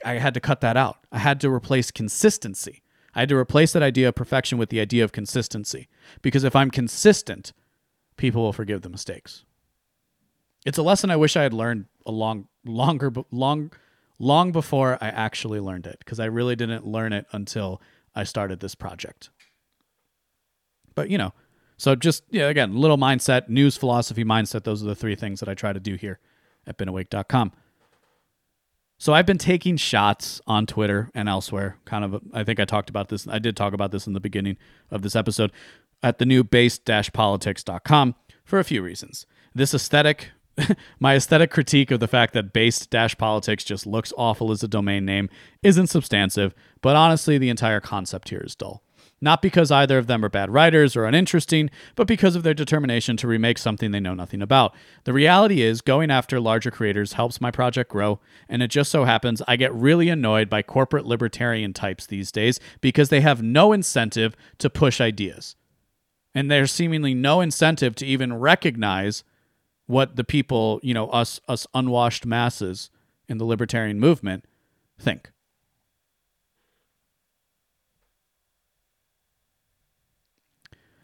I 0.04 0.14
had 0.14 0.34
to 0.34 0.40
cut 0.40 0.60
that 0.60 0.76
out. 0.76 0.98
I 1.10 1.18
had 1.18 1.40
to 1.40 1.50
replace 1.50 1.90
consistency. 1.90 2.82
I 3.14 3.20
had 3.20 3.28
to 3.28 3.36
replace 3.36 3.72
that 3.72 3.82
idea 3.82 4.08
of 4.08 4.14
perfection 4.14 4.58
with 4.58 4.70
the 4.70 4.80
idea 4.80 5.04
of 5.04 5.12
consistency. 5.12 5.88
Because 6.22 6.44
if 6.44 6.56
I'm 6.56 6.70
consistent, 6.70 7.52
people 8.16 8.42
will 8.42 8.52
forgive 8.52 8.82
the 8.82 8.88
mistakes. 8.88 9.44
It's 10.64 10.78
a 10.78 10.82
lesson 10.82 11.10
I 11.10 11.16
wish 11.16 11.36
I 11.36 11.42
had 11.42 11.52
learned 11.52 11.86
a 12.06 12.12
long, 12.12 12.48
longer, 12.64 13.12
long, 13.30 13.72
long 14.18 14.52
before 14.52 14.96
I 15.00 15.08
actually 15.08 15.60
learned 15.60 15.86
it. 15.86 15.96
Because 15.98 16.20
I 16.20 16.26
really 16.26 16.56
didn't 16.56 16.86
learn 16.86 17.12
it 17.12 17.26
until 17.32 17.82
I 18.14 18.24
started 18.24 18.60
this 18.60 18.74
project. 18.74 19.30
But 20.94 21.10
you 21.10 21.18
know, 21.18 21.32
so 21.76 21.94
just 21.94 22.24
yeah, 22.30 22.48
again, 22.48 22.76
little 22.76 22.98
mindset, 22.98 23.48
news, 23.48 23.76
philosophy, 23.76 24.24
mindset. 24.24 24.64
Those 24.64 24.82
are 24.82 24.86
the 24.86 24.94
three 24.94 25.16
things 25.16 25.40
that 25.40 25.48
I 25.48 25.54
try 25.54 25.72
to 25.72 25.80
do 25.80 25.96
here 25.96 26.20
at 26.66 26.78
beenawake.com. 26.78 27.52
So 29.02 29.12
I've 29.12 29.26
been 29.26 29.36
taking 29.36 29.76
shots 29.76 30.40
on 30.46 30.64
Twitter 30.64 31.10
and 31.12 31.28
elsewhere. 31.28 31.76
Kind 31.84 32.04
of, 32.04 32.22
I 32.32 32.44
think 32.44 32.60
I 32.60 32.64
talked 32.64 32.88
about 32.88 33.08
this. 33.08 33.26
I 33.26 33.40
did 33.40 33.56
talk 33.56 33.72
about 33.72 33.90
this 33.90 34.06
in 34.06 34.12
the 34.12 34.20
beginning 34.20 34.58
of 34.92 35.02
this 35.02 35.16
episode 35.16 35.50
at 36.04 36.18
the 36.18 36.24
new 36.24 36.44
based-politics.com 36.44 38.14
for 38.44 38.60
a 38.60 38.64
few 38.64 38.80
reasons. 38.80 39.26
This 39.56 39.74
aesthetic, 39.74 40.30
my 41.00 41.16
aesthetic 41.16 41.50
critique 41.50 41.90
of 41.90 41.98
the 41.98 42.06
fact 42.06 42.32
that 42.34 42.52
based-politics 42.52 43.64
just 43.64 43.88
looks 43.88 44.12
awful 44.16 44.52
as 44.52 44.62
a 44.62 44.68
domain 44.68 45.04
name 45.04 45.28
isn't 45.64 45.88
substantive, 45.88 46.54
but 46.80 46.94
honestly, 46.94 47.38
the 47.38 47.50
entire 47.50 47.80
concept 47.80 48.28
here 48.28 48.44
is 48.46 48.54
dull. 48.54 48.84
Not 49.22 49.40
because 49.40 49.70
either 49.70 49.98
of 49.98 50.08
them 50.08 50.24
are 50.24 50.28
bad 50.28 50.50
writers 50.50 50.96
or 50.96 51.04
uninteresting, 51.04 51.70
but 51.94 52.08
because 52.08 52.34
of 52.34 52.42
their 52.42 52.54
determination 52.54 53.16
to 53.18 53.28
remake 53.28 53.56
something 53.56 53.92
they 53.92 54.00
know 54.00 54.14
nothing 54.14 54.42
about. 54.42 54.74
The 55.04 55.12
reality 55.12 55.62
is, 55.62 55.80
going 55.80 56.10
after 56.10 56.40
larger 56.40 56.72
creators 56.72 57.12
helps 57.12 57.40
my 57.40 57.52
project 57.52 57.88
grow, 57.88 58.18
and 58.48 58.64
it 58.64 58.68
just 58.68 58.90
so 58.90 59.04
happens 59.04 59.40
I 59.46 59.54
get 59.54 59.72
really 59.72 60.08
annoyed 60.08 60.50
by 60.50 60.62
corporate 60.62 61.06
libertarian 61.06 61.72
types 61.72 62.04
these 62.04 62.32
days 62.32 62.58
because 62.80 63.10
they 63.10 63.20
have 63.20 63.44
no 63.44 63.72
incentive 63.72 64.34
to 64.58 64.68
push 64.68 65.00
ideas. 65.00 65.54
And 66.34 66.50
there's 66.50 66.72
seemingly 66.72 67.14
no 67.14 67.40
incentive 67.40 67.94
to 67.96 68.06
even 68.06 68.34
recognize 68.34 69.22
what 69.86 70.16
the 70.16 70.24
people, 70.24 70.80
you 70.82 70.94
know, 70.94 71.08
us 71.10 71.40
us 71.46 71.64
unwashed 71.74 72.26
masses 72.26 72.90
in 73.28 73.38
the 73.38 73.44
libertarian 73.44 74.00
movement 74.00 74.46
think. 74.98 75.30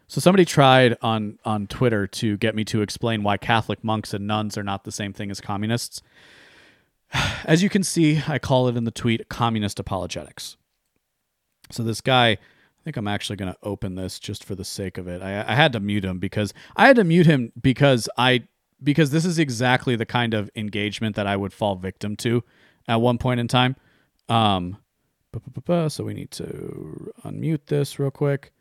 So 0.09 0.19
somebody 0.19 0.43
tried 0.43 0.97
on 1.03 1.37
on 1.45 1.67
Twitter 1.67 2.07
to 2.07 2.35
get 2.37 2.55
me 2.55 2.65
to 2.65 2.81
explain 2.81 3.21
why 3.21 3.37
Catholic 3.37 3.83
monks 3.83 4.11
and 4.11 4.25
nuns 4.25 4.57
are 4.57 4.63
not 4.63 4.83
the 4.83 4.91
same 4.91 5.13
thing 5.13 5.29
as 5.29 5.39
communists. 5.39 6.01
As 7.45 7.61
you 7.61 7.69
can 7.69 7.83
see, 7.83 8.21
I 8.27 8.39
call 8.39 8.67
it 8.67 8.75
in 8.75 8.85
the 8.85 8.91
tweet 8.91 9.29
communist 9.29 9.79
apologetics. 9.79 10.57
So 11.69 11.83
this 11.83 12.01
guy, 12.01 12.29
I 12.29 12.37
think 12.83 12.97
I'm 12.97 13.07
actually 13.07 13.35
going 13.35 13.53
to 13.53 13.59
open 13.61 13.93
this 13.93 14.17
just 14.17 14.43
for 14.43 14.55
the 14.55 14.65
sake 14.65 14.97
of 14.97 15.07
it. 15.07 15.21
I, 15.21 15.45
I 15.47 15.53
had 15.53 15.73
to 15.73 15.79
mute 15.79 16.03
him 16.03 16.17
because 16.17 16.55
I 16.75 16.87
had 16.87 16.95
to 16.95 17.03
mute 17.03 17.27
him 17.27 17.51
because 17.61 18.09
I 18.17 18.47
because 18.83 19.11
this 19.11 19.25
is 19.25 19.37
exactly 19.37 19.95
the 19.95 20.07
kind 20.07 20.33
of 20.33 20.49
engagement 20.55 21.15
that 21.17 21.27
I 21.27 21.35
would 21.35 21.53
fall 21.53 21.75
victim 21.75 22.15
to 22.17 22.43
at 22.87 22.95
one 22.95 23.19
point 23.19 23.39
in 23.39 23.47
time. 23.47 23.75
Um, 24.27 24.77
so 25.87 26.03
we 26.03 26.15
need 26.15 26.31
to 26.31 27.13
unmute 27.23 27.67
this 27.67 27.99
real 27.99 28.09
quick. 28.09 28.53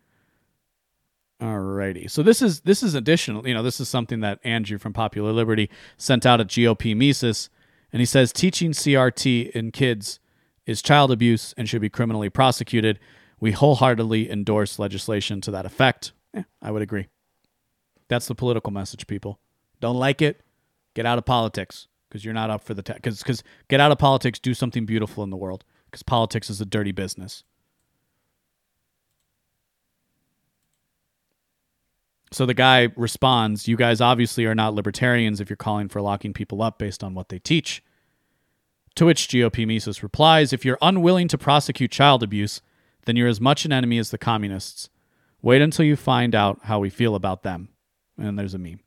Alrighty. 1.40 2.10
So 2.10 2.22
this 2.22 2.42
is 2.42 2.60
this 2.60 2.82
is 2.82 2.94
additional. 2.94 3.46
You 3.46 3.54
know, 3.54 3.62
this 3.62 3.78
is 3.78 3.88
something 3.88 4.20
that 4.20 4.40
Andrew 4.42 4.76
from 4.76 4.92
Popular 4.92 5.32
Liberty 5.32 5.70
sent 5.96 6.26
out 6.26 6.40
at 6.40 6.48
GOP 6.48 6.96
Mises, 6.96 7.48
and 7.92 8.00
he 8.00 8.06
says 8.06 8.32
teaching 8.32 8.72
CRT 8.72 9.50
in 9.50 9.70
kids 9.70 10.18
is 10.66 10.82
child 10.82 11.12
abuse 11.12 11.54
and 11.56 11.68
should 11.68 11.80
be 11.80 11.88
criminally 11.88 12.28
prosecuted. 12.28 12.98
We 13.40 13.52
wholeheartedly 13.52 14.28
endorse 14.28 14.80
legislation 14.80 15.40
to 15.42 15.52
that 15.52 15.64
effect. 15.64 16.12
Yeah, 16.34 16.42
I 16.60 16.72
would 16.72 16.82
agree. 16.82 17.06
That's 18.08 18.26
the 18.26 18.34
political 18.34 18.72
message, 18.72 19.06
people. 19.06 19.38
Don't 19.80 19.96
like 19.96 20.20
it? 20.20 20.40
Get 20.94 21.06
out 21.06 21.18
of 21.18 21.24
politics 21.24 21.86
because 22.08 22.24
you're 22.24 22.34
not 22.34 22.50
up 22.50 22.64
for 22.64 22.74
the 22.74 22.82
because 22.82 23.18
because 23.18 23.44
get 23.68 23.80
out 23.80 23.92
of 23.92 23.98
politics, 23.98 24.40
do 24.40 24.54
something 24.54 24.86
beautiful 24.86 25.22
in 25.22 25.30
the 25.30 25.36
world 25.36 25.64
because 25.86 26.02
politics 26.02 26.50
is 26.50 26.60
a 26.60 26.66
dirty 26.66 26.90
business. 26.92 27.44
So 32.30 32.46
the 32.46 32.54
guy 32.54 32.88
responds, 32.96 33.68
You 33.68 33.76
guys 33.76 34.00
obviously 34.00 34.44
are 34.44 34.54
not 34.54 34.74
libertarians 34.74 35.40
if 35.40 35.48
you're 35.48 35.56
calling 35.56 35.88
for 35.88 36.02
locking 36.02 36.32
people 36.32 36.62
up 36.62 36.78
based 36.78 37.02
on 37.02 37.14
what 37.14 37.28
they 37.28 37.38
teach. 37.38 37.82
To 38.96 39.06
which 39.06 39.28
GOP 39.28 39.66
Mises 39.66 40.02
replies, 40.02 40.52
If 40.52 40.64
you're 40.64 40.78
unwilling 40.82 41.28
to 41.28 41.38
prosecute 41.38 41.90
child 41.90 42.22
abuse, 42.22 42.60
then 43.06 43.16
you're 43.16 43.28
as 43.28 43.40
much 43.40 43.64
an 43.64 43.72
enemy 43.72 43.98
as 43.98 44.10
the 44.10 44.18
communists. 44.18 44.90
Wait 45.40 45.62
until 45.62 45.84
you 45.84 45.96
find 45.96 46.34
out 46.34 46.60
how 46.64 46.78
we 46.78 46.90
feel 46.90 47.14
about 47.14 47.42
them. 47.42 47.68
And 48.18 48.38
there's 48.38 48.54
a 48.54 48.58
meme. 48.58 48.80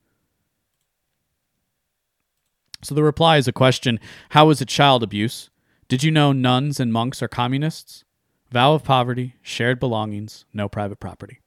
So 2.84 2.96
the 2.96 3.04
reply 3.04 3.38
is 3.38 3.48
a 3.48 3.54
question 3.54 4.00
How 4.30 4.50
is 4.50 4.62
it 4.62 4.68
child 4.68 5.04
abuse? 5.04 5.50
Did 5.88 6.04
you 6.04 6.12
know 6.12 6.32
nuns 6.32 6.80
and 6.80 6.94
monks 6.94 7.22
are 7.22 7.28
communists? 7.28 8.04
Vow 8.50 8.74
of 8.74 8.84
poverty, 8.84 9.36
shared 9.42 9.80
belongings, 9.80 10.46
no 10.54 10.68
private 10.68 11.00
property. 11.00 11.41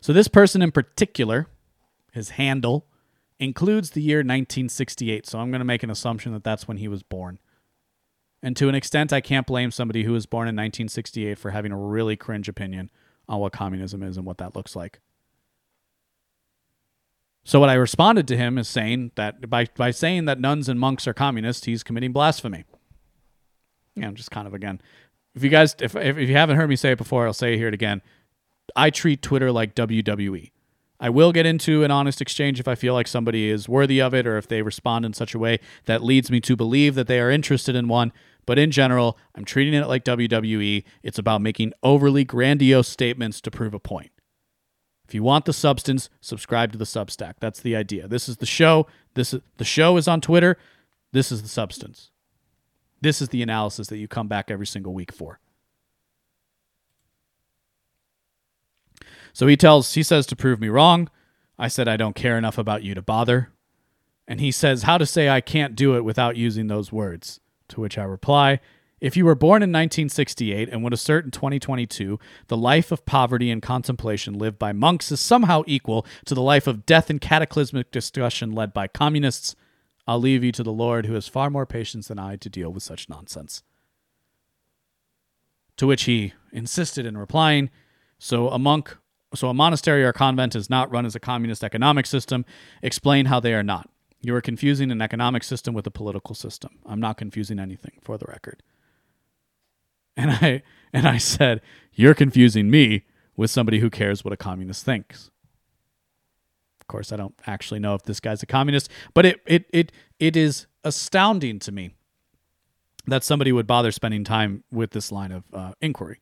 So 0.00 0.12
this 0.12 0.28
person 0.28 0.62
in 0.62 0.72
particular, 0.72 1.48
his 2.12 2.30
handle, 2.30 2.86
includes 3.38 3.90
the 3.90 4.02
year 4.02 4.18
1968. 4.18 5.26
So 5.26 5.38
I'm 5.38 5.50
going 5.50 5.60
to 5.60 5.64
make 5.64 5.82
an 5.82 5.90
assumption 5.90 6.32
that 6.32 6.44
that's 6.44 6.68
when 6.68 6.76
he 6.76 6.88
was 6.88 7.02
born. 7.02 7.38
And 8.42 8.56
to 8.56 8.68
an 8.68 8.74
extent, 8.74 9.12
I 9.12 9.20
can't 9.20 9.46
blame 9.46 9.70
somebody 9.70 10.04
who 10.04 10.12
was 10.12 10.26
born 10.26 10.48
in 10.48 10.54
1968 10.54 11.38
for 11.38 11.50
having 11.50 11.72
a 11.72 11.78
really 11.78 12.16
cringe 12.16 12.48
opinion 12.48 12.90
on 13.28 13.40
what 13.40 13.52
communism 13.52 14.02
is 14.02 14.16
and 14.16 14.26
what 14.26 14.38
that 14.38 14.54
looks 14.54 14.76
like. 14.76 15.00
So 17.44 17.60
what 17.60 17.68
I 17.68 17.74
responded 17.74 18.26
to 18.28 18.36
him 18.36 18.56
is 18.58 18.68
saying 18.68 19.12
that 19.16 19.48
by 19.50 19.66
by 19.76 19.90
saying 19.90 20.24
that 20.24 20.40
nuns 20.40 20.68
and 20.68 20.80
monks 20.80 21.06
are 21.06 21.12
communists, 21.12 21.66
he's 21.66 21.82
committing 21.82 22.12
blasphemy. 22.12 22.64
Yeah, 23.94 24.08
I'm 24.08 24.14
just 24.14 24.30
kind 24.30 24.46
of 24.46 24.54
again. 24.54 24.80
If 25.34 25.42
you 25.42 25.50
guys 25.50 25.76
if 25.80 25.94
if 25.94 26.16
you 26.16 26.34
haven't 26.34 26.56
heard 26.56 26.70
me 26.70 26.76
say 26.76 26.92
it 26.92 26.98
before, 26.98 27.26
I'll 27.26 27.34
say 27.34 27.54
it 27.54 27.58
here 27.58 27.68
again. 27.68 28.00
I 28.76 28.90
treat 28.90 29.22
Twitter 29.22 29.52
like 29.52 29.74
WWE. 29.74 30.50
I 31.00 31.10
will 31.10 31.32
get 31.32 31.44
into 31.44 31.84
an 31.84 31.90
honest 31.90 32.20
exchange 32.20 32.60
if 32.60 32.68
I 32.68 32.74
feel 32.74 32.94
like 32.94 33.08
somebody 33.08 33.50
is 33.50 33.68
worthy 33.68 34.00
of 34.00 34.14
it 34.14 34.26
or 34.26 34.38
if 34.38 34.48
they 34.48 34.62
respond 34.62 35.04
in 35.04 35.12
such 35.12 35.34
a 35.34 35.38
way 35.38 35.58
that 35.86 36.02
leads 36.02 36.30
me 36.30 36.40
to 36.42 36.56
believe 36.56 36.94
that 36.94 37.08
they 37.08 37.20
are 37.20 37.30
interested 37.30 37.74
in 37.74 37.88
one. 37.88 38.12
But 38.46 38.58
in 38.58 38.70
general, 38.70 39.18
I'm 39.34 39.44
treating 39.44 39.74
it 39.74 39.86
like 39.86 40.04
WWE. 40.04 40.84
It's 41.02 41.18
about 41.18 41.42
making 41.42 41.72
overly 41.82 42.24
grandiose 42.24 42.88
statements 42.88 43.40
to 43.42 43.50
prove 43.50 43.74
a 43.74 43.80
point. 43.80 44.12
If 45.06 45.14
you 45.14 45.22
want 45.22 45.44
the 45.44 45.52
substance, 45.52 46.08
subscribe 46.20 46.72
to 46.72 46.78
the 46.78 46.84
Substack. 46.84 47.34
That's 47.40 47.60
the 47.60 47.76
idea. 47.76 48.08
This 48.08 48.28
is 48.28 48.38
the 48.38 48.46
show. 48.46 48.86
This 49.14 49.34
is 49.34 49.40
the 49.58 49.64
show 49.64 49.96
is 49.96 50.08
on 50.08 50.20
Twitter. 50.20 50.56
This 51.12 51.30
is 51.30 51.42
the 51.42 51.48
substance. 51.48 52.10
This 53.00 53.20
is 53.20 53.28
the 53.28 53.42
analysis 53.42 53.88
that 53.88 53.98
you 53.98 54.08
come 54.08 54.28
back 54.28 54.50
every 54.50 54.66
single 54.66 54.94
week 54.94 55.12
for. 55.12 55.38
So 59.34 59.48
he 59.48 59.56
tells, 59.56 59.92
he 59.92 60.02
says 60.02 60.26
to 60.26 60.36
prove 60.36 60.60
me 60.60 60.68
wrong. 60.68 61.10
I 61.58 61.68
said, 61.68 61.88
I 61.88 61.98
don't 61.98 62.16
care 62.16 62.38
enough 62.38 62.56
about 62.56 62.84
you 62.84 62.94
to 62.94 63.02
bother. 63.02 63.50
And 64.26 64.40
he 64.40 64.50
says, 64.50 64.84
how 64.84 64.96
to 64.96 65.04
say 65.04 65.28
I 65.28 65.42
can't 65.42 65.76
do 65.76 65.96
it 65.96 66.04
without 66.04 66.36
using 66.36 66.68
those 66.68 66.90
words. 66.90 67.40
To 67.68 67.80
which 67.80 67.98
I 67.98 68.04
reply, 68.04 68.60
if 69.00 69.16
you 69.16 69.24
were 69.24 69.34
born 69.34 69.62
in 69.62 69.70
1968 69.70 70.68
and 70.70 70.82
would 70.84 70.92
assert 70.92 71.24
in 71.24 71.30
2022 71.30 72.18
the 72.46 72.56
life 72.56 72.92
of 72.92 73.04
poverty 73.04 73.50
and 73.50 73.60
contemplation 73.60 74.38
lived 74.38 74.58
by 74.58 74.72
monks 74.72 75.10
is 75.10 75.20
somehow 75.20 75.62
equal 75.66 76.06
to 76.26 76.34
the 76.34 76.42
life 76.42 76.66
of 76.66 76.86
death 76.86 77.10
and 77.10 77.20
cataclysmic 77.20 77.90
discussion 77.90 78.52
led 78.52 78.72
by 78.72 78.86
communists, 78.86 79.56
I'll 80.06 80.20
leave 80.20 80.44
you 80.44 80.52
to 80.52 80.62
the 80.62 80.72
Lord 80.72 81.06
who 81.06 81.14
has 81.14 81.26
far 81.26 81.50
more 81.50 81.66
patience 81.66 82.08
than 82.08 82.18
I 82.18 82.36
to 82.36 82.48
deal 82.48 82.70
with 82.70 82.82
such 82.82 83.08
nonsense. 83.08 83.62
To 85.78 85.86
which 85.86 86.04
he 86.04 86.34
insisted 86.52 87.04
in 87.04 87.18
replying, 87.18 87.70
So 88.18 88.48
a 88.48 88.58
monk 88.58 88.96
so 89.34 89.48
a 89.48 89.54
monastery 89.54 90.04
or 90.04 90.12
convent 90.12 90.54
is 90.54 90.70
not 90.70 90.90
run 90.90 91.06
as 91.06 91.14
a 91.14 91.20
communist 91.20 91.64
economic 91.64 92.06
system. 92.06 92.44
Explain 92.82 93.26
how 93.26 93.40
they 93.40 93.54
are 93.54 93.62
not. 93.62 93.88
You 94.20 94.34
are 94.34 94.40
confusing 94.40 94.90
an 94.90 95.02
economic 95.02 95.42
system 95.44 95.74
with 95.74 95.86
a 95.86 95.90
political 95.90 96.34
system. 96.34 96.78
I'm 96.86 97.00
not 97.00 97.18
confusing 97.18 97.58
anything, 97.58 97.98
for 98.02 98.16
the 98.16 98.26
record. 98.26 98.62
And 100.16 100.30
I 100.30 100.62
and 100.92 101.06
I 101.08 101.18
said, 101.18 101.60
You're 101.92 102.14
confusing 102.14 102.70
me 102.70 103.04
with 103.36 103.50
somebody 103.50 103.80
who 103.80 103.90
cares 103.90 104.24
what 104.24 104.32
a 104.32 104.36
communist 104.36 104.84
thinks. 104.84 105.30
Of 106.80 106.86
course, 106.86 107.12
I 107.12 107.16
don't 107.16 107.34
actually 107.46 107.80
know 107.80 107.94
if 107.94 108.04
this 108.04 108.20
guy's 108.20 108.42
a 108.42 108.46
communist, 108.46 108.90
but 109.12 109.26
it 109.26 109.40
it 109.46 109.64
it 109.72 109.92
it 110.18 110.36
is 110.36 110.66
astounding 110.84 111.58
to 111.60 111.72
me 111.72 111.90
that 113.06 113.24
somebody 113.24 113.52
would 113.52 113.66
bother 113.66 113.90
spending 113.90 114.24
time 114.24 114.64
with 114.70 114.92
this 114.92 115.10
line 115.10 115.32
of 115.32 115.44
uh, 115.52 115.72
inquiry 115.80 116.20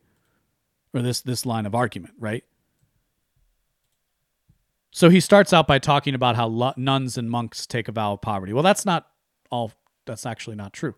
or 0.94 1.02
this 1.02 1.20
this 1.20 1.44
line 1.44 1.66
of 1.66 1.74
argument, 1.74 2.14
right? 2.18 2.44
So 4.94 5.08
he 5.08 5.20
starts 5.20 5.54
out 5.54 5.66
by 5.66 5.78
talking 5.78 6.14
about 6.14 6.36
how 6.36 6.74
nuns 6.76 7.16
and 7.16 7.30
monks 7.30 7.66
take 7.66 7.88
a 7.88 7.92
vow 7.92 8.12
of 8.12 8.20
poverty. 8.20 8.52
Well, 8.52 8.62
that's 8.62 8.84
not 8.84 9.08
all, 9.50 9.72
that's 10.04 10.26
actually 10.26 10.54
not 10.54 10.74
true. 10.74 10.94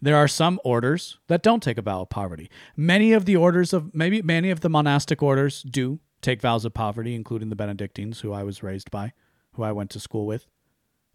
There 0.00 0.16
are 0.16 0.26
some 0.26 0.58
orders 0.64 1.18
that 1.26 1.42
don't 1.42 1.62
take 1.62 1.76
a 1.76 1.82
vow 1.82 2.00
of 2.00 2.08
poverty. 2.08 2.50
Many 2.76 3.12
of 3.12 3.26
the 3.26 3.36
orders 3.36 3.74
of, 3.74 3.94
maybe 3.94 4.22
many 4.22 4.48
of 4.48 4.60
the 4.60 4.70
monastic 4.70 5.22
orders 5.22 5.62
do 5.62 6.00
take 6.22 6.40
vows 6.40 6.64
of 6.64 6.72
poverty, 6.72 7.14
including 7.14 7.50
the 7.50 7.56
Benedictines, 7.56 8.20
who 8.20 8.32
I 8.32 8.42
was 8.42 8.62
raised 8.62 8.90
by, 8.90 9.12
who 9.52 9.62
I 9.62 9.72
went 9.72 9.90
to 9.90 10.00
school 10.00 10.24
with. 10.24 10.46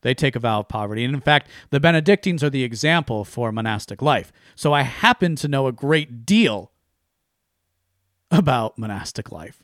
They 0.02 0.14
take 0.14 0.36
a 0.36 0.40
vow 0.40 0.60
of 0.60 0.70
poverty. 0.70 1.04
And 1.04 1.16
in 1.16 1.22
fact, 1.22 1.50
the 1.72 1.80
Benedictines 1.80 2.44
are 2.44 2.52
the 2.52 2.64
example 2.64 3.26
for 3.26 3.52
monastic 3.52 4.00
life. 4.04 4.32
So 4.56 4.74
I 4.74 4.84
happen 4.84 5.36
to 5.38 5.48
know 5.48 5.66
a 5.66 5.72
great 5.72 6.28
deal 6.28 6.72
about 8.30 8.78
monastic 8.78 9.32
life 9.32 9.64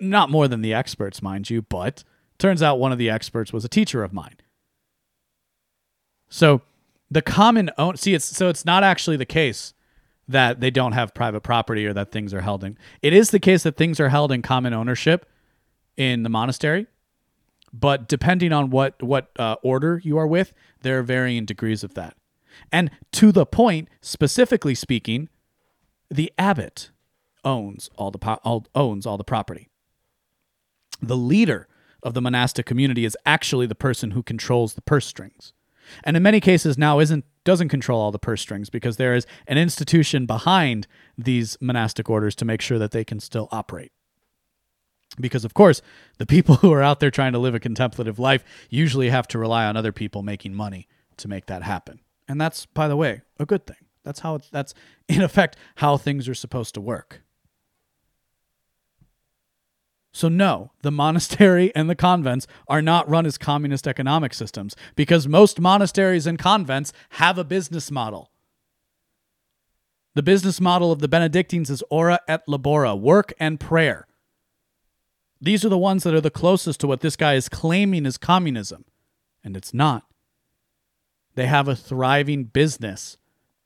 not 0.00 0.30
more 0.30 0.48
than 0.48 0.62
the 0.62 0.74
experts, 0.74 1.22
mind 1.22 1.50
you, 1.50 1.62
but 1.62 2.04
turns 2.38 2.62
out 2.62 2.78
one 2.78 2.92
of 2.92 2.98
the 2.98 3.10
experts 3.10 3.52
was 3.52 3.64
a 3.64 3.68
teacher 3.68 4.02
of 4.02 4.12
mine. 4.12 4.36
So 6.28 6.62
the 7.10 7.22
common 7.22 7.70
own 7.76 7.96
see 7.96 8.14
it's 8.14 8.24
so 8.24 8.48
it's 8.48 8.64
not 8.64 8.84
actually 8.84 9.16
the 9.16 9.26
case 9.26 9.74
that 10.28 10.60
they 10.60 10.70
don't 10.70 10.92
have 10.92 11.12
private 11.12 11.40
property 11.40 11.84
or 11.84 11.92
that 11.92 12.12
things 12.12 12.32
are 12.32 12.40
held 12.40 12.62
in. 12.62 12.78
It 13.02 13.12
is 13.12 13.30
the 13.30 13.40
case 13.40 13.64
that 13.64 13.76
things 13.76 13.98
are 13.98 14.08
held 14.08 14.30
in 14.30 14.42
common 14.42 14.72
ownership 14.72 15.28
in 15.96 16.22
the 16.22 16.28
monastery, 16.28 16.86
but 17.72 18.08
depending 18.08 18.52
on 18.52 18.70
what 18.70 19.02
what 19.02 19.30
uh, 19.38 19.56
order 19.62 20.00
you 20.04 20.16
are 20.18 20.26
with, 20.26 20.52
there 20.82 20.98
are 21.00 21.02
varying 21.02 21.44
degrees 21.44 21.82
of 21.82 21.94
that. 21.94 22.16
And 22.70 22.90
to 23.12 23.32
the 23.32 23.46
point, 23.46 23.88
specifically 24.00 24.74
speaking, 24.74 25.28
the 26.10 26.32
abbot 26.38 26.90
owns 27.44 27.90
all 27.96 28.10
the 28.10 28.18
po- 28.18 28.40
all, 28.44 28.66
owns 28.74 29.06
all 29.06 29.16
the 29.16 29.24
property 29.24 29.69
the 31.00 31.16
leader 31.16 31.68
of 32.02 32.14
the 32.14 32.22
monastic 32.22 32.66
community 32.66 33.04
is 33.04 33.16
actually 33.26 33.66
the 33.66 33.74
person 33.74 34.12
who 34.12 34.22
controls 34.22 34.74
the 34.74 34.82
purse 34.82 35.06
strings. 35.06 35.52
And 36.04 36.16
in 36.16 36.22
many 36.22 36.40
cases 36.40 36.78
now 36.78 37.00
isn't 37.00 37.24
doesn't 37.42 37.68
control 37.68 38.00
all 38.00 38.12
the 38.12 38.18
purse 38.18 38.42
strings 38.42 38.68
because 38.68 38.96
there 38.96 39.14
is 39.14 39.26
an 39.46 39.56
institution 39.58 40.26
behind 40.26 40.86
these 41.16 41.56
monastic 41.60 42.10
orders 42.10 42.34
to 42.36 42.44
make 42.44 42.60
sure 42.60 42.78
that 42.78 42.90
they 42.90 43.04
can 43.04 43.18
still 43.18 43.48
operate. 43.50 43.92
Because 45.18 45.44
of 45.44 45.54
course, 45.54 45.80
the 46.18 46.26
people 46.26 46.54
who 46.56 46.72
are 46.72 46.82
out 46.82 47.00
there 47.00 47.10
trying 47.10 47.32
to 47.32 47.38
live 47.38 47.54
a 47.54 47.60
contemplative 47.60 48.18
life 48.18 48.44
usually 48.68 49.08
have 49.08 49.26
to 49.28 49.38
rely 49.38 49.64
on 49.64 49.76
other 49.76 49.92
people 49.92 50.22
making 50.22 50.54
money 50.54 50.86
to 51.16 51.28
make 51.28 51.46
that 51.46 51.62
happen. 51.62 52.00
And 52.28 52.40
that's, 52.40 52.66
by 52.66 52.88
the 52.88 52.96
way, 52.96 53.22
a 53.38 53.46
good 53.46 53.66
thing. 53.66 53.76
That's 54.04 54.20
how, 54.20 54.40
that's 54.52 54.74
in 55.08 55.22
effect 55.22 55.56
how 55.76 55.96
things 55.96 56.28
are 56.28 56.34
supposed 56.34 56.74
to 56.74 56.80
work. 56.80 57.22
So, 60.12 60.28
no, 60.28 60.72
the 60.82 60.90
monastery 60.90 61.72
and 61.74 61.88
the 61.88 61.94
convents 61.94 62.46
are 62.66 62.82
not 62.82 63.08
run 63.08 63.26
as 63.26 63.38
communist 63.38 63.86
economic 63.86 64.34
systems 64.34 64.74
because 64.96 65.28
most 65.28 65.60
monasteries 65.60 66.26
and 66.26 66.38
convents 66.38 66.92
have 67.10 67.38
a 67.38 67.44
business 67.44 67.90
model. 67.90 68.30
The 70.14 70.22
business 70.22 70.60
model 70.60 70.90
of 70.90 70.98
the 70.98 71.08
Benedictines 71.08 71.70
is 71.70 71.84
ora 71.88 72.18
et 72.26 72.42
labora, 72.48 72.98
work 72.98 73.32
and 73.38 73.60
prayer. 73.60 74.08
These 75.40 75.64
are 75.64 75.68
the 75.68 75.78
ones 75.78 76.02
that 76.02 76.14
are 76.14 76.20
the 76.20 76.30
closest 76.30 76.80
to 76.80 76.86
what 76.86 77.00
this 77.00 77.16
guy 77.16 77.34
is 77.34 77.48
claiming 77.48 78.04
is 78.04 78.18
communism, 78.18 78.84
and 79.44 79.56
it's 79.56 79.72
not. 79.72 80.04
They 81.34 81.46
have 81.46 81.68
a 81.68 81.76
thriving 81.76 82.44
business. 82.44 83.16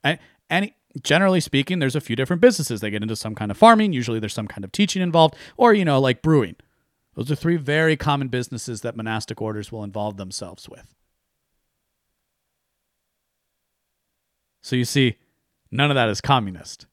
And, 0.04 0.18
and 0.50 0.70
generally 1.02 1.40
speaking, 1.40 1.78
there's 1.78 1.96
a 1.96 2.00
few 2.00 2.16
different 2.16 2.42
businesses. 2.42 2.80
They 2.80 2.90
get 2.90 3.02
into 3.02 3.16
some 3.16 3.34
kind 3.34 3.50
of 3.50 3.56
farming, 3.56 3.92
usually 3.92 4.20
there's 4.20 4.34
some 4.34 4.48
kind 4.48 4.64
of 4.64 4.72
teaching 4.72 5.02
involved, 5.02 5.34
or, 5.56 5.74
you 5.74 5.84
know, 5.84 6.00
like 6.00 6.22
brewing. 6.22 6.56
Those 7.14 7.30
are 7.30 7.36
three 7.36 7.56
very 7.56 7.96
common 7.96 8.28
businesses 8.28 8.80
that 8.80 8.96
monastic 8.96 9.40
orders 9.40 9.70
will 9.70 9.84
involve 9.84 10.16
themselves 10.16 10.68
with. 10.68 10.94
So 14.62 14.76
you 14.76 14.84
see, 14.84 15.16
none 15.70 15.90
of 15.90 15.94
that 15.94 16.08
is 16.08 16.20
communist. 16.20 16.86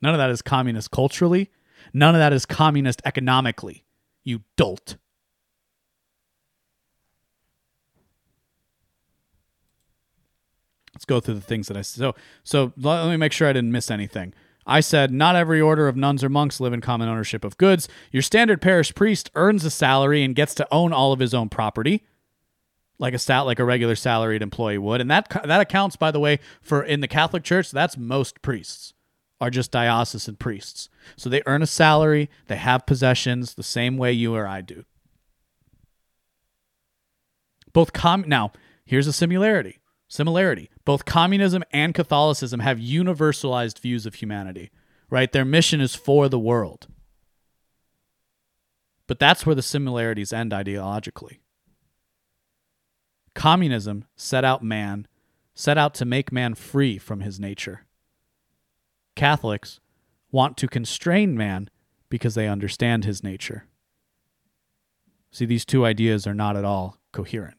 None 0.00 0.14
of 0.14 0.18
that 0.18 0.30
is 0.30 0.42
communist 0.42 0.90
culturally. 0.90 1.50
None 1.94 2.14
of 2.14 2.18
that 2.18 2.32
is 2.32 2.44
communist 2.44 3.00
economically. 3.04 3.84
You 4.24 4.42
dolt. 4.56 4.96
Let's 11.02 11.08
go 11.08 11.18
through 11.18 11.34
the 11.34 11.40
things 11.40 11.66
that 11.66 11.76
I 11.76 11.82
so 11.82 12.14
so 12.44 12.72
let 12.76 13.08
me 13.08 13.16
make 13.16 13.32
sure 13.32 13.48
I 13.48 13.52
didn't 13.52 13.72
miss 13.72 13.90
anything. 13.90 14.34
I 14.64 14.78
said 14.78 15.10
not 15.10 15.34
every 15.34 15.60
order 15.60 15.88
of 15.88 15.96
nuns 15.96 16.22
or 16.22 16.28
monks 16.28 16.60
live 16.60 16.72
in 16.72 16.80
common 16.80 17.08
ownership 17.08 17.44
of 17.44 17.58
goods. 17.58 17.88
Your 18.12 18.22
standard 18.22 18.62
parish 18.62 18.94
priest 18.94 19.28
earns 19.34 19.64
a 19.64 19.70
salary 19.70 20.22
and 20.22 20.36
gets 20.36 20.54
to 20.54 20.68
own 20.70 20.92
all 20.92 21.12
of 21.12 21.18
his 21.18 21.34
own 21.34 21.48
property, 21.48 22.04
like 23.00 23.14
a 23.14 23.18
stat 23.18 23.46
like 23.46 23.58
a 23.58 23.64
regular 23.64 23.96
salaried 23.96 24.42
employee 24.42 24.78
would. 24.78 25.00
And 25.00 25.10
that 25.10 25.28
that 25.44 25.60
accounts, 25.60 25.96
by 25.96 26.12
the 26.12 26.20
way, 26.20 26.38
for 26.60 26.84
in 26.84 27.00
the 27.00 27.08
Catholic 27.08 27.42
Church, 27.42 27.72
that's 27.72 27.96
most 27.96 28.40
priests 28.40 28.94
are 29.40 29.50
just 29.50 29.72
diocesan 29.72 30.36
priests. 30.36 30.88
So 31.16 31.28
they 31.28 31.42
earn 31.46 31.62
a 31.62 31.66
salary, 31.66 32.30
they 32.46 32.58
have 32.58 32.86
possessions 32.86 33.54
the 33.54 33.64
same 33.64 33.96
way 33.96 34.12
you 34.12 34.36
or 34.36 34.46
I 34.46 34.60
do. 34.60 34.84
Both 37.72 37.92
com 37.92 38.22
now, 38.28 38.52
here's 38.84 39.08
a 39.08 39.12
similarity. 39.12 39.80
Similarity. 40.12 40.68
Both 40.84 41.06
communism 41.06 41.64
and 41.72 41.94
Catholicism 41.94 42.60
have 42.60 42.76
universalized 42.76 43.78
views 43.78 44.04
of 44.04 44.16
humanity, 44.16 44.70
right? 45.08 45.32
Their 45.32 45.46
mission 45.46 45.80
is 45.80 45.94
for 45.94 46.28
the 46.28 46.38
world. 46.38 46.86
But 49.06 49.18
that's 49.18 49.46
where 49.46 49.54
the 49.54 49.62
similarities 49.62 50.30
end 50.30 50.52
ideologically. 50.52 51.38
Communism 53.34 54.04
set 54.14 54.44
out 54.44 54.62
man, 54.62 55.06
set 55.54 55.78
out 55.78 55.94
to 55.94 56.04
make 56.04 56.30
man 56.30 56.54
free 56.54 56.98
from 56.98 57.20
his 57.20 57.40
nature. 57.40 57.86
Catholics 59.16 59.80
want 60.30 60.58
to 60.58 60.68
constrain 60.68 61.38
man 61.38 61.70
because 62.10 62.34
they 62.34 62.48
understand 62.48 63.06
his 63.06 63.24
nature. 63.24 63.64
See, 65.30 65.46
these 65.46 65.64
two 65.64 65.86
ideas 65.86 66.26
are 66.26 66.34
not 66.34 66.54
at 66.54 66.66
all 66.66 66.98
coherent. 67.12 67.56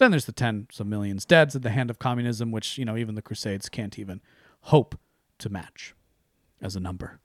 Then 0.00 0.10
there's 0.10 0.24
the 0.24 0.32
tens 0.32 0.80
of 0.80 0.86
millions 0.86 1.26
deads 1.26 1.54
at 1.54 1.60
the 1.60 1.68
hand 1.68 1.90
of 1.90 1.98
communism, 1.98 2.50
which, 2.50 2.78
you 2.78 2.86
know, 2.86 2.96
even 2.96 3.16
the 3.16 3.22
Crusades 3.22 3.68
can't 3.68 3.98
even 3.98 4.22
hope 4.62 4.98
to 5.38 5.50
match 5.50 5.94
as 6.62 6.74
a 6.74 6.80
number. 6.80 7.20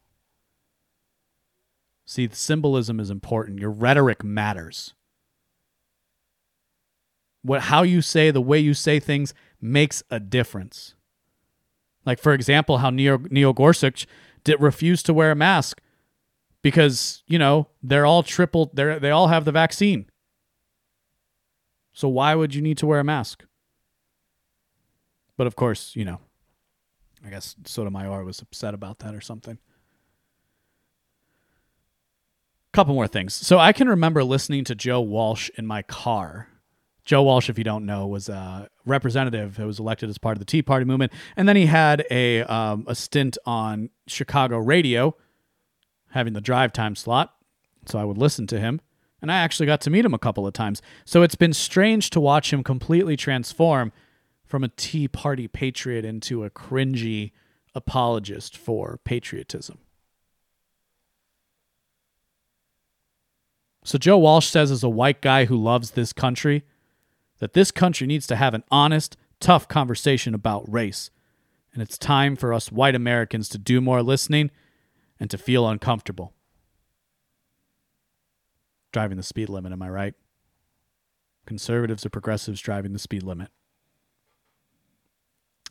See, 2.05 2.27
the 2.27 2.35
symbolism 2.35 2.99
is 2.99 3.09
important. 3.09 3.59
Your 3.59 3.71
rhetoric 3.71 4.25
matters. 4.25 4.93
What 7.43 7.61
how 7.61 7.83
you 7.83 8.01
say, 8.01 8.29
the 8.29 8.41
way 8.41 8.59
you 8.59 8.73
say 8.73 8.99
things 8.99 9.33
makes 9.61 10.03
a 10.11 10.19
difference. 10.19 10.95
Like 12.05 12.19
for 12.19 12.33
example, 12.33 12.79
how 12.79 12.89
Neil 12.89 13.19
Neil 13.29 13.53
Gorsuch 13.53 14.05
did 14.43 14.59
refuse 14.59 15.01
to 15.03 15.13
wear 15.13 15.31
a 15.31 15.35
mask 15.35 15.79
because, 16.61 17.23
you 17.25 17.39
know, 17.39 17.69
they're 17.81 18.05
all 18.05 18.21
triple 18.21 18.69
they're, 18.73 18.99
they 18.99 19.11
all 19.11 19.27
have 19.27 19.45
the 19.45 19.53
vaccine. 19.53 20.07
So 21.95 22.09
why 22.09 22.35
would 22.35 22.53
you 22.53 22.61
need 22.61 22.77
to 22.79 22.85
wear 22.85 22.99
a 22.99 23.03
mask? 23.05 23.45
But 25.37 25.47
of 25.47 25.55
course, 25.55 25.95
you 25.95 26.03
know, 26.03 26.19
I 27.25 27.29
guess 27.29 27.55
Sotomayor 27.65 28.23
was 28.25 28.41
upset 28.41 28.73
about 28.73 28.99
that 28.99 29.15
or 29.15 29.21
something. 29.21 29.57
Couple 32.73 32.93
more 32.93 33.07
things. 33.07 33.33
So 33.33 33.57
I 33.57 33.71
can 33.71 33.87
remember 33.87 34.25
listening 34.25 34.65
to 34.65 34.75
Joe 34.75 34.99
Walsh 34.99 35.49
in 35.57 35.65
my 35.65 35.81
car. 35.83 36.49
Joe 37.05 37.23
Walsh, 37.23 37.49
if 37.49 37.57
you 37.57 37.63
don't 37.63 37.85
know, 37.85 38.05
was 38.07 38.27
a 38.27 38.67
representative 38.85 39.55
who 39.55 39.65
was 39.65 39.79
elected 39.79 40.09
as 40.09 40.17
part 40.17 40.35
of 40.35 40.39
the 40.39 40.45
Tea 40.45 40.61
Party 40.61 40.83
movement, 40.85 41.13
and 41.37 41.47
then 41.47 41.55
he 41.55 41.67
had 41.67 42.05
a 42.11 42.43
um, 42.43 42.83
a 42.87 42.95
stint 42.95 43.37
on 43.45 43.89
Chicago 44.07 44.57
radio, 44.57 45.15
having 46.09 46.33
the 46.33 46.41
drive 46.41 46.73
time 46.73 46.95
slot. 46.95 47.33
So 47.85 47.99
I 47.99 48.03
would 48.03 48.17
listen 48.17 48.47
to 48.47 48.59
him 48.59 48.81
and 49.25 49.31
I 49.31 49.39
actually 49.39 49.65
got 49.65 49.81
to 49.81 49.89
meet 49.89 50.05
him 50.05 50.13
a 50.13 50.19
couple 50.19 50.45
of 50.45 50.53
times. 50.53 50.83
So 51.03 51.23
it's 51.23 51.33
been 51.33 51.51
strange 51.51 52.11
to 52.11 52.19
watch 52.19 52.53
him 52.53 52.63
completely 52.63 53.17
transform 53.17 53.91
from 54.45 54.63
a 54.63 54.67
Tea 54.67 55.07
Party 55.07 55.47
patriot 55.47 56.05
into 56.05 56.43
a 56.43 56.51
cringy 56.51 57.31
apologist 57.73 58.55
for 58.55 58.99
patriotism. 59.03 59.79
So 63.83 63.97
Joe 63.97 64.19
Walsh 64.19 64.45
says, 64.45 64.69
as 64.69 64.83
a 64.83 64.89
white 64.89 65.21
guy 65.21 65.45
who 65.45 65.57
loves 65.57 65.91
this 65.91 66.13
country, 66.13 66.63
that 67.39 67.53
this 67.53 67.71
country 67.71 68.05
needs 68.05 68.27
to 68.27 68.35
have 68.35 68.53
an 68.53 68.63
honest, 68.69 69.17
tough 69.39 69.67
conversation 69.67 70.35
about 70.35 70.71
race. 70.71 71.09
And 71.73 71.81
it's 71.81 71.97
time 71.97 72.35
for 72.35 72.53
us 72.53 72.71
white 72.71 72.93
Americans 72.93 73.49
to 73.49 73.57
do 73.57 73.81
more 73.81 74.03
listening 74.03 74.51
and 75.19 75.31
to 75.31 75.39
feel 75.39 75.67
uncomfortable 75.67 76.34
driving 78.95 79.17
the 79.17 79.23
speed 79.23 79.49
limit, 79.49 79.73
am 79.73 79.81
I 79.81 79.89
right? 79.89 80.13
Conservatives 81.45 82.05
or 82.05 82.09
progressives 82.09 82.61
driving 82.61 82.93
the 82.93 82.99
speed 82.99 83.23
limit. 83.23 83.49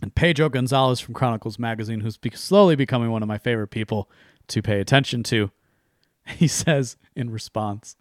And 0.02 0.14
Pedro 0.14 0.50
Gonzalez 0.50 1.00
from 1.00 1.14
Chronicles 1.14 1.58
Magazine, 1.58 2.00
who's 2.00 2.18
slowly 2.34 2.76
becoming 2.76 3.10
one 3.10 3.22
of 3.22 3.28
my 3.28 3.38
favorite 3.38 3.68
people 3.68 4.10
to 4.48 4.60
pay 4.60 4.78
attention 4.78 5.22
to, 5.22 5.50
he 6.26 6.46
says 6.46 6.98
in 7.16 7.30
response 7.30 7.96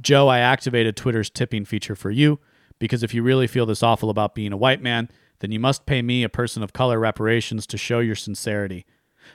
Joe, 0.00 0.26
I 0.26 0.40
activated 0.40 0.96
Twitter's 0.96 1.30
tipping 1.30 1.64
feature 1.64 1.94
for 1.94 2.10
you 2.10 2.40
because 2.80 3.04
if 3.04 3.14
you 3.14 3.22
really 3.22 3.46
feel 3.46 3.66
this 3.66 3.84
awful 3.84 4.10
about 4.10 4.34
being 4.34 4.52
a 4.52 4.56
white 4.56 4.82
man, 4.82 5.08
then 5.38 5.52
you 5.52 5.60
must 5.60 5.86
pay 5.86 6.02
me, 6.02 6.24
a 6.24 6.28
person 6.28 6.64
of 6.64 6.72
color, 6.72 6.98
reparations 6.98 7.64
to 7.68 7.78
show 7.78 8.00
your 8.00 8.16
sincerity. 8.16 8.86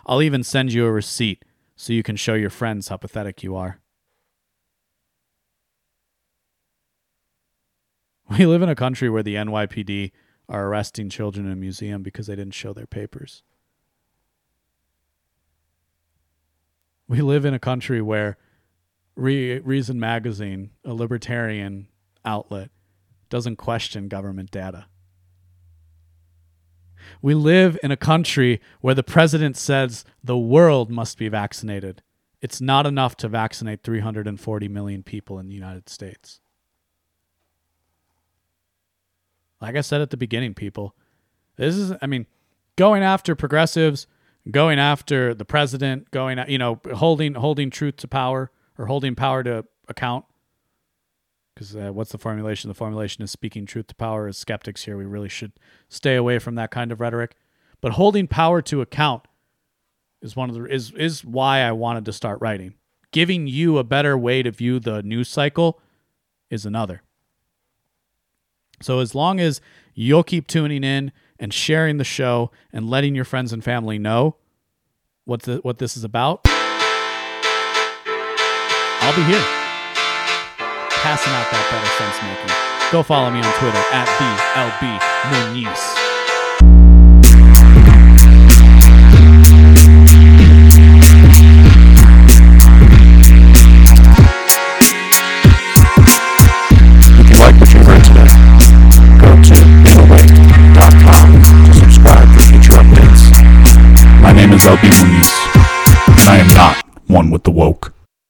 I'll 0.05 0.21
even 0.21 0.43
send 0.43 0.73
you 0.73 0.85
a 0.85 0.91
receipt 0.91 1.45
so 1.77 1.93
you 1.93 2.03
can 2.03 2.17
show 2.17 2.33
your 2.33 2.49
friends 2.49 2.89
how 2.89 2.97
pathetic 2.97 3.41
you 3.41 3.55
are. 3.55 3.79
We 8.37 8.45
live 8.45 8.61
in 8.61 8.69
a 8.69 8.75
country 8.75 9.09
where 9.09 9.23
the 9.23 9.35
NYPD 9.35 10.11
are 10.47 10.67
arresting 10.67 11.09
children 11.09 11.47
in 11.47 11.51
a 11.51 11.55
museum 11.55 12.03
because 12.03 12.27
they 12.27 12.35
didn't 12.35 12.53
show 12.53 12.73
their 12.73 12.85
papers. 12.85 13.41
We 17.07 17.21
live 17.21 17.43
in 17.43 17.55
a 17.55 17.59
country 17.59 18.01
where 18.03 18.37
Re- 19.15 19.59
Reason 19.59 19.99
Magazine, 19.99 20.69
a 20.85 20.93
libertarian 20.93 21.87
outlet, 22.23 22.69
doesn't 23.29 23.55
question 23.55 24.07
government 24.07 24.51
data. 24.51 24.85
We 27.21 27.33
live 27.33 27.79
in 27.81 27.91
a 27.91 27.97
country 27.97 28.61
where 28.81 28.93
the 28.93 29.03
president 29.03 29.57
says 29.57 30.05
the 30.23 30.37
world 30.37 30.91
must 30.91 31.17
be 31.17 31.29
vaccinated. 31.29 32.03
It's 32.41 32.61
not 32.61 32.85
enough 32.85 33.17
to 33.17 33.27
vaccinate 33.27 33.83
340 33.83 34.67
million 34.67 35.01
people 35.01 35.39
in 35.39 35.47
the 35.47 35.55
United 35.55 35.89
States. 35.89 36.41
Like 39.61 39.75
I 39.75 39.81
said 39.81 40.01
at 40.01 40.09
the 40.09 40.17
beginning, 40.17 40.53
people, 40.53 40.95
this 41.57 41.75
is, 41.75 41.93
I 42.01 42.07
mean, 42.07 42.25
going 42.77 43.03
after 43.03 43.35
progressives, 43.35 44.07
going 44.49 44.79
after 44.79 45.33
the 45.33 45.45
president, 45.45 46.11
going, 46.11 46.39
you 46.47 46.57
know, 46.57 46.79
holding 46.95 47.33
holding 47.33 47.69
truth 47.69 47.97
to 47.97 48.07
power 48.07 48.51
or 48.77 48.85
holding 48.85 49.15
power 49.15 49.43
to 49.43 49.65
account. 49.87 50.25
Because 51.53 51.75
uh, 51.75 51.91
what's 51.91 52.11
the 52.11 52.17
formulation? 52.17 52.69
The 52.69 52.73
formulation 52.73 53.21
is 53.21 53.31
speaking 53.31 53.65
truth 53.65 53.87
to 53.87 53.95
power. 53.95 54.27
As 54.27 54.37
skeptics 54.37 54.83
here, 54.83 54.95
we 54.95 55.05
really 55.05 55.27
should 55.27 55.51
stay 55.89 56.15
away 56.15 56.39
from 56.39 56.55
that 56.55 56.71
kind 56.71 56.91
of 56.91 57.01
rhetoric. 57.01 57.35
But 57.81 57.93
holding 57.93 58.27
power 58.27 58.61
to 58.61 58.79
account 58.79 59.23
is 60.21 60.35
one 60.35 60.49
of 60.49 60.55
the 60.55 60.65
is 60.65 60.91
is 60.91 61.25
why 61.25 61.59
I 61.59 61.73
wanted 61.73 62.05
to 62.05 62.13
start 62.13 62.39
writing. 62.41 62.75
Giving 63.11 63.47
you 63.47 63.77
a 63.77 63.83
better 63.83 64.17
way 64.17 64.43
to 64.43 64.51
view 64.51 64.79
the 64.79 65.03
news 65.03 65.27
cycle 65.27 65.81
is 66.49 66.65
another. 66.65 67.01
So 68.81 68.99
as 68.99 69.15
long 69.15 69.39
as 69.39 69.61
you'll 69.93 70.23
keep 70.23 70.47
tuning 70.47 70.83
in 70.83 71.11
and 71.39 71.53
sharing 71.53 71.97
the 71.97 72.03
show 72.03 72.51
and 72.71 72.89
letting 72.89 73.15
your 73.15 73.25
friends 73.25 73.53
and 73.53 73.63
family 73.63 73.97
know 73.99 74.35
what 75.25 75.43
the, 75.43 75.57
what 75.57 75.77
this 75.77 75.95
is 75.97 76.03
about, 76.03 76.41
I'll 79.01 79.15
be 79.15 79.23
here 79.23 79.45
passing 81.01 81.31
out 81.33 81.49
that 81.51 81.65
better 81.71 81.87
sense 81.97 82.19
making. 82.21 82.51
Go 82.91 83.03
follow 83.03 83.29
me 83.31 83.39
on 83.39 83.53
Twitter 83.59 83.83
at 83.93 84.07
BLB 84.19 84.99
Muniz. 85.31 86.09
My 104.29 104.35
name 104.35 104.51
is 104.51 104.61
LB 104.61 104.77
Muniz, 104.77 105.31
and 106.07 106.19
I 106.29 106.37
am 106.37 106.47
not 106.53 106.85
one 107.07 107.31
with 107.31 107.45
the 107.45 107.49
woke. 107.49 107.98